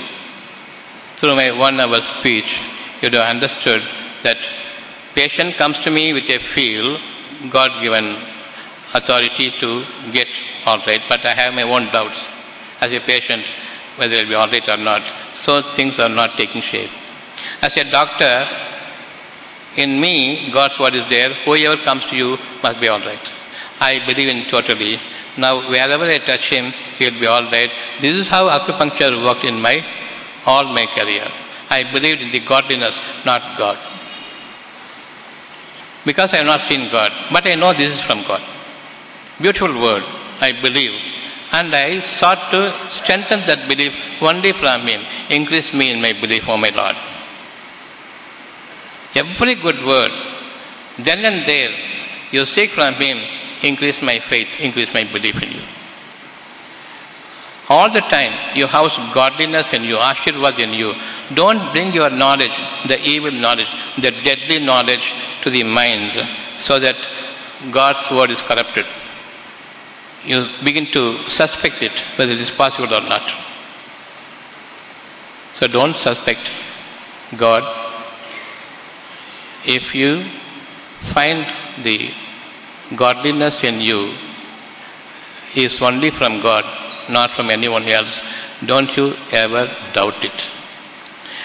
through 1.17 1.35
my 1.35 1.51
one 1.51 1.79
hour 1.79 1.99
speech. 2.01 2.61
You 3.01 3.09
have 3.09 3.29
understood 3.35 3.81
that 4.21 4.37
patient 5.15 5.55
comes 5.55 5.79
to 5.79 5.89
me 5.89 6.13
with 6.13 6.29
a 6.29 6.37
feel, 6.37 6.99
God 7.49 7.81
given 7.81 8.15
authority 8.93 9.49
to 9.59 9.83
get 10.11 10.27
all 10.67 10.77
right, 10.85 11.01
but 11.09 11.25
I 11.25 11.33
have 11.33 11.55
my 11.55 11.63
own 11.63 11.87
doubts 11.87 12.27
as 12.79 12.93
a 12.93 12.99
patient 12.99 13.43
whether 14.01 14.15
it 14.15 14.23
will 14.23 14.29
be 14.29 14.35
all 14.35 14.49
right 14.49 14.67
or 14.67 14.77
not. 14.77 15.03
So 15.35 15.61
things 15.61 15.99
are 15.99 16.09
not 16.09 16.31
taking 16.35 16.61
shape. 16.61 16.89
As 17.61 17.77
a 17.77 17.83
doctor, 17.89 18.47
in 19.77 20.01
me, 20.01 20.51
God's 20.51 20.79
word 20.79 20.95
is 20.95 21.07
there. 21.07 21.29
Whoever 21.45 21.81
comes 21.83 22.05
to 22.07 22.15
you 22.15 22.37
must 22.63 22.81
be 22.81 22.87
all 22.87 22.99
right. 22.99 23.31
I 23.79 23.99
believe 24.05 24.27
in 24.27 24.45
totally. 24.49 24.99
Now, 25.37 25.69
wherever 25.69 26.03
I 26.03 26.17
touch 26.17 26.49
him, 26.49 26.73
he 26.97 27.05
will 27.05 27.19
be 27.19 27.27
all 27.27 27.43
right. 27.43 27.71
This 28.01 28.17
is 28.17 28.27
how 28.27 28.49
acupuncture 28.49 29.23
worked 29.23 29.45
in 29.45 29.61
my 29.61 29.85
all 30.45 30.65
my 30.65 30.87
career. 30.87 31.27
I 31.69 31.83
believed 31.93 32.21
in 32.21 32.31
the 32.31 32.39
godliness, 32.39 33.01
not 33.25 33.41
God. 33.57 33.77
Because 36.03 36.33
I 36.33 36.37
have 36.37 36.47
not 36.47 36.61
seen 36.61 36.91
God, 36.91 37.11
but 37.31 37.45
I 37.45 37.55
know 37.55 37.71
this 37.73 37.93
is 37.93 38.01
from 38.01 38.23
God. 38.23 38.41
Beautiful 39.39 39.79
word, 39.79 40.03
I 40.41 40.51
believe. 40.51 41.20
And 41.53 41.75
I 41.75 41.99
sought 41.99 42.49
to 42.51 42.73
strengthen 42.89 43.41
that 43.41 43.67
belief 43.67 43.93
only 44.21 44.53
from 44.53 44.81
Him. 44.81 45.01
Increase 45.29 45.73
me 45.73 45.91
in 45.91 46.01
my 46.01 46.13
belief, 46.13 46.47
O 46.47 46.57
my 46.57 46.69
Lord. 46.69 46.95
Every 49.15 49.55
good 49.55 49.85
word, 49.85 50.11
then 50.97 51.25
and 51.25 51.45
there, 51.45 51.75
you 52.31 52.45
seek 52.45 52.71
from 52.71 52.93
Him, 52.93 53.17
increase 53.63 54.01
my 54.01 54.19
faith, 54.19 54.59
increase 54.59 54.93
my 54.93 55.03
belief 55.03 55.41
in 55.43 55.51
you. 55.51 55.61
All 57.69 57.89
the 57.89 58.01
time, 58.01 58.33
you 58.55 58.67
house 58.67 58.97
godliness 59.13 59.73
in 59.73 59.83
you, 59.83 59.97
ashirvad 59.97 60.59
in 60.59 60.73
you. 60.73 60.93
Don't 61.33 61.71
bring 61.71 61.93
your 61.93 62.09
knowledge, 62.09 62.57
the 62.87 62.99
evil 63.01 63.31
knowledge, 63.31 63.73
the 63.95 64.11
deadly 64.11 64.59
knowledge 64.59 65.13
to 65.41 65.49
the 65.49 65.63
mind 65.63 66.27
so 66.59 66.79
that 66.79 66.97
God's 67.71 68.09
word 68.11 68.29
is 68.29 68.41
corrupted. 68.41 68.85
You 70.25 70.47
begin 70.63 70.85
to 70.87 71.17
suspect 71.29 71.81
it, 71.81 71.99
whether 72.15 72.31
it 72.31 72.39
is 72.39 72.51
possible 72.51 72.93
or 72.93 73.01
not. 73.01 73.31
So 75.53 75.67
don't 75.67 75.95
suspect 75.95 76.51
God. 77.35 77.63
If 79.65 79.95
you 79.95 80.23
find 81.13 81.45
the 81.83 82.11
godliness 82.95 83.63
in 83.63 83.81
you 83.81 84.13
is 85.55 85.81
only 85.81 86.11
from 86.11 86.41
God, 86.41 86.65
not 87.09 87.31
from 87.31 87.49
anyone 87.49 87.83
else, 87.83 88.21
don't 88.65 88.95
you 88.95 89.15
ever 89.31 89.69
doubt 89.93 90.23
it. 90.23 90.39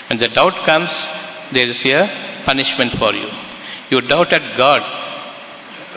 When 0.08 0.18
the 0.18 0.28
doubt 0.28 0.54
comes, 0.64 1.08
there 1.50 1.66
is 1.66 1.84
a 1.86 2.10
punishment 2.44 2.92
for 2.92 3.12
you. 3.12 3.28
You 3.90 4.00
doubted 4.00 4.42
God. 4.56 4.82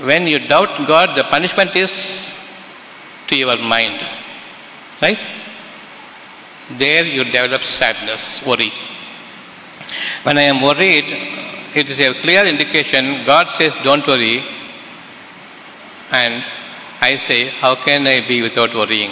When 0.03 0.27
you 0.27 0.39
doubt 0.39 0.87
God, 0.87 1.17
the 1.17 1.25
punishment 1.25 1.75
is 1.75 2.38
to 3.29 3.35
your 3.35 3.57
mind. 3.57 3.99
Right? 5.01 5.19
There 6.77 7.05
you 7.05 7.23
develop 7.23 7.63
sadness, 7.63 8.45
worry. 8.45 8.71
When 10.23 10.37
I 10.37 10.43
am 10.43 10.61
worried, 10.61 11.05
it 11.75 11.89
is 11.89 11.99
a 11.99 12.13
clear 12.13 12.45
indication 12.45 13.25
God 13.25 13.49
says, 13.49 13.75
Don't 13.83 14.05
worry. 14.05 14.43
And 16.11 16.43
I 17.01 17.17
say, 17.17 17.47
How 17.47 17.75
can 17.75 18.05
I 18.05 18.27
be 18.27 18.41
without 18.41 18.73
worrying? 18.75 19.11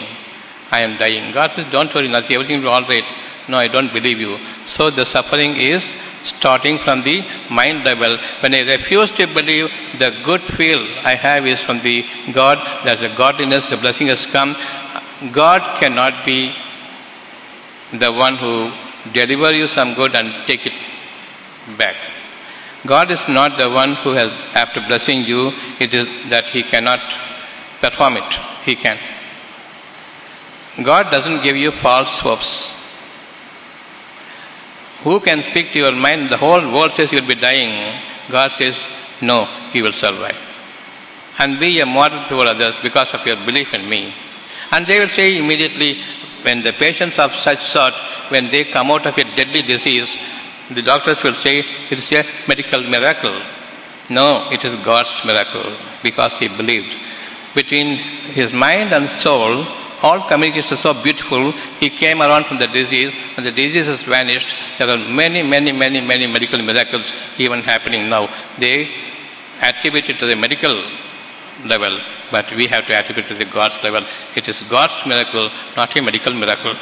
I 0.72 0.80
am 0.82 0.98
dying. 0.98 1.32
God 1.32 1.52
says, 1.52 1.66
Don't 1.72 1.94
worry, 1.94 2.08
Nasi, 2.08 2.36
everything 2.36 2.58
will 2.58 2.70
be 2.70 2.76
all 2.76 2.82
right. 2.82 3.06
No, 3.48 3.58
I 3.58 3.68
don't 3.68 3.92
believe 3.94 4.20
you. 4.20 4.38
So 4.66 4.90
the 4.90 5.06
suffering 5.06 5.56
is 5.56 5.96
starting 6.28 6.78
from 6.78 7.02
the 7.04 7.26
mind 7.50 7.84
level. 7.84 8.18
When 8.42 8.54
I 8.54 8.62
refuse 8.62 9.12
to 9.12 9.28
believe, 9.28 9.72
the 9.98 10.12
good 10.24 10.42
feel 10.42 10.80
I 11.04 11.16
have 11.16 11.46
is 11.46 11.62
from 11.62 11.82
the 11.82 12.06
God. 12.34 12.58
There's 12.86 13.02
a 13.02 13.14
godliness, 13.16 13.66
the 13.68 13.78
blessing 13.78 14.08
has 14.08 14.26
come. 14.26 14.56
God 15.32 15.62
cannot 15.80 16.26
be 16.26 16.54
the 17.92 18.12
one 18.12 18.36
who 18.36 18.72
deliver 19.14 19.52
you 19.54 19.68
some 19.68 19.94
good 19.94 20.16
and 20.16 20.34
take 20.46 20.66
it 20.66 20.74
back. 21.78 21.96
God 22.86 23.12
is 23.12 23.28
not 23.28 23.58
the 23.58 23.70
one 23.70 23.96
who 23.96 24.12
has, 24.12 24.32
after 24.56 24.80
blessing 24.82 25.24
you, 25.24 25.52
it 25.80 25.94
is 25.94 26.08
that 26.30 26.46
He 26.46 26.64
cannot 26.64 27.00
perform 27.82 28.18
it. 28.18 28.34
He 28.64 28.76
can. 28.76 28.98
God 30.84 31.10
doesn't 31.12 31.42
give 31.42 31.58
you 31.58 31.72
false 31.72 32.20
hopes. 32.20 32.77
Who 35.04 35.20
can 35.20 35.42
speak 35.44 35.72
to 35.74 35.80
your 35.80 35.92
mind? 35.94 36.30
The 36.30 36.38
whole 36.38 36.62
world 36.74 36.94
says 36.94 37.12
you'll 37.12 37.28
be 37.28 37.36
dying. 37.36 38.02
God 38.30 38.52
says, 38.52 38.78
no, 39.22 39.48
you 39.74 39.84
will 39.84 39.94
survive. 39.94 40.38
And 41.40 41.60
be 41.60 41.80
a 41.80 41.86
model 41.86 42.24
to 42.30 42.40
others 42.40 42.78
because 42.82 43.14
of 43.14 43.26
your 43.26 43.36
belief 43.46 43.74
in 43.74 43.88
me. 43.88 44.14
And 44.72 44.86
they 44.86 45.00
will 45.00 45.10
say 45.10 45.38
immediately, 45.38 46.00
when 46.42 46.62
the 46.62 46.74
patients 46.74 47.20
of 47.20 47.34
such 47.34 47.60
sort, 47.60 47.94
when 48.30 48.50
they 48.50 48.66
come 48.66 48.92
out 48.92 49.06
of 49.06 49.18
a 49.18 49.24
deadly 49.36 49.62
disease, 49.62 50.18
the 50.72 50.82
doctors 50.82 51.24
will 51.24 51.36
say 51.36 51.60
it 51.60 51.98
is 51.98 52.12
a 52.12 52.26
medical 52.48 52.82
miracle. 52.82 53.40
No, 54.10 54.50
it 54.52 54.66
is 54.66 54.76
God's 54.78 55.24
miracle 55.26 55.72
because 56.04 56.38
he 56.40 56.48
believed. 56.48 56.96
Between 57.54 57.98
his 57.98 58.52
mind 58.54 58.94
and 58.94 59.10
soul, 59.10 59.66
all 60.04 60.28
communication 60.28 60.78
is 60.78 60.80
so 60.82 60.94
beautiful. 60.94 61.52
He 61.80 61.90
came 61.90 62.22
around 62.22 62.46
from 62.46 62.60
the 62.60 62.68
disease 62.68 63.16
and 63.36 63.46
the 63.46 63.52
disease 63.52 63.88
has 63.88 64.04
vanished. 64.04 64.56
There 64.78 64.90
are 64.90 64.98
many, 64.98 65.42
many, 65.42 65.72
many, 65.72 66.02
many 66.02 66.28
medical 66.28 66.62
miracles 66.62 67.12
even 67.38 67.62
happening 67.62 68.10
now. 68.10 68.30
They 68.60 68.90
attribute 69.62 70.10
it 70.10 70.20
to 70.20 70.28
the 70.28 70.36
medical 70.36 70.84
level, 71.66 72.00
but 72.32 72.52
we 72.56 72.68
have 72.68 72.86
to 72.88 72.96
attribute 72.96 73.26
it 73.26 73.30
to 73.30 73.36
the 73.36 73.46
God's 73.46 73.82
level. 73.84 74.04
It 74.36 74.48
is 74.48 74.62
God's 74.64 75.04
miracle, 75.06 75.50
not 75.76 75.96
a 75.96 76.02
medical 76.02 76.34
miracle. 76.34 76.76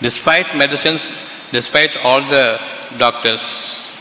Despite 0.00 0.56
medicines, 0.56 1.10
despite 1.50 1.96
all 2.04 2.20
the 2.20 2.60
doctors 2.96 3.92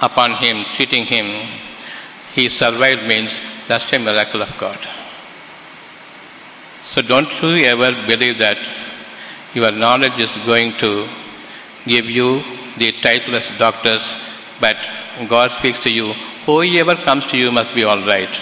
upon 0.00 0.32
him, 0.36 0.64
treating 0.74 1.04
him, 1.04 1.46
he 2.34 2.48
survived 2.48 3.06
means 3.06 3.40
that's 3.66 3.92
a 3.92 3.98
miracle 3.98 4.40
of 4.40 4.56
God. 4.56 4.78
So 6.92 7.02
don't 7.02 7.30
you 7.42 7.66
ever 7.66 7.90
believe 8.06 8.38
that 8.38 8.58
your 9.52 9.70
knowledge 9.70 10.18
is 10.18 10.34
going 10.46 10.72
to 10.84 11.06
give 11.84 12.06
you 12.06 12.42
the 12.78 12.92
title 13.02 13.34
as 13.34 13.48
doctors, 13.58 14.16
but 14.58 14.76
God 15.28 15.50
speaks 15.50 15.80
to 15.80 15.90
you. 15.90 16.14
Whoever 16.46 16.94
comes 16.94 17.26
to 17.26 17.36
you 17.36 17.52
must 17.52 17.74
be 17.74 17.84
all 17.84 18.00
right. 18.06 18.34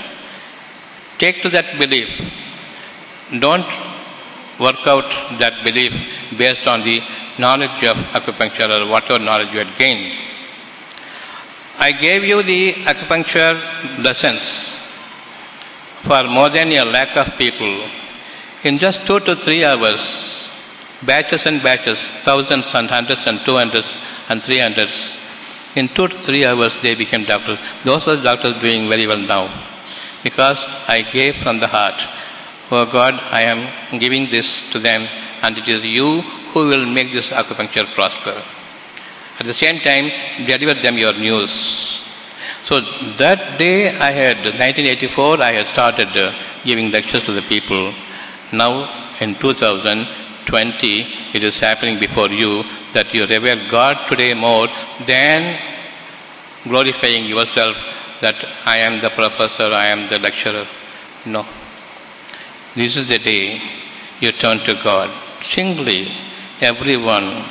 Take 1.18 1.42
to 1.42 1.48
that 1.48 1.76
belief. 1.76 2.08
Don't 3.40 3.66
work 4.60 4.86
out 4.86 5.10
that 5.40 5.64
belief 5.64 5.92
based 6.38 6.68
on 6.68 6.82
the 6.82 7.02
knowledge 7.40 7.82
of 7.82 7.96
acupuncture 8.18 8.70
or 8.70 8.88
whatever 8.88 9.22
knowledge 9.22 9.52
you 9.52 9.58
had 9.58 9.76
gained. 9.76 10.16
I 11.80 11.90
gave 11.90 12.22
you 12.22 12.44
the 12.44 12.74
acupuncture 12.92 13.54
lessons 14.04 14.78
for 16.02 16.22
more 16.24 16.48
than 16.48 16.68
a 16.68 16.84
lakh 16.84 17.16
of 17.16 17.36
people 17.36 17.88
in 18.66 18.78
just 18.78 19.06
two 19.06 19.20
to 19.20 19.36
three 19.36 19.64
hours, 19.64 20.48
batches 21.04 21.46
and 21.46 21.62
batches, 21.62 22.00
thousands 22.28 22.74
and 22.74 22.90
hundreds 22.90 23.26
and 23.26 23.38
two 23.46 23.56
hundreds 23.56 23.96
and 24.28 24.42
three 24.42 24.58
hundreds. 24.58 25.16
In 25.76 25.88
two 25.88 26.08
to 26.08 26.16
three 26.16 26.44
hours, 26.44 26.78
they 26.80 26.94
became 26.94 27.22
doctors. 27.22 27.58
Those 27.84 28.08
are 28.08 28.20
doctors 28.20 28.60
doing 28.60 28.88
very 28.88 29.06
well 29.06 29.18
now 29.18 29.44
because 30.24 30.64
I 30.88 31.02
gave 31.02 31.36
from 31.36 31.60
the 31.60 31.68
heart. 31.68 31.98
Oh 32.72 32.86
God, 32.90 33.14
I 33.30 33.42
am 33.42 33.60
giving 34.00 34.28
this 34.30 34.68
to 34.72 34.78
them, 34.80 35.06
and 35.42 35.56
it 35.58 35.68
is 35.68 35.84
you 35.84 36.22
who 36.52 36.66
will 36.66 36.86
make 36.86 37.12
this 37.12 37.30
acupuncture 37.30 37.86
prosper. 37.94 38.42
At 39.38 39.46
the 39.46 39.54
same 39.54 39.78
time, 39.80 40.10
deliver 40.46 40.74
them 40.80 40.98
your 40.98 41.12
news. 41.12 42.02
So 42.64 42.80
that 43.24 43.58
day, 43.58 43.96
I 43.96 44.10
had 44.10 44.38
1984. 44.38 45.40
I 45.40 45.52
had 45.52 45.66
started 45.66 46.08
uh, 46.16 46.32
giving 46.64 46.90
lectures 46.90 47.22
to 47.24 47.32
the 47.32 47.42
people. 47.42 47.92
Now, 48.52 48.88
in 49.20 49.34
2020, 49.34 51.06
it 51.34 51.42
is 51.42 51.58
happening 51.58 51.98
before 51.98 52.28
you 52.28 52.64
that 52.92 53.12
you 53.12 53.26
revere 53.26 53.60
God 53.68 54.08
today 54.08 54.34
more 54.34 54.68
than 55.04 55.58
glorifying 56.64 57.24
yourself 57.26 57.76
that 58.20 58.36
I 58.64 58.78
am 58.78 59.00
the 59.00 59.10
professor, 59.10 59.64
I 59.64 59.86
am 59.86 60.08
the 60.08 60.18
lecturer. 60.18 60.66
No. 61.24 61.44
This 62.74 62.96
is 62.96 63.08
the 63.08 63.18
day 63.18 63.60
you 64.20 64.32
turn 64.32 64.58
to 64.60 64.74
God. 64.74 65.10
Singly, 65.42 66.08
everyone, 66.60 67.44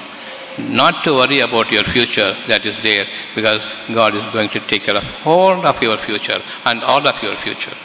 not 0.58 1.04
to 1.04 1.14
worry 1.14 1.40
about 1.42 1.72
your 1.72 1.84
future 1.84 2.36
that 2.48 2.66
is 2.66 2.82
there, 2.82 3.06
because 3.36 3.68
God 3.94 4.16
is 4.16 4.26
going 4.28 4.50
to 4.50 4.60
take 4.62 4.84
care 4.84 4.96
of 4.96 5.06
all 5.26 5.66
of 5.66 5.82
your 5.82 5.98
future 5.98 6.42
and 6.66 6.84
all 6.84 7.06
of 7.08 7.22
your 7.22 7.36
future. 7.36 7.76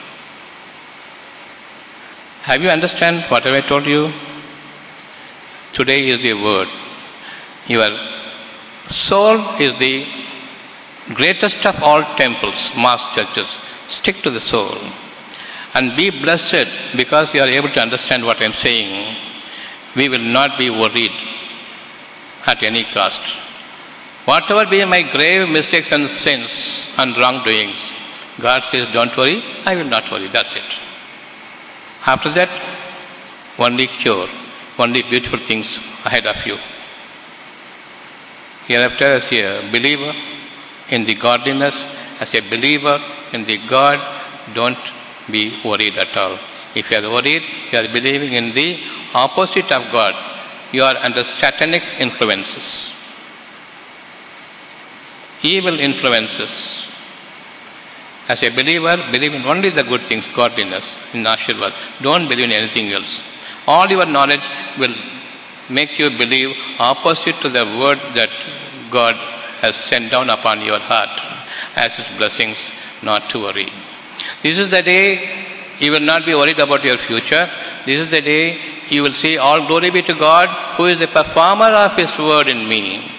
Have 2.50 2.62
you 2.64 2.68
understand 2.68 3.22
what 3.30 3.46
I 3.46 3.60
told 3.60 3.86
you? 3.86 4.12
Today 5.72 6.08
is 6.08 6.20
the 6.20 6.34
word. 6.34 6.66
Your 7.68 7.96
soul 8.88 9.36
is 9.60 9.78
the 9.78 10.04
greatest 11.14 11.64
of 11.64 11.80
all 11.80 12.02
temples, 12.16 12.72
mass 12.74 13.14
churches. 13.14 13.60
Stick 13.86 14.16
to 14.22 14.30
the 14.30 14.40
soul. 14.40 14.76
And 15.74 15.96
be 15.96 16.10
blessed 16.10 16.66
because 16.96 17.32
you 17.32 17.40
are 17.40 17.46
able 17.46 17.68
to 17.68 17.80
understand 17.80 18.24
what 18.24 18.40
I 18.40 18.46
am 18.46 18.52
saying. 18.52 19.14
We 19.94 20.08
will 20.08 20.26
not 20.38 20.58
be 20.58 20.70
worried 20.70 21.16
at 22.46 22.64
any 22.64 22.82
cost. 22.82 23.36
Whatever 24.24 24.68
be 24.68 24.84
my 24.86 25.02
grave 25.02 25.48
mistakes 25.48 25.92
and 25.92 26.10
sins 26.10 26.88
and 26.98 27.16
wrongdoings, 27.16 27.92
God 28.40 28.64
says, 28.64 28.92
Don't 28.92 29.16
worry, 29.16 29.40
I 29.64 29.76
will 29.76 29.90
not 29.96 30.10
worry. 30.10 30.26
That's 30.26 30.56
it. 30.56 30.89
After 32.06 32.30
that, 32.30 32.50
only 33.58 33.86
cure, 33.86 34.28
only 34.78 35.02
beautiful 35.02 35.38
things 35.38 35.78
ahead 36.04 36.26
of 36.26 36.46
you. 36.46 36.58
Hereafter, 38.66 39.04
as 39.04 39.32
a 39.32 39.70
believer 39.70 40.12
in 40.90 41.04
the 41.04 41.14
godliness, 41.14 41.84
as 42.20 42.34
a 42.34 42.40
believer 42.40 43.00
in 43.32 43.44
the 43.44 43.58
God, 43.66 44.00
don't 44.54 44.78
be 45.30 45.60
worried 45.64 45.98
at 45.98 46.16
all. 46.16 46.38
If 46.74 46.90
you 46.90 46.98
are 46.98 47.10
worried, 47.10 47.42
you 47.72 47.78
are 47.78 47.88
believing 47.88 48.32
in 48.32 48.52
the 48.52 48.80
opposite 49.14 49.70
of 49.72 49.90
God. 49.92 50.14
You 50.72 50.84
are 50.84 50.96
under 50.96 51.24
satanic 51.24 51.82
influences, 51.98 52.94
evil 55.42 55.78
influences. 55.78 56.86
As 58.32 58.42
a 58.48 58.50
believer, 58.50 58.96
believe 59.12 59.34
in 59.34 59.44
only 59.52 59.70
the 59.70 59.82
good 59.82 60.02
things, 60.08 60.26
godliness, 60.40 60.86
in 61.14 61.24
Ashirvad. 61.24 61.74
Don't 62.06 62.28
believe 62.28 62.46
in 62.48 62.52
anything 62.52 62.92
else. 62.92 63.12
All 63.66 63.88
your 63.96 64.06
knowledge 64.06 64.46
will 64.78 64.94
make 65.68 65.98
you 65.98 66.10
believe 66.22 66.56
opposite 66.78 67.36
to 67.42 67.48
the 67.48 67.64
word 67.80 67.98
that 68.18 68.30
God 68.90 69.16
has 69.62 69.74
sent 69.76 70.10
down 70.12 70.30
upon 70.30 70.60
your 70.62 70.78
heart 70.78 71.14
as 71.76 71.96
His 71.96 72.08
blessings, 72.18 72.72
not 73.02 73.30
to 73.30 73.40
worry. 73.46 73.68
This 74.42 74.58
is 74.58 74.70
the 74.70 74.82
day 74.82 75.04
you 75.78 75.90
will 75.92 76.06
not 76.12 76.24
be 76.24 76.34
worried 76.34 76.58
about 76.58 76.84
your 76.84 76.98
future. 76.98 77.48
This 77.86 78.00
is 78.00 78.10
the 78.10 78.20
day 78.20 78.58
you 78.88 79.02
will 79.02 79.12
say, 79.12 79.36
All 79.38 79.66
glory 79.66 79.90
be 79.90 80.02
to 80.02 80.14
God, 80.14 80.48
who 80.76 80.86
is 80.86 80.98
the 81.00 81.08
performer 81.08 81.72
of 81.84 81.96
His 81.96 82.16
word 82.18 82.48
in 82.48 82.68
me. 82.68 83.10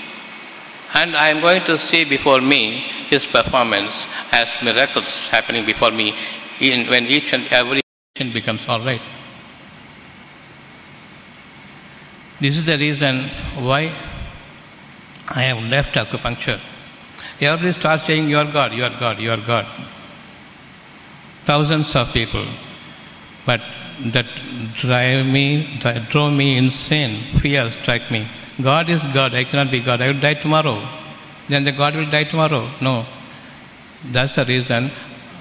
And 0.93 1.15
I 1.15 1.29
am 1.29 1.41
going 1.41 1.63
to 1.65 1.77
see 1.77 2.03
before 2.03 2.41
me 2.41 2.79
His 3.09 3.25
performance 3.25 4.07
as 4.31 4.53
miracles 4.63 5.27
happening 5.29 5.65
before 5.65 5.91
me 5.91 6.13
in, 6.59 6.87
when 6.87 7.05
each 7.05 7.33
and 7.33 7.45
every 7.51 7.81
action 8.15 8.33
becomes 8.33 8.67
all 8.67 8.79
right. 8.79 9.01
This 12.39 12.57
is 12.57 12.65
the 12.65 12.77
reason 12.77 13.29
why 13.55 13.93
I 15.29 15.43
have 15.43 15.63
left 15.69 15.95
acupuncture. 15.95 16.59
Everybody 17.39 17.73
starts 17.73 18.05
saying, 18.05 18.29
You 18.29 18.37
are 18.37 18.51
God, 18.51 18.73
you 18.73 18.83
are 18.83 18.99
God, 18.99 19.19
you 19.19 19.31
are 19.31 19.37
God. 19.37 19.65
Thousands 21.45 21.95
of 21.95 22.11
people. 22.13 22.45
But 23.45 23.61
that 24.05 24.25
drive 24.73 25.25
me, 25.25 25.79
that 25.83 26.09
drove 26.09 26.33
me 26.33 26.57
insane. 26.57 27.21
Fear 27.39 27.71
struck 27.71 28.11
me. 28.11 28.27
God 28.61 28.89
is 28.89 29.01
God, 29.13 29.33
I 29.33 29.43
cannot 29.43 29.71
be 29.71 29.79
God, 29.79 30.01
I 30.01 30.07
will 30.11 30.19
die 30.19 30.33
tomorrow. 30.33 30.81
Then 31.47 31.63
the 31.63 31.71
God 31.71 31.95
will 31.95 32.09
die 32.09 32.23
tomorrow. 32.23 32.69
No. 32.81 33.05
That's 34.05 34.35
the 34.35 34.45
reason. 34.45 34.89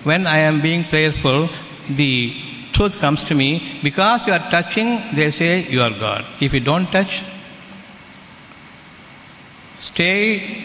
When 0.04 0.26
I 0.26 0.38
am 0.38 0.60
being 0.60 0.84
prayerful, 0.84 1.48
the 1.88 2.34
truth 2.72 2.98
comes 2.98 3.24
to 3.24 3.34
me. 3.34 3.80
Because 3.82 4.26
you 4.26 4.32
are 4.32 4.50
touching, 4.50 5.00
they 5.14 5.30
say 5.30 5.68
you 5.68 5.82
are 5.82 5.90
God. 5.90 6.24
If 6.40 6.54
you 6.54 6.60
don't 6.60 6.86
touch, 6.90 7.22
stay, 9.78 10.64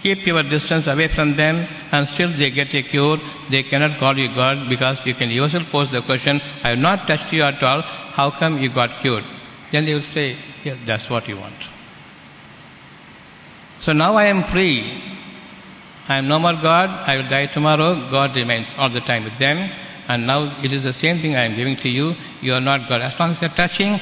keep 0.00 0.26
your 0.26 0.42
distance 0.42 0.86
away 0.86 1.08
from 1.08 1.36
them, 1.36 1.66
and 1.92 2.06
still 2.08 2.30
they 2.30 2.50
get 2.50 2.74
a 2.74 2.82
cure. 2.82 3.18
They 3.50 3.62
cannot 3.62 3.98
call 3.98 4.16
you 4.16 4.28
God 4.34 4.68
because 4.68 5.04
you 5.06 5.14
can 5.14 5.30
yourself 5.30 5.70
pose 5.70 5.90
the 5.90 6.02
question, 6.02 6.40
I 6.62 6.70
have 6.70 6.78
not 6.78 7.06
touched 7.06 7.32
you 7.32 7.42
at 7.42 7.62
all, 7.62 7.82
how 7.82 8.30
come 8.30 8.58
you 8.58 8.68
got 8.68 8.98
cured? 9.00 9.24
Then 9.70 9.84
they 9.84 9.94
will 9.94 10.02
say, 10.02 10.36
yeah, 10.64 10.76
that's 10.84 11.08
what 11.08 11.28
you 11.28 11.36
want. 11.36 11.68
So 13.80 13.92
now 13.92 14.14
I 14.14 14.24
am 14.24 14.42
free. 14.44 15.02
I 16.08 16.16
am 16.16 16.28
no 16.28 16.38
more 16.38 16.54
God, 16.54 16.88
I 17.06 17.18
will 17.18 17.28
die 17.28 17.46
tomorrow. 17.46 17.94
God 18.10 18.34
remains 18.34 18.74
all 18.78 18.88
the 18.88 19.00
time 19.00 19.24
with 19.24 19.36
them. 19.38 19.70
And 20.08 20.26
now 20.26 20.56
it 20.62 20.72
is 20.72 20.82
the 20.82 20.92
same 20.92 21.20
thing 21.20 21.36
I 21.36 21.42
am 21.42 21.54
giving 21.54 21.76
to 21.76 21.88
you. 21.88 22.14
You 22.40 22.54
are 22.54 22.60
not 22.60 22.88
God. 22.88 23.02
As 23.02 23.18
long 23.20 23.32
as 23.32 23.40
they 23.40 23.46
are 23.46 23.50
touching, 23.54 24.00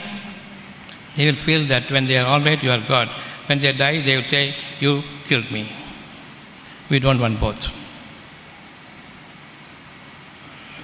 they 1.17 1.27
will 1.27 1.35
feel 1.35 1.67
that 1.67 1.91
when 1.91 2.05
they 2.05 2.17
are 2.17 2.27
all 2.27 2.41
right, 2.41 2.63
you 2.63 2.71
are 2.71 2.81
God. 2.87 3.09
When 3.47 3.59
they 3.59 3.73
die, 3.73 4.03
they 4.03 4.17
will 4.17 4.25
say, 4.25 4.55
You 4.79 5.03
killed 5.25 5.51
me. 5.51 5.69
We 6.89 7.01
don't 7.01 7.21
want 7.21 7.41
both. 7.41 7.73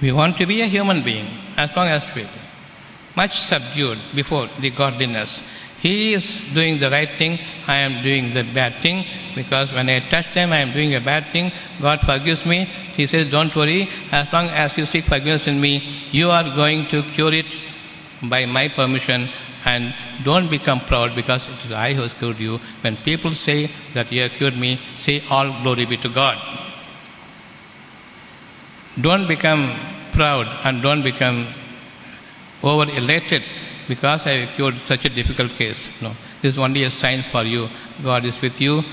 We 0.01 0.11
want 0.11 0.37
to 0.37 0.45
be 0.45 0.61
a 0.61 0.65
human 0.65 1.01
being 1.03 1.27
as 1.55 1.73
long 1.75 1.87
as 1.87 2.05
we 2.13 2.27
much 3.15 3.39
subdued 3.39 3.99
before 4.13 4.49
the 4.59 4.69
godliness. 4.71 5.41
He 5.83 6.13
is 6.13 6.41
doing 6.53 6.79
the 6.79 6.89
right 6.89 7.09
thing, 7.09 7.37
I 7.67 7.75
am 7.75 8.01
doing 8.01 8.33
the 8.33 8.43
bad 8.43 8.75
thing 8.81 9.05
because 9.35 9.73
when 9.73 9.89
I 9.89 9.99
touch 9.99 10.33
them, 10.33 10.53
I 10.53 10.59
am 10.59 10.71
doing 10.71 10.95
a 10.95 11.01
bad 11.01 11.25
thing. 11.27 11.51
God 11.81 11.99
forgives 11.99 12.45
me. 12.45 12.63
He 12.95 13.05
says, 13.05 13.29
Don't 13.29 13.53
worry, 13.53 13.89
as 14.09 14.31
long 14.31 14.47
as 14.47 14.77
you 14.77 14.85
seek 14.85 15.03
forgiveness 15.03 15.45
in 15.45 15.59
me, 15.59 16.07
you 16.11 16.29
are 16.31 16.45
going 16.55 16.85
to 16.87 17.03
cure 17.03 17.33
it 17.33 17.59
by 18.23 18.45
my 18.45 18.69
permission 18.69 19.27
and 19.65 19.93
don't 20.23 20.49
become 20.49 20.79
proud 20.79 21.15
because 21.15 21.49
it 21.49 21.65
is 21.65 21.73
I 21.73 21.91
who 21.93 22.03
has 22.03 22.13
cured 22.13 22.39
you. 22.39 22.59
When 22.79 22.95
people 22.95 23.33
say 23.33 23.69
that 23.93 24.09
you 24.09 24.21
have 24.21 24.31
cured 24.31 24.57
me, 24.57 24.79
say 24.95 25.21
all 25.29 25.51
glory 25.63 25.83
be 25.85 25.97
to 25.97 26.07
God. 26.07 26.37
Don't 29.01 29.27
become 29.27 29.77
proud 30.13 30.47
and 30.63 30.81
don't 30.81 31.03
become 31.03 31.47
over 32.63 32.83
elated 32.83 33.43
because 33.87 34.25
I 34.25 34.31
have 34.31 34.55
cured 34.55 34.79
such 34.79 35.05
a 35.05 35.09
difficult 35.09 35.51
case. 35.51 35.89
No, 36.01 36.15
this 36.41 36.53
is 36.53 36.57
only 36.57 36.83
a 36.83 36.91
sign 36.91 37.23
for 37.31 37.43
you. 37.43 37.69
God 38.03 38.25
is 38.25 38.41
with 38.41 38.59
you 38.59 38.83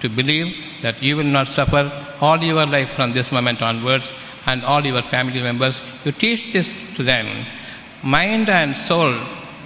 to 0.00 0.08
believe 0.08 0.56
that 0.82 1.02
you 1.02 1.16
will 1.16 1.24
not 1.24 1.48
suffer 1.48 1.90
all 2.20 2.38
your 2.38 2.66
life 2.66 2.90
from 2.90 3.12
this 3.12 3.32
moment 3.32 3.62
onwards 3.62 4.12
and 4.46 4.64
all 4.64 4.84
your 4.84 5.02
family 5.02 5.42
members. 5.42 5.80
You 6.04 6.12
teach 6.12 6.52
this 6.52 6.70
to 6.96 7.02
them. 7.02 7.46
Mind 8.02 8.48
and 8.48 8.76
soul, 8.76 9.14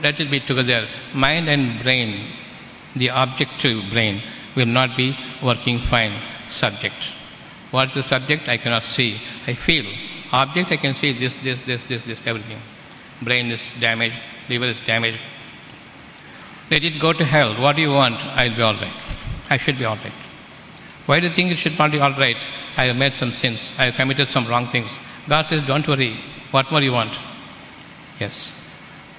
let 0.02 0.18
it 0.20 0.30
be 0.30 0.40
together. 0.40 0.86
Mind 1.14 1.48
and 1.48 1.82
brain, 1.82 2.26
the 2.96 3.08
objective 3.08 3.90
brain, 3.90 4.22
will 4.56 4.66
not 4.66 4.96
be 4.96 5.16
working 5.42 5.78
fine. 5.78 6.14
Subject. 6.48 6.94
What 7.70 7.88
is 7.88 7.94
the 7.94 8.02
subject? 8.02 8.48
I 8.48 8.58
cannot 8.58 8.84
see. 8.84 9.20
I 9.46 9.54
feel. 9.54 9.86
Object, 10.32 10.72
I 10.72 10.76
can 10.76 10.94
see 10.94 11.12
this, 11.12 11.36
this, 11.36 11.62
this, 11.62 11.84
this, 11.84 12.04
this, 12.04 12.26
everything. 12.26 12.58
Brain 13.22 13.50
is 13.50 13.72
damaged, 13.80 14.16
liver 14.52 14.66
is 14.66 14.80
damaged. 14.80 15.18
Let 16.70 16.84
it 16.84 17.00
go 17.00 17.12
to 17.12 17.24
hell. 17.24 17.54
What 17.60 17.76
do 17.76 17.82
you 17.82 17.90
want? 17.90 18.16
I'll 18.40 18.54
be 18.54 18.62
all 18.62 18.74
right. 18.74 18.92
I 19.50 19.56
should 19.56 19.78
be 19.78 19.84
all 19.84 19.96
right. 19.96 20.18
Why 21.06 21.20
do 21.20 21.26
you 21.26 21.32
think 21.32 21.52
it 21.52 21.56
should 21.56 21.78
not 21.78 21.90
be 21.90 22.00
all 22.00 22.12
right? 22.12 22.36
I 22.76 22.84
have 22.86 22.96
made 22.96 23.14
some 23.14 23.32
sins. 23.32 23.72
I 23.78 23.86
have 23.86 23.94
committed 23.94 24.28
some 24.28 24.46
wrong 24.46 24.68
things. 24.68 24.88
God 25.28 25.46
says, 25.46 25.62
Don't 25.66 25.86
worry. 25.86 26.16
What 26.50 26.70
more 26.70 26.80
you 26.80 26.92
want? 26.92 27.18
Yes. 28.20 28.54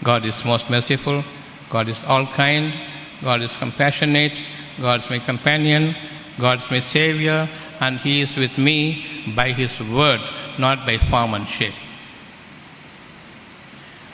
God 0.04 0.26
is 0.26 0.44
most 0.46 0.70
merciful. 0.70 1.24
God 1.70 1.90
is 1.90 2.04
all 2.06 2.26
kind. 2.26 2.74
God 3.22 3.42
is 3.42 3.56
compassionate. 3.58 4.34
God 4.80 5.02
is 5.02 5.10
my 5.10 5.20
companion. 5.20 5.96
God 6.40 6.60
is 6.60 6.72
my 6.72 6.80
Savior. 6.80 7.50
And 7.80 8.00
He 8.00 8.22
is 8.22 8.36
with 8.36 8.58
me 8.58 9.06
by 9.36 9.52
His 9.52 9.80
word, 9.80 10.22
not 10.58 10.86
by 10.86 10.98
form 10.98 11.34
and 11.34 11.48
shape. 11.48 11.76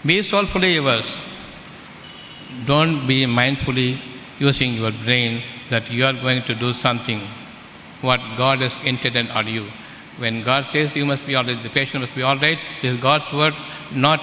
Be 0.06 0.24
soulfully 0.24 0.76
yours. 0.76 1.24
Don't 2.66 3.06
be 3.06 3.26
mindfully 3.26 4.00
using 4.40 4.74
your 4.74 4.92
brain 4.92 5.44
that 5.70 5.92
you 5.92 6.06
are 6.06 6.14
going 6.14 6.42
to 6.44 6.56
do 6.56 6.72
something 6.74 7.22
what 8.02 8.22
God 8.38 8.60
has 8.60 8.78
intended 8.86 9.30
on 9.32 9.48
you. 9.48 9.68
When 10.18 10.44
God 10.44 10.66
says 10.66 10.96
you 10.96 11.06
must 11.06 11.26
be 11.26 11.36
all 11.36 11.44
right, 11.44 11.62
the 11.62 11.70
patient 11.70 12.02
must 12.02 12.16
be 12.16 12.24
all 12.24 12.38
right, 12.38 12.58
this 12.82 12.94
is 12.94 12.98
God's 12.98 13.32
word, 13.34 13.54
not 13.92 14.22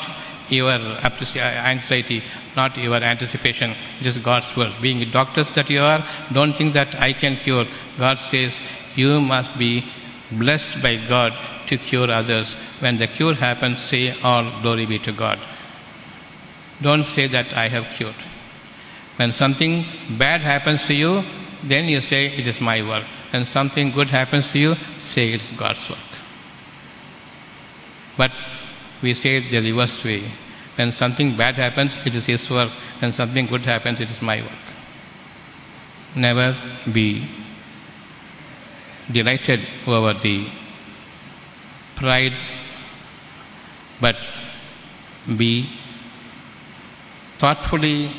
your 0.49 0.71
anxiety, 0.71 2.23
not 2.57 2.77
your 2.77 2.97
anticipation. 2.97 3.75
It 4.01 4.07
is 4.07 4.19
God's 4.19 4.55
word. 4.57 4.73
Being 4.81 5.11
doctors 5.11 5.53
that 5.53 5.69
you 5.69 5.81
are, 5.81 6.07
don't 6.33 6.57
think 6.57 6.73
that 6.75 6.95
I 6.95 7.13
can 7.13 7.37
cure. 7.37 7.67
God 7.99 8.19
says 8.19 8.61
you 8.95 9.21
must 9.21 9.59
be 9.59 9.85
blessed 10.33 10.83
by 10.83 10.97
God 10.97 11.35
to 11.67 11.77
cure 11.77 12.11
others. 12.11 12.55
When 12.81 12.97
the 12.97 13.07
cure 13.07 13.35
happens, 13.35 13.81
say, 13.81 14.19
All 14.23 14.51
glory 14.63 14.87
be 14.87 14.99
to 15.01 15.13
God. 15.13 15.39
Don't 16.81 17.05
say 17.05 17.27
that 17.29 17.53
I 17.55 17.69
have 17.69 17.87
cured. 17.97 18.15
When 19.17 19.33
something 19.33 19.87
bad 20.19 20.43
happens 20.43 20.87
to 20.87 20.95
you, 20.95 21.25
then 21.63 21.89
you 21.89 22.01
say, 22.01 22.27
It 22.27 22.47
is 22.47 22.61
my 22.61 22.87
work. 22.87 23.05
When 23.31 23.47
something 23.47 23.91
good 23.91 24.11
happens 24.11 24.51
to 24.53 24.59
you, 24.59 24.77
say 24.99 25.33
it's 25.33 25.51
God's 25.53 25.89
work. 25.89 25.99
But 28.17 28.33
we 29.03 29.15
say 29.15 29.39
it 29.39 29.51
the 29.51 29.61
reverse 29.61 30.03
way. 30.05 30.31
When 30.77 30.93
something 30.93 31.37
bad 31.37 31.55
happens, 31.55 31.97
it 32.05 32.15
is 32.15 32.27
His 32.27 32.49
work. 32.51 32.71
When 32.99 33.13
something 33.13 33.47
good 33.47 33.63
happens, 33.63 34.01
it 34.01 34.11
is 34.11 34.21
my 34.21 34.43
work. 34.43 34.67
Never 36.15 36.57
be 36.93 37.29
delighted 39.11 39.61
over 39.87 40.13
the 40.13 40.49
pride, 41.95 42.35
but 44.01 44.17
be 45.37 45.69
thoughtfully 47.39 48.11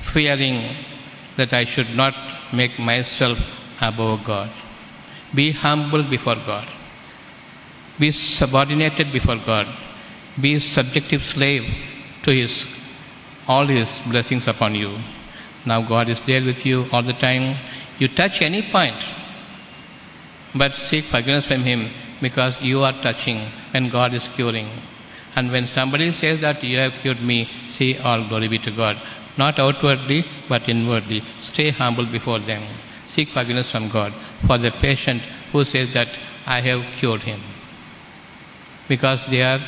fearing 0.00 0.76
that 1.36 1.52
I 1.52 1.64
should 1.64 1.94
not 1.94 2.14
make 2.52 2.78
myself 2.78 3.38
above 3.80 4.24
God. 4.24 4.50
Be 5.34 5.52
humble 5.52 6.02
before 6.02 6.36
God. 6.36 6.68
Be 7.98 8.10
subordinated 8.10 9.12
before 9.12 9.36
God. 9.36 9.66
Be 10.40 10.58
subjective 10.58 11.22
slave 11.24 11.64
to 12.22 12.30
His 12.30 12.68
all 13.48 13.66
His 13.66 14.00
blessings 14.00 14.48
upon 14.48 14.74
you. 14.74 14.98
Now 15.64 15.82
God 15.82 16.08
is 16.08 16.22
there 16.24 16.44
with 16.44 16.64
you 16.66 16.86
all 16.92 17.02
the 17.02 17.12
time. 17.12 17.56
You 17.98 18.08
touch 18.08 18.42
any 18.42 18.62
point, 18.62 19.04
but 20.54 20.74
seek 20.74 21.04
forgiveness 21.06 21.46
from 21.46 21.62
Him 21.62 21.90
because 22.20 22.60
you 22.60 22.82
are 22.82 22.92
touching 22.92 23.46
and 23.74 23.90
God 23.90 24.14
is 24.14 24.28
curing. 24.28 24.68
And 25.34 25.50
when 25.50 25.66
somebody 25.66 26.12
says 26.12 26.40
that 26.42 26.62
you 26.62 26.78
have 26.78 26.92
cured 26.94 27.22
me, 27.22 27.48
say 27.68 27.98
all 27.98 28.26
glory 28.28 28.48
be 28.48 28.58
to 28.58 28.70
God. 28.70 28.98
Not 29.36 29.58
outwardly, 29.58 30.24
but 30.48 30.68
inwardly. 30.68 31.22
Stay 31.40 31.70
humble 31.70 32.04
before 32.04 32.38
them. 32.38 32.62
Seek 33.06 33.30
forgiveness 33.30 33.70
from 33.70 33.88
God 33.88 34.12
for 34.46 34.58
the 34.58 34.70
patient 34.70 35.22
who 35.52 35.64
says 35.64 35.92
that 35.94 36.18
I 36.46 36.60
have 36.60 36.84
cured 36.96 37.22
him. 37.22 37.40
Because 38.88 39.26
they 39.26 39.42
are 39.42 39.60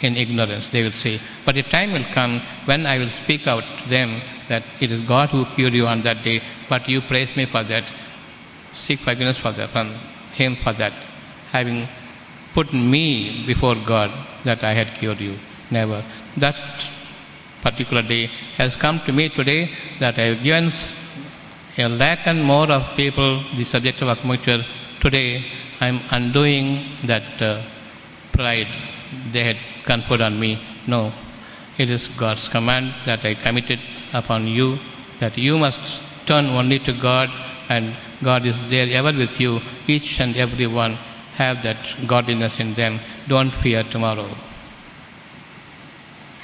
in 0.00 0.16
ignorance, 0.16 0.70
they 0.70 0.82
will 0.82 0.92
say. 0.92 1.20
But 1.44 1.56
a 1.56 1.62
time 1.62 1.92
will 1.92 2.04
come 2.12 2.40
when 2.66 2.86
I 2.86 2.98
will 2.98 3.08
speak 3.08 3.46
out 3.46 3.64
to 3.82 3.88
them 3.88 4.20
that 4.48 4.62
it 4.80 4.90
is 4.92 5.00
God 5.00 5.30
who 5.30 5.44
cured 5.46 5.74
you 5.74 5.86
on 5.86 6.02
that 6.02 6.22
day, 6.22 6.42
but 6.68 6.88
you 6.88 7.00
praise 7.00 7.36
me 7.36 7.46
for 7.46 7.62
that. 7.64 7.84
Seek 8.72 9.00
forgiveness 9.00 9.38
for 9.38 9.52
that, 9.52 9.70
from 9.70 9.94
Him 10.32 10.56
for 10.56 10.72
that. 10.74 10.92
Having 11.50 11.88
put 12.54 12.72
me 12.72 13.44
before 13.46 13.74
God 13.74 14.10
that 14.44 14.64
I 14.64 14.72
had 14.72 14.94
cured 14.94 15.20
you. 15.20 15.36
Never. 15.70 16.02
That 16.36 16.56
particular 17.62 18.02
day 18.02 18.26
has 18.56 18.76
come 18.76 19.00
to 19.00 19.12
me 19.12 19.28
today 19.28 19.70
that 20.00 20.18
I 20.18 20.22
have 20.22 20.42
given 20.42 20.70
a 21.76 21.88
lakh 21.88 22.26
and 22.26 22.42
more 22.42 22.70
of 22.70 22.96
people 22.96 23.42
the 23.56 23.64
subject 23.64 24.02
of 24.02 24.16
acupuncture. 24.16 24.64
Today 25.00 25.44
I 25.80 25.86
am 25.86 26.00
undoing 26.10 26.84
that 27.04 27.42
uh, 27.42 27.62
pride 28.32 28.68
they 29.32 29.44
had 29.44 29.58
conferred 29.84 30.20
on 30.20 30.38
me. 30.38 30.60
No, 30.86 31.12
it 31.76 31.90
is 31.90 32.08
God's 32.08 32.48
command 32.48 32.94
that 33.04 33.24
I 33.24 33.34
committed 33.34 33.80
upon 34.12 34.46
you 34.46 34.78
that 35.20 35.36
you 35.36 35.58
must 35.58 36.00
turn 36.26 36.46
only 36.46 36.78
to 36.80 36.92
God 36.92 37.30
and 37.68 37.94
God 38.22 38.46
is 38.46 38.58
there 38.68 38.88
ever 38.90 39.16
with 39.16 39.40
you. 39.40 39.60
Each 39.86 40.20
and 40.20 40.36
every 40.36 40.66
one 40.66 40.98
have 41.38 41.62
that 41.62 41.78
godliness 42.06 42.58
in 42.58 42.74
them. 42.74 42.98
Don't 43.28 43.50
fear 43.50 43.84
tomorrow. 43.84 44.28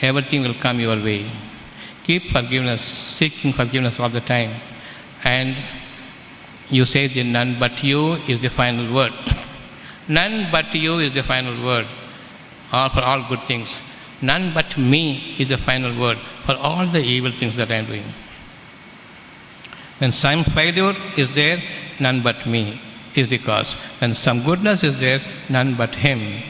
Everything 0.01 0.43
will 0.43 0.55
come 0.55 0.79
your 0.79 0.97
way. 0.97 1.31
Keep 2.05 2.29
forgiveness, 2.29 2.83
seeking 2.83 3.53
forgiveness 3.53 3.99
all 3.99 4.09
the 4.09 4.21
time. 4.21 4.53
And 5.25 5.57
you 6.71 6.85
say 6.85 7.09
the 7.09 7.25
none 7.25 7.59
but 7.59 7.83
you 7.83 8.15
is 8.35 8.41
the 8.41 8.51
final 8.51 8.95
word. 8.95 9.13
none 10.09 10.49
but 10.53 10.73
you 10.75 11.01
is 11.01 11.15
the 11.15 11.25
final 11.25 11.65
word. 11.65 11.87
All 12.73 12.89
for 12.89 13.01
all 13.01 13.29
good 13.29 13.43
things. 13.43 13.83
None 14.23 14.55
but 14.55 14.79
me 14.79 15.35
is 15.39 15.49
the 15.49 15.59
final 15.59 15.99
word 15.99 16.19
for 16.45 16.55
all 16.55 16.87
the 16.87 17.01
evil 17.01 17.33
things 17.33 17.57
that 17.57 17.71
I 17.73 17.77
am 17.77 17.87
doing. 17.87 18.05
When 19.99 20.13
some 20.13 20.45
failure 20.45 20.95
is 21.17 21.35
there, 21.35 21.61
none 21.99 22.23
but 22.23 22.47
me 22.47 22.81
is 23.15 23.31
the 23.31 23.39
cause. 23.39 23.75
When 23.99 24.15
some 24.15 24.43
goodness 24.43 24.83
is 24.83 24.99
there, 24.99 25.21
none 25.49 25.75
but 25.75 25.95
Him 25.95 26.43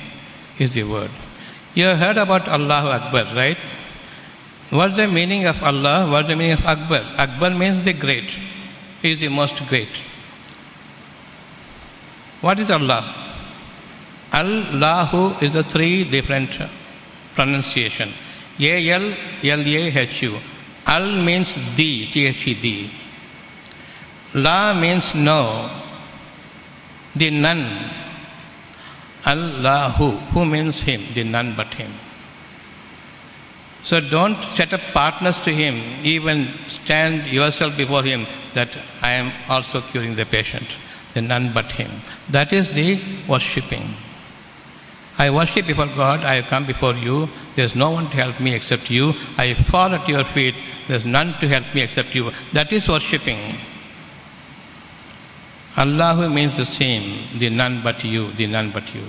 is 0.58 0.74
the 0.74 0.84
word. 0.84 1.10
You 1.74 1.86
have 1.86 1.98
heard 1.98 2.16
about 2.18 2.48
Allahu 2.48 2.88
Akbar, 2.88 3.34
right? 3.34 3.58
What's 4.70 4.96
the 4.96 5.08
meaning 5.08 5.46
of 5.46 5.62
Allah? 5.62 6.08
What's 6.10 6.28
the 6.28 6.36
meaning 6.36 6.54
of 6.54 6.66
Akbar? 6.66 7.02
Akbar 7.18 7.50
means 7.50 7.84
the 7.84 7.92
great. 7.92 8.38
He 9.02 9.12
is 9.12 9.20
the 9.20 9.28
most 9.28 9.64
great. 9.66 10.00
What 12.40 12.58
is 12.58 12.70
Allah? 12.70 13.14
Allahu 14.32 15.36
is 15.44 15.54
a 15.54 15.62
three 15.62 16.04
different 16.04 16.58
pronunciation. 17.34 18.12
A 18.58 18.90
L 18.90 19.14
L 19.42 19.60
A 19.60 19.98
H 19.98 20.22
U. 20.22 20.38
Al 20.86 21.22
means 21.22 21.54
the, 21.76 22.06
T 22.06 22.26
H 22.26 22.46
E 22.48 22.54
D. 22.54 22.90
La 24.34 24.74
means 24.74 25.14
no. 25.14 25.70
The 27.14 27.30
none. 27.30 27.90
Allahu, 29.26 30.10
who 30.32 30.44
means 30.44 30.82
him, 30.82 31.02
the 31.14 31.24
none 31.24 31.54
but 31.56 31.72
him. 31.74 31.92
So 33.82 34.00
don't 34.00 34.42
set 34.42 34.72
up 34.72 34.80
partners 34.92 35.40
to 35.40 35.52
him, 35.52 35.74
even 36.02 36.48
stand 36.68 37.26
yourself 37.26 37.76
before 37.76 38.02
him 38.02 38.26
that 38.54 38.70
I 39.02 39.12
am 39.12 39.32
also 39.48 39.82
curing 39.82 40.16
the 40.16 40.24
patient, 40.24 40.66
the 41.12 41.20
none 41.20 41.52
but 41.52 41.72
him. 41.72 41.90
That 42.30 42.52
is 42.52 42.72
the 42.72 43.00
worshipping. 43.28 43.94
I 45.18 45.30
worship 45.30 45.66
before 45.66 45.86
God, 45.86 46.24
I 46.24 46.42
come 46.42 46.66
before 46.66 46.94
you, 46.94 47.28
there's 47.56 47.74
no 47.74 47.90
one 47.90 48.10
to 48.10 48.16
help 48.16 48.40
me 48.40 48.54
except 48.54 48.90
you, 48.90 49.14
I 49.36 49.54
fall 49.54 49.94
at 49.94 50.08
your 50.08 50.24
feet, 50.24 50.54
there's 50.88 51.04
none 51.04 51.34
to 51.40 51.48
help 51.48 51.72
me 51.74 51.82
except 51.82 52.14
you. 52.14 52.32
That 52.52 52.72
is 52.72 52.88
worshipping. 52.88 53.56
Allahu 55.76 56.28
means 56.28 56.56
the 56.56 56.64
same, 56.64 57.38
the 57.38 57.50
none 57.50 57.82
but 57.82 58.04
you, 58.04 58.30
the 58.32 58.46
none 58.46 58.70
but 58.70 58.94
you. 58.94 59.02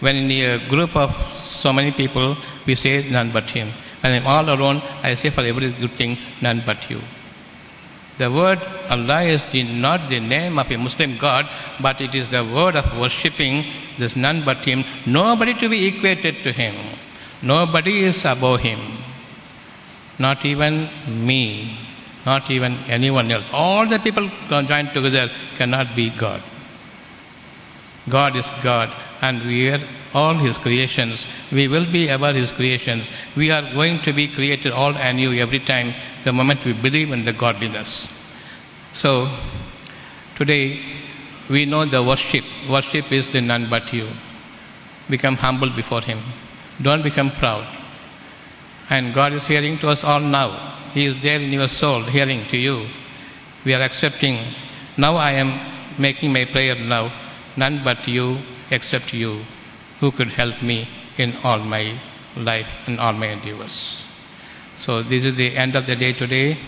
When 0.00 0.16
in 0.16 0.30
a 0.30 0.68
group 0.68 0.94
of 0.96 1.10
so 1.42 1.72
many 1.72 1.92
people, 1.92 2.36
we 2.66 2.74
say 2.74 3.08
none 3.10 3.30
but 3.32 3.50
him. 3.50 3.68
When 4.00 4.12
I'm 4.12 4.26
all 4.26 4.48
alone, 4.54 4.82
I 5.02 5.14
say 5.14 5.30
for 5.30 5.40
every 5.40 5.70
good 5.72 5.92
thing, 5.92 6.18
none 6.42 6.62
but 6.66 6.90
you. 6.90 7.00
The 8.18 8.30
word 8.30 8.60
Allah 8.90 9.22
is 9.22 9.44
the, 9.46 9.62
not 9.62 10.08
the 10.08 10.20
name 10.20 10.58
of 10.58 10.70
a 10.70 10.76
Muslim 10.76 11.16
God, 11.16 11.48
but 11.80 12.00
it 12.00 12.14
is 12.14 12.30
the 12.30 12.44
word 12.44 12.76
of 12.76 12.98
worshipping. 12.98 13.64
There's 13.98 14.14
none 14.14 14.44
but 14.44 14.58
Him. 14.58 14.84
Nobody 15.06 15.54
to 15.54 15.68
be 15.68 15.86
equated 15.86 16.44
to 16.44 16.52
Him. 16.52 16.74
Nobody 17.42 18.00
is 18.00 18.24
above 18.24 18.60
Him. 18.60 18.78
Not 20.18 20.44
even 20.44 20.88
me 21.08 21.78
not 22.26 22.50
even 22.50 22.78
anyone 22.88 23.30
else. 23.30 23.48
All 23.52 23.86
the 23.86 23.98
people 23.98 24.30
joined 24.48 24.92
together 24.92 25.30
cannot 25.56 25.94
be 25.94 26.10
God. 26.10 26.42
God 28.08 28.36
is 28.36 28.50
God, 28.62 28.92
and 29.22 29.42
we 29.42 29.70
are 29.70 29.80
all 30.12 30.34
His 30.34 30.58
creations. 30.58 31.26
We 31.50 31.68
will 31.68 31.90
be 31.90 32.08
ever 32.08 32.32
His 32.32 32.52
creations. 32.52 33.10
We 33.36 33.50
are 33.50 33.62
going 33.72 34.00
to 34.02 34.12
be 34.12 34.28
created 34.28 34.72
all 34.72 34.94
anew 34.96 35.32
every 35.32 35.60
time 35.60 35.94
the 36.24 36.32
moment 36.32 36.64
we 36.64 36.72
believe 36.72 37.12
in 37.12 37.24
the 37.24 37.32
godliness. 37.32 38.08
So, 38.92 39.30
today 40.36 40.80
we 41.48 41.66
know 41.66 41.84
the 41.84 42.02
worship. 42.02 42.44
Worship 42.68 43.10
is 43.12 43.28
the 43.28 43.40
none 43.40 43.68
but 43.68 43.92
you. 43.92 44.08
Become 45.10 45.36
humble 45.36 45.70
before 45.70 46.00
Him. 46.00 46.20
Don't 46.80 47.02
become 47.02 47.30
proud. 47.30 47.66
And 48.90 49.14
God 49.14 49.32
is 49.32 49.46
hearing 49.46 49.78
to 49.78 49.88
us 49.88 50.04
all 50.04 50.20
now. 50.20 50.74
He 50.94 51.06
is 51.06 51.20
there 51.20 51.40
in 51.40 51.52
your 51.52 51.68
soul, 51.68 52.02
hearing 52.02 52.46
to 52.48 52.56
you. 52.56 52.86
We 53.64 53.74
are 53.74 53.82
accepting. 53.82 54.38
Now 54.96 55.16
I 55.16 55.32
am 55.32 55.60
making 55.98 56.32
my 56.32 56.44
prayer 56.44 56.76
now. 56.76 57.12
None 57.56 57.82
but 57.82 58.06
you, 58.06 58.38
except 58.70 59.12
you, 59.12 59.40
who 60.00 60.10
could 60.12 60.28
help 60.28 60.62
me 60.62 60.88
in 61.18 61.34
all 61.42 61.58
my 61.58 61.98
life 62.36 62.68
and 62.86 63.00
all 63.00 63.12
my 63.12 63.26
endeavors. 63.26 64.06
So 64.76 65.02
this 65.02 65.24
is 65.24 65.36
the 65.36 65.56
end 65.56 65.76
of 65.76 65.86
the 65.86 65.96
day 65.96 66.12
today, 66.12 66.58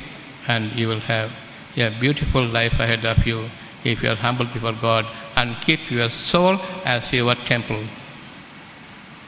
and 0.48 0.72
you 0.72 0.88
will 0.88 1.00
have 1.00 1.30
a 1.76 1.90
beautiful 1.90 2.44
life 2.44 2.80
ahead 2.80 3.04
of 3.04 3.26
you 3.26 3.50
if 3.84 4.02
you 4.02 4.10
are 4.10 4.16
humble 4.16 4.46
before 4.46 4.72
God 4.72 5.06
and 5.36 5.56
keep 5.60 5.90
your 5.90 6.08
soul 6.08 6.58
as 6.84 7.12
your 7.12 7.34
temple. 7.34 7.84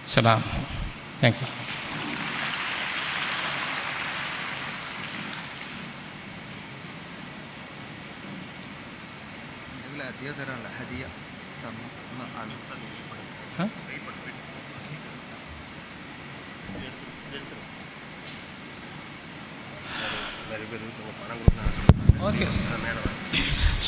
Salam. 0.07 0.43
Thank 1.21 1.41
you. 1.41 1.58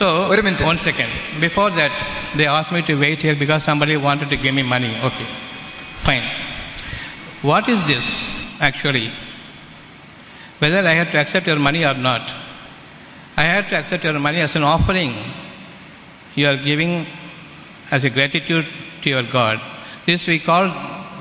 So, 0.01 0.07
ഒരു 0.33 0.43
minute. 0.45 0.63
one 0.69 0.79
second. 0.85 1.11
Before 1.45 1.71
that, 1.79 1.93
they 2.39 2.47
asked 2.47 2.73
me 2.77 2.81
to 2.91 2.95
wait 3.03 3.19
here 3.27 3.35
because 3.43 3.63
somebody 3.69 3.97
wanted 4.07 4.29
to 4.31 4.37
give 4.45 4.55
me 4.59 4.63
money. 4.63 4.93
Okay, 5.09 5.27
fine. 6.07 6.27
What 7.51 7.69
is 7.73 7.81
this 7.91 8.07
actually? 8.69 9.09
Whether 10.63 10.81
I 10.93 10.95
have 11.01 11.11
to 11.15 11.19
accept 11.23 11.47
your 11.51 11.59
money 11.67 11.83
or 11.91 11.93
not, 11.93 12.25
I 13.37 13.43
have 13.43 13.69
to 13.69 13.77
accept 13.81 14.03
your 14.09 14.19
money 14.29 14.41
as 14.47 14.57
an 14.57 14.63
offering. 14.63 15.13
You 16.35 16.47
are 16.53 16.57
giving 16.71 16.95
as 17.91 18.05
a 18.05 18.11
gratitude 18.19 18.67
to 19.03 19.11
your 19.15 19.27
God. 19.37 19.61
This 20.07 20.27
we 20.27 20.39
call 20.39 20.67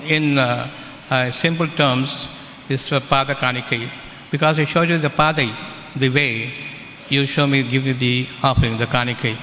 in 0.07 0.37
uh, 0.37 0.69
uh, 1.09 1.31
simple 1.31 1.67
terms 1.67 2.29
this 2.69 2.89
uh, 2.93 3.01
pada 3.01 3.35
kanikai 3.43 3.89
because 4.31 4.57
I 4.57 4.63
showed 4.63 4.87
you 4.87 4.99
the 4.99 5.13
padai, 5.21 5.51
the 5.97 6.09
way. 6.21 6.68
You 7.09 7.25
show 7.25 7.47
me, 7.47 7.63
give 7.63 7.85
you 7.85 7.93
the 7.93 8.27
offering, 8.43 8.77
the 8.77 8.85
kanikai. 8.85 9.37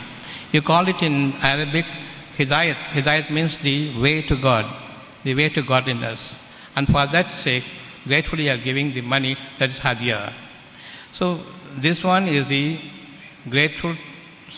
You 0.53 0.63
call 0.63 0.89
it 0.89 1.03
in 1.03 1.35
Arabic 1.43 1.87
hidayat. 2.39 2.77
Hidayat 2.95 3.31
means 3.31 3.59
the 3.59 4.01
way 4.01 4.23
to 4.23 4.37
God, 4.37 4.67
the 5.25 5.35
way 5.35 5.49
to 5.49 5.63
godliness. 5.63 6.39
And 6.77 6.87
for 6.87 7.07
that 7.07 7.31
sake, 7.31 7.65
gratefully 8.07 8.45
you 8.45 8.53
are 8.53 8.57
giving 8.57 8.93
the 8.93 9.01
money 9.01 9.37
that 9.59 9.71
is 9.71 9.79
hadiyah. 9.79 10.33
So 11.13 11.41
this 11.77 12.05
one 12.05 12.29
is 12.29 12.47
the 12.49 12.79
grateful 13.49 13.97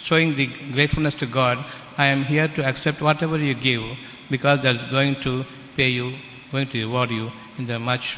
showing 0.09 0.35
the 0.35 0.47
gratefulness 0.73 1.15
to 1.15 1.27
God, 1.27 1.63
I 1.99 2.07
am 2.07 2.25
here 2.25 2.49
to 2.49 2.65
accept 2.65 3.03
whatever 3.03 3.37
you 3.39 3.55
give 3.55 3.83
because 4.31 4.63
that's 4.63 4.83
going 4.91 5.17
to 5.23 5.45
pay 5.77 5.89
you, 5.89 6.15
going 6.51 6.69
to 6.69 6.79
reward 6.81 7.11
you 7.11 7.31
in 7.59 7.67
the 7.67 7.79
much 7.79 8.17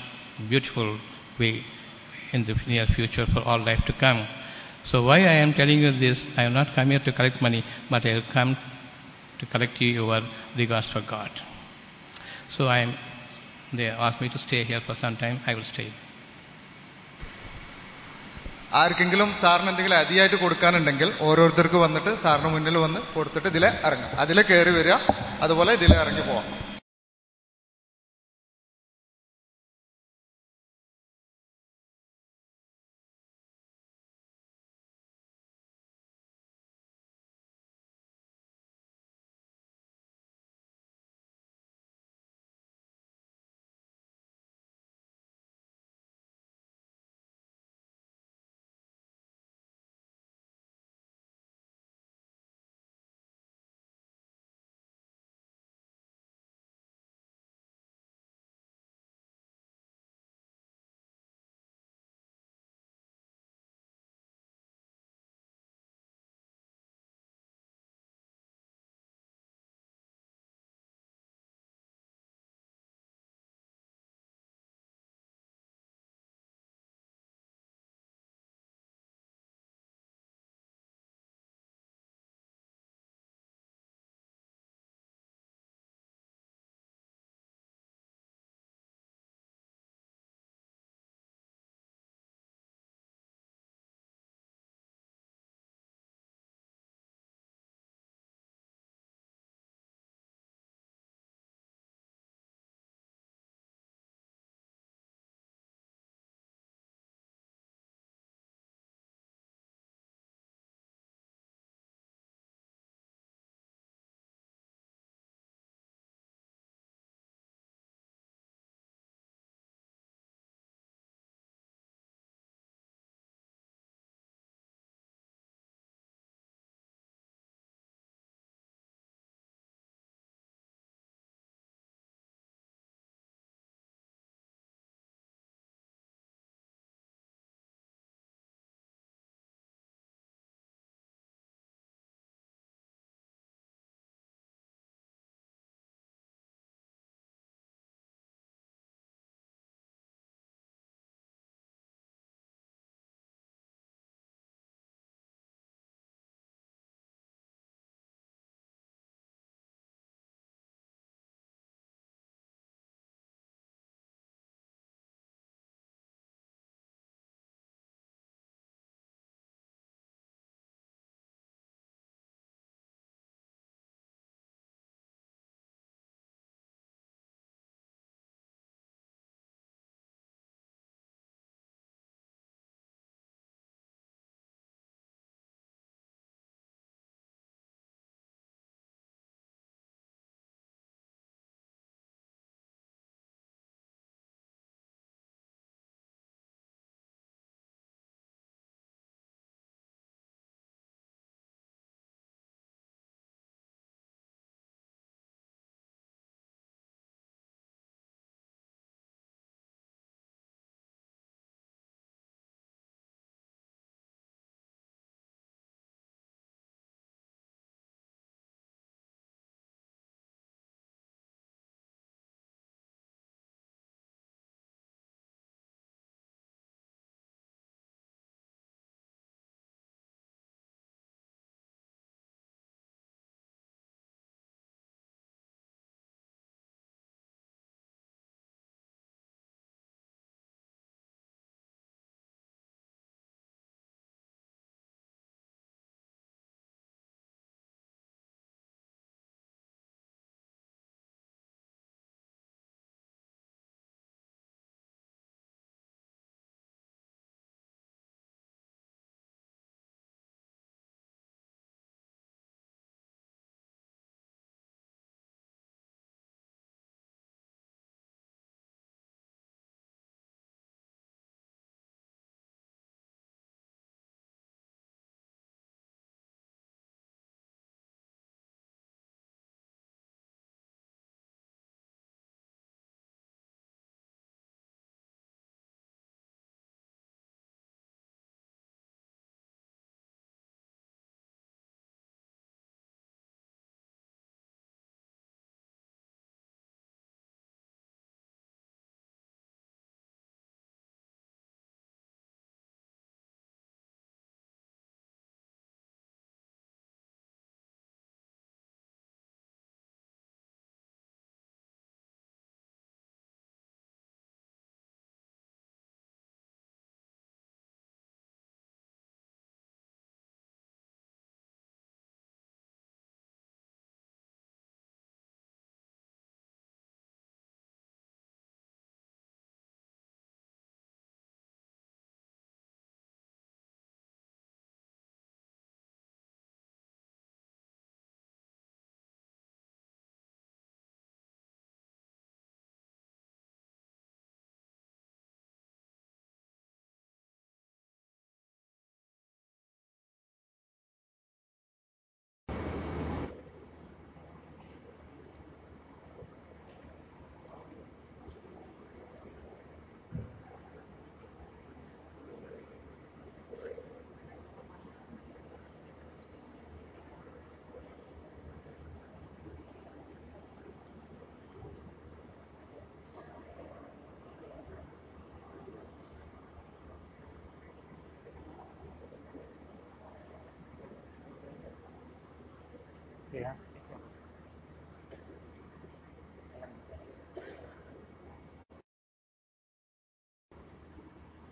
beautiful 0.48 0.98
way 1.38 1.64
in 2.32 2.44
the 2.44 2.54
near 2.66 2.86
future 2.86 3.26
for 3.26 3.40
all 3.40 3.58
life 3.58 3.84
to 3.86 3.92
come. 3.92 4.26
So 4.89 5.03
why 5.03 5.18
I 5.26 5.38
am 5.43 5.53
telling 5.53 5.80
you 5.80 5.91
this, 5.93 6.27
I 6.38 6.43
am 6.43 6.53
not 6.53 6.68
come 6.69 6.91
here 6.91 6.99
to 6.99 7.11
collect 7.11 7.41
money, 7.41 7.61
but 7.89 8.06
I 8.06 8.10
have 8.10 8.27
come 8.30 8.52
to 9.39 9.45
collect 9.47 9.81
you 9.81 9.89
your 9.91 10.22
regards 10.56 10.88
for 10.88 11.02
God. 11.03 11.31
So 12.47 12.68
I 12.68 12.80
am, 12.80 12.93
they 13.73 13.88
asked 13.89 14.22
me 14.22 14.30
to 14.30 14.38
stay 14.38 14.64
here 14.64 14.81
for 14.81 14.95
some 14.95 15.15
time, 15.18 15.39
I 15.45 15.56
will 15.56 15.64
stay. 15.65 15.88
ആർക്കെങ്കിലും 18.73 19.30
സാറിന് 19.41 19.69
എന്തെങ്കിലും 19.72 19.97
അതിയായിട്ട് 19.97 20.38
കൊടുക്കാനുണ്ടെങ്കിൽ 20.41 21.10
ഓരോരുത്തർക്ക് 21.27 21.80
വന്നിട്ട് 21.84 22.11
സാറിന് 22.23 22.49
മുന്നിൽ 22.56 22.77
വന്ന് 22.85 22.99
കൊടുത്തിട്ട് 23.14 23.49
ഇതിലെ 23.52 23.69
ഇറങ്ങാം 23.88 24.11
അതിലെ 24.23 24.43
കയറി 24.49 24.72
വരിക 24.77 24.95
അതുപോലെ 25.43 25.73
ഇതിലെ 25.77 25.95
ഇറങ്ങി 26.03 26.23
പോവാം 26.30 26.47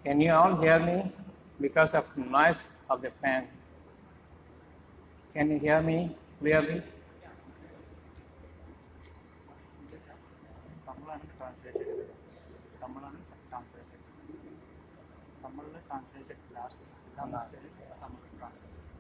Can 0.05 0.21
you 0.21 0.33
all 0.33 0.57
hear 0.57 0.79
me? 0.79 1.13
Because 1.61 1.93
of 1.95 2.05
noise 2.17 2.73
of 2.89 3.03
the 3.03 3.11
fan. 3.23 3.47
Can 5.35 5.51
you 5.51 5.59
hear 5.59 5.83
me 5.83 6.17
clearly? 6.41 6.83
Tamil 15.43 15.65
translation 15.89 16.37
last. 16.55 16.77
Tamil 17.17 17.41
translation. 18.39 18.98